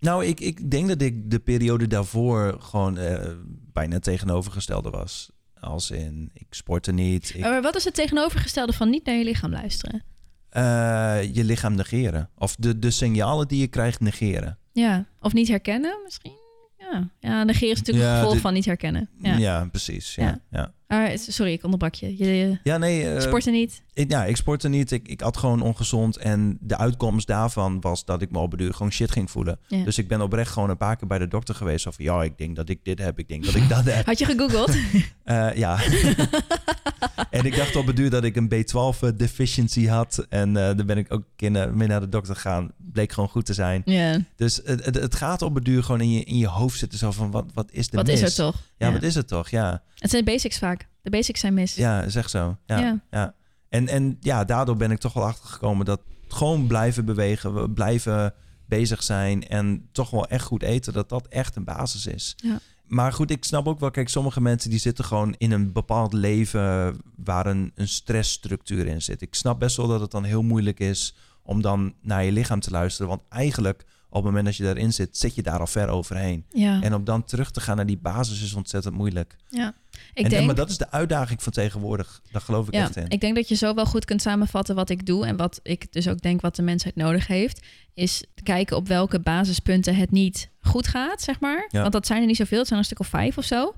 Nou, 0.00 0.24
ik, 0.24 0.40
ik 0.40 0.70
denk 0.70 0.88
dat 0.88 1.02
ik 1.02 1.30
de 1.30 1.38
periode 1.38 1.86
daarvoor 1.86 2.56
gewoon 2.60 2.98
eh, 2.98 3.28
bijna 3.72 3.98
tegenovergestelde 3.98 4.90
was. 4.90 5.30
Als 5.60 5.90
in, 5.90 6.30
ik 6.32 6.46
sportte 6.50 6.92
niet. 6.92 7.32
Ik, 7.34 7.40
Maar 7.40 7.62
wat 7.62 7.76
is 7.76 7.84
het 7.84 7.94
tegenovergestelde 7.94 8.72
van 8.72 8.90
niet 8.90 9.04
naar 9.04 9.14
je 9.14 9.24
lichaam 9.24 9.50
luisteren? 9.50 10.02
eh, 10.48 11.34
je 11.34 11.44
lichaam 11.44 11.74
negeren. 11.74 12.30
Of 12.36 12.56
de, 12.56 12.78
de 12.78 12.90
signalen 12.90 13.48
die 13.48 13.60
je 13.60 13.66
krijgt 13.68 14.00
negeren. 14.00 14.58
Ja, 14.72 15.06
of 15.20 15.32
niet 15.32 15.48
herkennen 15.48 16.00
misschien? 16.04 16.36
Ja, 16.78 17.10
ja 17.20 17.44
negeren 17.44 17.70
is 17.72 17.78
natuurlijk 17.78 18.04
Ja, 18.06 18.10
een 18.12 18.16
gevolg 18.18 18.32
dit- 18.32 18.42
van 18.42 18.52
niet 18.54 18.64
herkennen. 18.64 19.08
Ja. 19.22 19.36
Ja, 19.36 19.64
precies. 19.66 20.14
Ja, 20.14 20.40
Ja. 20.50 20.72
Ah, 20.88 21.16
sorry, 21.16 21.52
ik 21.52 21.64
onderbrak 21.64 21.94
je. 21.94 22.16
Je, 22.18 22.36
je 22.36 22.58
ja 22.62 22.78
nee. 22.78 23.14
eh, 23.14 23.20
sportte 23.20 23.50
niet? 23.50 23.82
ik, 23.94 24.10
ja, 24.10 24.24
ik 24.24 24.36
sportte 24.36 24.68
niet. 24.68 24.90
Ik, 24.90 25.08
ik 25.08 25.22
at 25.22 25.36
gewoon 25.36 25.60
ongezond. 25.62 26.16
En 26.16 26.58
de 26.60 26.76
uitkomst 26.78 27.26
daarvan 27.26 27.80
was 27.80 28.04
dat 28.04 28.22
ik 28.22 28.30
me 28.30 28.38
op 28.38 28.58
duur 28.58 28.74
gewoon 28.74 28.92
shit 28.92 29.10
ging 29.10 29.30
voelen. 29.30 29.58
Ja. 29.66 29.84
Dus 29.84 29.98
ik 29.98 30.08
ben 30.08 30.20
oprecht 30.20 30.52
gewoon 30.52 30.70
een 30.70 30.76
paar 30.76 30.96
keer 30.96 31.08
bij 31.08 31.18
de 31.18 31.28
dokter 31.28 31.54
geweest. 31.54 31.86
Of 31.86 31.98
ja, 31.98 32.22
ik 32.22 32.38
denk 32.38 32.56
dat 32.56 32.68
ik 32.68 32.78
dit 32.82 32.98
heb. 32.98 33.18
Ik 33.18 33.28
denk 33.28 33.44
dat 33.44 33.54
ik 33.54 33.68
dat 33.68 33.84
heb. 33.94 34.06
Had 34.06 34.18
je 34.18 34.24
gegoogeld? 34.24 34.76
Eh, 35.24 35.54
ja. 35.54 35.78
en 37.30 37.44
ik 37.44 37.56
dacht 37.56 37.76
op 37.76 37.86
het 37.86 37.96
duur 37.96 38.10
dat 38.10 38.24
ik 38.24 38.36
een 38.36 38.52
B12 38.54 39.14
deficiency 39.16 39.86
had. 39.86 40.26
En 40.28 40.56
eh 40.56 40.76
dan 40.76 40.86
ben 40.86 40.98
ik 40.98 41.12
ook 41.12 41.24
naar- 41.36 41.74
mee 41.74 41.88
naar 41.88 42.00
de 42.00 42.08
dokter 42.08 42.34
gegaan. 42.34 42.70
Bleek 42.92 43.12
gewoon 43.12 43.28
goed 43.28 43.46
te 43.46 43.54
zijn. 43.54 43.82
ja. 43.84 44.18
Dus 44.36 44.60
het, 44.64 44.84
het, 44.84 44.94
het 44.94 45.14
gaat 45.14 45.42
op 45.42 45.54
het 45.54 45.64
duur 45.64 45.82
gewoon 45.82 46.00
in 46.00 46.10
je, 46.10 46.24
in 46.24 46.36
je 46.38 46.46
hoofd 46.46 46.78
zitten. 46.78 46.98
Zo 46.98 47.10
van, 47.10 47.30
wat, 47.30 47.44
wat 47.54 47.68
is 47.72 47.88
de 47.88 47.96
Wat 47.96 48.06
mis? 48.06 48.20
is 48.22 48.38
er 48.38 48.44
toch? 48.44 48.56
Ja, 48.78 48.92
wat 48.92 49.02
is 49.02 49.14
het 49.14 49.28
toch? 49.28 49.48
Ja, 49.48 49.82
Het 49.94 50.10
zijn 50.10 50.24
de 50.24 50.30
basics 50.30 50.58
vaak. 50.58 50.88
De 51.02 51.10
basics 51.10 51.40
zijn 51.40 51.54
mis. 51.54 51.74
ja 51.74 52.04
echt 52.04 52.30
zo. 52.30 52.56
Ja, 52.66 53.00
Ja. 53.10 53.34
En, 53.68 53.88
en 53.88 54.16
ja, 54.20 54.44
daardoor 54.44 54.76
ben 54.76 54.90
ik 54.90 54.98
toch 54.98 55.12
wel 55.12 55.24
achtergekomen 55.24 55.86
dat 55.86 56.00
gewoon 56.28 56.66
blijven 56.66 57.04
bewegen. 57.04 57.54
we 57.54 57.70
Blijven 57.70 58.34
bezig 58.66 59.02
zijn. 59.02 59.48
En 59.48 59.88
toch 59.92 60.10
wel 60.10 60.26
echt 60.26 60.44
goed 60.44 60.62
eten. 60.62 60.92
Dat 60.92 61.08
dat 61.08 61.26
echt 61.28 61.56
een 61.56 61.64
basis 61.64 62.06
is. 62.06 62.34
Ja. 62.36 62.58
Maar 62.84 63.12
goed, 63.12 63.30
ik 63.30 63.44
snap 63.44 63.66
ook 63.66 63.80
wel, 63.80 63.90
kijk, 63.90 64.08
sommige 64.08 64.40
mensen 64.40 64.70
die 64.70 64.78
zitten 64.78 65.04
gewoon 65.04 65.34
in 65.38 65.50
een 65.50 65.72
bepaald 65.72 66.12
leven 66.12 66.96
waar 67.16 67.46
een, 67.46 67.72
een 67.74 67.88
stressstructuur 67.88 68.86
in 68.86 69.02
zit. 69.02 69.22
Ik 69.22 69.34
snap 69.34 69.58
best 69.58 69.76
wel 69.76 69.86
dat 69.86 70.00
het 70.00 70.10
dan 70.10 70.24
heel 70.24 70.42
moeilijk 70.42 70.80
is 70.80 71.14
om 71.42 71.62
dan 71.62 71.94
naar 72.02 72.24
je 72.24 72.32
lichaam 72.32 72.60
te 72.60 72.70
luisteren. 72.70 73.08
Want 73.08 73.22
eigenlijk, 73.28 73.84
op 74.08 74.14
het 74.14 74.24
moment 74.24 74.44
dat 74.44 74.56
je 74.56 74.62
daarin 74.62 74.92
zit, 74.92 75.16
zit 75.16 75.34
je 75.34 75.42
daar 75.42 75.60
al 75.60 75.66
ver 75.66 75.88
overheen. 75.88 76.44
Ja. 76.50 76.82
En 76.82 76.94
om 76.94 77.04
dan 77.04 77.24
terug 77.24 77.50
te 77.50 77.60
gaan 77.60 77.76
naar 77.76 77.86
die 77.86 77.98
basis 77.98 78.42
is 78.42 78.54
ontzettend 78.54 78.94
moeilijk. 78.94 79.36
ja. 79.48 79.74
Ik 80.14 80.14
en, 80.14 80.24
en- 80.24 80.30
denk... 80.30 80.46
maar 80.46 80.54
dat 80.54 80.70
is 80.70 80.78
de 80.78 80.90
uitdaging 80.90 81.42
van 81.42 81.52
tegenwoordig. 81.52 82.22
Daar 82.30 82.40
geloof 82.40 82.66
ik 82.66 82.74
ja, 82.74 82.80
echt 82.80 82.96
in. 82.96 83.08
ik 83.08 83.20
denk 83.20 83.34
dat 83.34 83.48
je 83.48 83.54
zo 83.54 83.74
wel 83.74 83.86
goed 83.86 84.04
kunt 84.04 84.22
samenvatten 84.22 84.74
wat 84.74 84.90
ik 84.90 85.06
doe 85.06 85.26
en 85.26 85.36
wat 85.36 85.60
ik 85.62 85.92
dus 85.92 86.08
ook 86.08 86.20
denk 86.20 86.40
wat 86.40 86.56
de 86.56 86.62
mensheid 86.62 86.96
nodig 86.96 87.26
heeft, 87.26 87.66
is 87.94 88.24
kijken 88.42 88.76
op 88.76 88.88
welke 88.88 89.20
basispunten 89.20 89.96
het 89.96 90.10
niet 90.10 90.50
goed 90.60 90.86
gaat, 90.86 91.22
zeg 91.22 91.40
maar. 91.40 91.68
Ja. 91.68 91.80
Want 91.80 91.92
dat 91.92 92.06
zijn 92.06 92.20
er 92.20 92.26
niet 92.26 92.36
zoveel, 92.36 92.58
het 92.58 92.66
zijn 92.66 92.80
er 92.80 92.86
een 92.86 92.94
stuk 92.94 93.06
of 93.06 93.12
vijf 93.20 93.38
of 93.38 93.44
zo. 93.44 93.74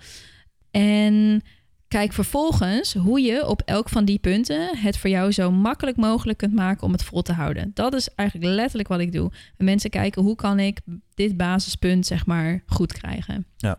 En 0.71 1.43
kijk 1.91 2.13
vervolgens 2.13 2.95
hoe 2.95 3.21
je 3.21 3.47
op 3.47 3.63
elk 3.65 3.89
van 3.89 4.05
die 4.05 4.19
punten 4.19 4.77
het 4.79 4.99
voor 4.99 5.11
jou 5.11 5.33
zo 5.33 5.51
makkelijk 5.51 5.97
mogelijk 5.97 6.39
kunt 6.39 6.55
maken 6.55 6.83
om 6.87 6.93
het 6.93 7.05
vol 7.05 7.23
te 7.23 7.33
houden. 7.33 7.71
Dat 7.75 7.95
is 7.95 8.09
eigenlijk 8.15 8.51
letterlijk 8.55 8.89
wat 8.89 9.01
ik 9.01 9.13
doe. 9.13 9.31
Mensen 9.57 9.91
kijken 9.91 10.23
hoe 10.23 10.37
kan 10.37 10.59
ik 10.59 10.81
dit 11.15 11.37
basispunt 11.37 12.07
zeg 12.07 12.27
maar 12.27 12.63
goed 12.67 12.93
krijgen. 12.93 13.47
Ja. 13.57 13.79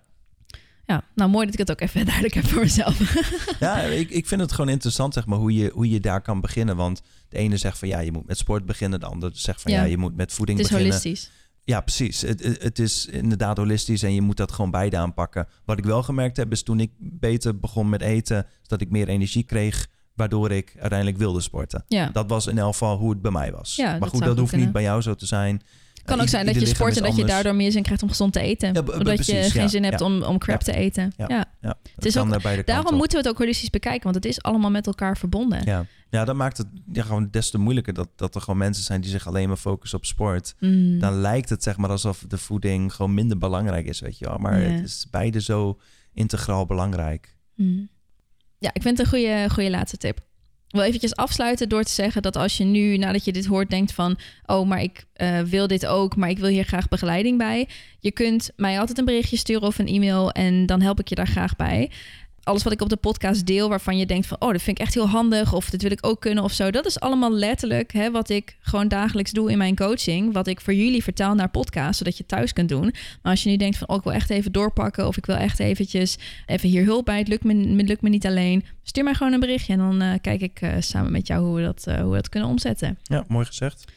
Ja, 0.85 1.03
nou 1.15 1.29
mooi 1.29 1.45
dat 1.45 1.53
ik 1.53 1.59
het 1.59 1.71
ook 1.71 1.81
even 1.81 2.05
duidelijk 2.11 2.33
heb 2.33 2.45
voor 2.45 2.61
mezelf. 2.61 3.15
Ja, 3.59 3.77
ik, 3.81 4.09
ik 4.09 4.27
vind 4.27 4.41
het 4.41 4.51
gewoon 4.51 4.69
interessant, 4.69 5.13
zeg 5.13 5.25
maar, 5.25 5.37
hoe 5.37 5.53
je, 5.53 5.69
hoe 5.73 5.89
je 5.89 5.99
daar 5.99 6.21
kan 6.21 6.41
beginnen. 6.41 6.75
Want 6.75 7.01
de 7.29 7.37
ene 7.37 7.57
zegt 7.57 7.77
van 7.77 7.87
ja, 7.87 7.99
je 7.99 8.11
moet 8.11 8.27
met 8.27 8.37
sport 8.37 8.65
beginnen. 8.65 8.99
De 8.99 9.05
ander 9.05 9.31
zegt 9.33 9.61
van 9.61 9.71
ja, 9.71 9.81
Ja. 9.83 9.85
je 9.89 9.97
moet 9.97 10.15
met 10.15 10.33
voeding 10.33 10.57
Het 10.57 10.67
is 10.67 10.73
beginnen. 10.73 10.97
holistisch. 11.01 11.31
Ja, 11.63 11.81
precies. 11.81 12.21
Het, 12.21 12.43
het 12.43 12.63
het 12.63 12.79
is 12.79 13.05
inderdaad 13.05 13.57
holistisch 13.57 14.03
en 14.03 14.13
je 14.13 14.21
moet 14.21 14.37
dat 14.37 14.51
gewoon 14.51 14.71
beide 14.71 14.97
aanpakken. 14.97 15.47
Wat 15.65 15.77
ik 15.77 15.83
wel 15.85 16.03
gemerkt 16.03 16.37
heb, 16.37 16.51
is 16.51 16.63
toen 16.63 16.79
ik 16.79 16.91
beter 16.97 17.59
begon 17.59 17.89
met 17.89 18.01
eten, 18.01 18.45
dat 18.67 18.81
ik 18.81 18.89
meer 18.89 19.07
energie 19.07 19.43
kreeg, 19.43 19.87
waardoor 20.15 20.51
ik 20.51 20.73
uiteindelijk 20.79 21.17
wilde 21.19 21.41
sporten. 21.41 21.83
Ja. 21.87 22.09
Dat 22.13 22.29
was 22.29 22.47
in 22.47 22.57
elk 22.57 22.71
geval 22.71 22.97
hoe 22.97 23.09
het 23.09 23.21
bij 23.21 23.31
mij 23.31 23.51
was. 23.51 23.75
Ja, 23.75 23.97
maar 23.97 24.09
goed, 24.09 24.23
dat 24.23 24.37
hoeft 24.37 24.55
niet 24.55 24.71
bij 24.71 24.81
jou 24.81 25.01
zo 25.01 25.15
te 25.15 25.25
zijn. 25.25 25.61
kan 26.03 26.15
Eh, 26.17 26.21
ook 26.23 26.29
zijn 26.29 26.45
dat 26.45 26.55
je 26.59 26.65
sport 26.65 26.97
en 26.97 27.03
dat 27.03 27.15
je 27.15 27.25
daardoor 27.25 27.55
meer 27.55 27.71
zin 27.71 27.83
krijgt 27.83 28.03
om 28.03 28.09
gezond 28.09 28.33
te 28.33 28.39
eten. 28.39 28.73
Ja, 28.73 28.79
Omdat 28.97 29.25
je 29.25 29.33
geen 29.43 29.61
ja, 29.61 29.67
zin 29.67 29.83
hebt 29.83 29.99
ja. 29.99 30.05
om, 30.05 30.23
om 30.23 30.37
crap 30.37 30.61
Ja. 30.61 30.71
te 30.73 30.79
eten. 30.79 31.13
Ja. 31.17 31.25
Ja. 31.27 31.45
Ja, 31.61 31.77
Het 31.95 32.05
is 32.05 32.17
ook- 32.17 32.65
Daarom 32.65 32.95
moeten 32.95 33.11
we 33.17 33.23
het 33.23 33.27
ook 33.27 33.37
holistisch 33.37 33.69
bekijken, 33.69 34.03
want 34.03 34.15
het 34.15 34.25
is 34.25 34.41
allemaal 34.41 34.71
met 34.71 34.87
elkaar 34.87 35.17
verbonden. 35.17 35.87
Ja. 36.11 36.25
dat 36.25 36.35
maakt 36.35 36.57
het 36.57 36.67
ja, 36.91 37.03
gewoon 37.03 37.27
des 37.31 37.49
te 37.49 37.57
moeilijker 37.57 37.93
dat, 37.93 38.09
dat 38.15 38.35
er 38.35 38.41
gewoon 38.41 38.57
mensen 38.57 38.83
zijn 38.83 39.01
die 39.01 39.09
zich 39.09 39.27
alleen 39.27 39.47
maar 39.47 39.57
focussen 39.57 39.97
op 39.97 40.05
sport. 40.05 40.55
Mm. 40.59 40.99
Dan 40.99 41.13
lijkt 41.13 41.49
het 41.49 41.63
zeg 41.63 41.77
maar 41.77 41.89
alsof 41.89 42.25
de 42.27 42.37
voeding 42.37 42.93
gewoon 42.93 43.13
minder 43.13 43.37
belangrijk 43.37 43.85
is, 43.85 43.99
weet 43.99 44.17
je 44.17 44.25
wel. 44.25 44.37
Maar 44.37 44.61
het 44.61 44.83
is 44.83 45.07
beide 45.11 45.41
zo 45.41 45.79
integraal 46.13 46.65
belangrijk. 46.65 47.35
Mm. 47.55 47.89
Ja, 48.57 48.69
ik 48.73 48.81
vind 48.81 48.97
het 48.97 49.07
een 49.07 49.13
goede, 49.13 49.49
goede 49.49 49.69
laatste 49.69 49.97
tip. 49.97 50.19
Wil 50.71 50.81
eventjes 50.81 51.15
afsluiten 51.15 51.69
door 51.69 51.83
te 51.83 51.91
zeggen 51.91 52.21
dat 52.21 52.35
als 52.35 52.57
je 52.57 52.63
nu, 52.63 52.97
nadat 52.97 53.25
je 53.25 53.31
dit 53.31 53.45
hoort, 53.45 53.69
denkt 53.69 53.93
van... 53.93 54.17
oh, 54.45 54.67
maar 54.67 54.81
ik 54.81 55.05
eh, 55.13 55.39
wil 55.39 55.67
dit 55.67 55.85
ook, 55.85 56.15
maar 56.15 56.29
ik 56.29 56.39
wil 56.39 56.49
hier 56.49 56.63
graag 56.63 56.87
begeleiding 56.87 57.37
bij. 57.37 57.69
Je 57.99 58.11
kunt 58.11 58.51
mij 58.55 58.79
altijd 58.79 58.97
een 58.97 59.05
berichtje 59.05 59.37
sturen 59.37 59.67
of 59.67 59.79
een 59.79 59.87
e-mail 59.87 60.31
en 60.31 60.65
dan 60.65 60.81
help 60.81 60.99
ik 60.99 61.07
je 61.07 61.15
daar 61.15 61.27
graag 61.27 61.55
bij. 61.55 61.91
Alles 62.43 62.63
wat 62.63 62.73
ik 62.73 62.81
op 62.81 62.89
de 62.89 62.95
podcast 62.95 63.45
deel, 63.45 63.69
waarvan 63.69 63.97
je 63.97 64.05
denkt 64.05 64.27
van... 64.27 64.41
oh, 64.41 64.51
dat 64.51 64.61
vind 64.61 64.79
ik 64.79 64.85
echt 64.85 64.93
heel 64.93 65.07
handig 65.07 65.53
of 65.53 65.69
dit 65.69 65.81
wil 65.81 65.91
ik 65.91 66.05
ook 66.05 66.21
kunnen 66.21 66.43
of 66.43 66.51
zo. 66.51 66.71
Dat 66.71 66.85
is 66.85 66.99
allemaal 66.99 67.31
letterlijk 67.31 67.93
hè, 67.93 68.11
wat 68.11 68.29
ik 68.29 68.57
gewoon 68.59 68.87
dagelijks 68.87 69.31
doe 69.31 69.51
in 69.51 69.57
mijn 69.57 69.75
coaching. 69.75 70.33
Wat 70.33 70.47
ik 70.47 70.61
voor 70.61 70.73
jullie 70.73 71.03
vertaal 71.03 71.35
naar 71.35 71.49
podcast, 71.49 71.97
zodat 71.97 72.17
je 72.17 72.25
thuis 72.25 72.53
kunt 72.53 72.69
doen. 72.69 72.93
Maar 73.21 73.31
als 73.31 73.43
je 73.43 73.49
nu 73.49 73.57
denkt 73.57 73.77
van, 73.77 73.87
oh, 73.89 73.95
ik 73.95 74.03
wil 74.03 74.13
echt 74.13 74.29
even 74.29 74.51
doorpakken... 74.51 75.07
of 75.07 75.17
ik 75.17 75.25
wil 75.25 75.35
echt 75.35 75.59
eventjes 75.59 76.17
even 76.45 76.69
hier 76.69 76.83
hulp 76.83 77.05
bij, 77.05 77.17
het 77.17 77.27
lukt 77.27 77.43
me, 77.43 77.53
lukt 77.83 78.01
me 78.01 78.09
niet 78.09 78.25
alleen... 78.25 78.65
stuur 78.83 79.03
mij 79.03 79.13
gewoon 79.13 79.33
een 79.33 79.39
berichtje 79.39 79.73
en 79.73 79.79
dan 79.79 80.01
eh, 80.01 80.13
kijk 80.21 80.41
ik 80.41 80.61
eh, 80.61 80.73
samen 80.79 81.11
met 81.11 81.27
jou 81.27 81.45
hoe 81.45 81.55
we, 81.55 81.61
dat, 81.61 81.87
eh, 81.87 81.95
hoe 81.95 82.09
we 82.09 82.15
dat 82.15 82.29
kunnen 82.29 82.49
omzetten. 82.49 82.97
Ja, 83.03 83.23
mooi 83.27 83.45
gezegd. 83.45 83.91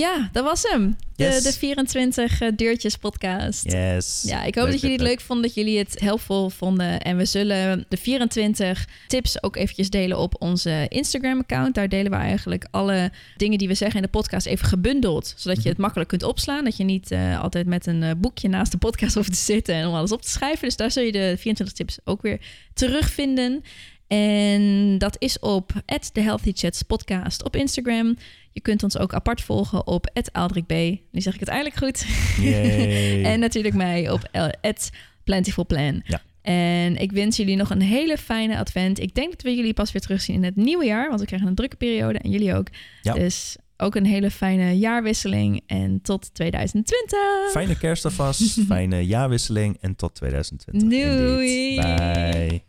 Ja, 0.00 0.28
dat 0.32 0.44
was 0.44 0.62
hem. 0.62 0.96
De, 1.16 1.24
Yes. 1.24 1.42
de 1.42 1.52
24 1.52 2.40
eh, 2.40 2.48
deurtjes 2.56 2.96
podcast. 2.96 3.72
Yes. 3.72 4.22
Ja, 4.26 4.44
ik 4.44 4.54
hoop 4.54 4.70
dat 4.70 4.80
jullie 4.80 4.96
het 4.96 5.06
leuk 5.06 5.20
vonden, 5.20 5.46
dat 5.46 5.54
jullie 5.54 5.78
het 5.78 6.00
helpvol 6.00 6.48
vonden. 6.48 7.00
En 7.00 7.16
we 7.16 7.24
zullen 7.24 7.84
de 7.88 7.96
24 7.96 8.86
tips 9.06 9.42
ook 9.42 9.56
eventjes 9.56 9.90
delen 9.90 10.18
op 10.18 10.34
onze 10.38 10.86
Instagram-account. 10.88 11.74
Daar 11.74 11.88
delen 11.88 12.10
we 12.10 12.16
eigenlijk 12.16 12.66
alle 12.70 13.12
dingen 13.36 13.58
die 13.58 13.68
we 13.68 13.74
zeggen 13.74 13.96
in 13.96 14.02
de 14.02 14.08
podcast 14.18 14.46
even 14.46 14.66
gebundeld. 14.66 15.34
Zodat 15.36 15.62
je 15.62 15.68
het 15.68 15.78
makkelijk 15.78 16.08
kunt 16.08 16.22
opslaan. 16.22 16.64
Dat 16.64 16.76
je 16.76 16.84
niet 16.84 17.10
eh, 17.10 17.40
altijd 17.40 17.66
met 17.66 17.86
een 17.86 18.02
eh, 18.02 18.10
boekje 18.16 18.48
naast 18.48 18.72
de 18.72 18.78
podcast 18.78 19.14
hoeft 19.14 19.32
te 19.32 19.38
zitten 19.38 19.74
en 19.74 19.86
om 19.86 19.94
alles 19.94 20.12
op 20.12 20.22
te 20.22 20.30
schrijven. 20.30 20.64
Dus 20.64 20.76
daar 20.76 20.90
zul 20.90 21.02
je 21.02 21.12
de 21.12 21.34
24 21.38 21.76
tips 21.76 21.98
ook 22.04 22.22
weer 22.22 22.40
terugvinden. 22.74 23.62
En 24.10 24.98
dat 24.98 25.16
is 25.18 25.38
op 25.38 25.72
The 26.12 26.20
Healthy 26.20 26.52
Chats 26.54 26.82
podcast 26.82 27.44
op 27.44 27.56
Instagram. 27.56 28.16
Je 28.52 28.60
kunt 28.60 28.82
ons 28.82 28.98
ook 28.98 29.14
apart 29.14 29.40
volgen 29.40 29.86
op 29.86 30.10
@aaldrikb. 30.32 31.00
Nu 31.10 31.20
zeg 31.20 31.34
ik 31.34 31.40
het 31.40 31.48
eindelijk 31.48 31.76
goed. 31.76 32.06
En 33.30 33.40
natuurlijk 33.40 33.74
mij 33.74 34.10
op 34.10 34.28
at 34.60 34.90
Plentiful 35.24 35.66
Plan. 35.66 36.02
Ja. 36.04 36.22
En 36.42 36.96
ik 36.96 37.12
wens 37.12 37.36
jullie 37.36 37.56
nog 37.56 37.70
een 37.70 37.82
hele 37.82 38.16
fijne 38.16 38.58
advent. 38.58 39.00
Ik 39.00 39.14
denk 39.14 39.30
dat 39.30 39.42
we 39.42 39.54
jullie 39.54 39.74
pas 39.74 39.92
weer 39.92 40.02
terugzien 40.02 40.34
in 40.34 40.44
het 40.44 40.56
nieuwe 40.56 40.84
jaar. 40.84 41.08
Want 41.08 41.20
we 41.20 41.26
krijgen 41.26 41.48
een 41.48 41.54
drukke 41.54 41.76
periode 41.76 42.18
en 42.18 42.30
jullie 42.30 42.54
ook. 42.54 42.68
Ja. 43.02 43.12
Dus 43.12 43.56
ook 43.76 43.94
een 43.94 44.06
hele 44.06 44.30
fijne 44.30 44.78
jaarwisseling. 44.78 45.62
En 45.66 46.00
tot 46.02 46.34
2020. 46.34 47.18
Fijne 47.50 47.78
kerst 47.78 48.04
alvast, 48.04 48.60
fijne 48.68 49.06
jaarwisseling 49.06 49.76
en 49.80 49.96
tot 49.96 50.14
2020. 50.14 50.88
Doei. 50.90 51.76
Indeed. 51.76 52.48
Bye. 52.48 52.62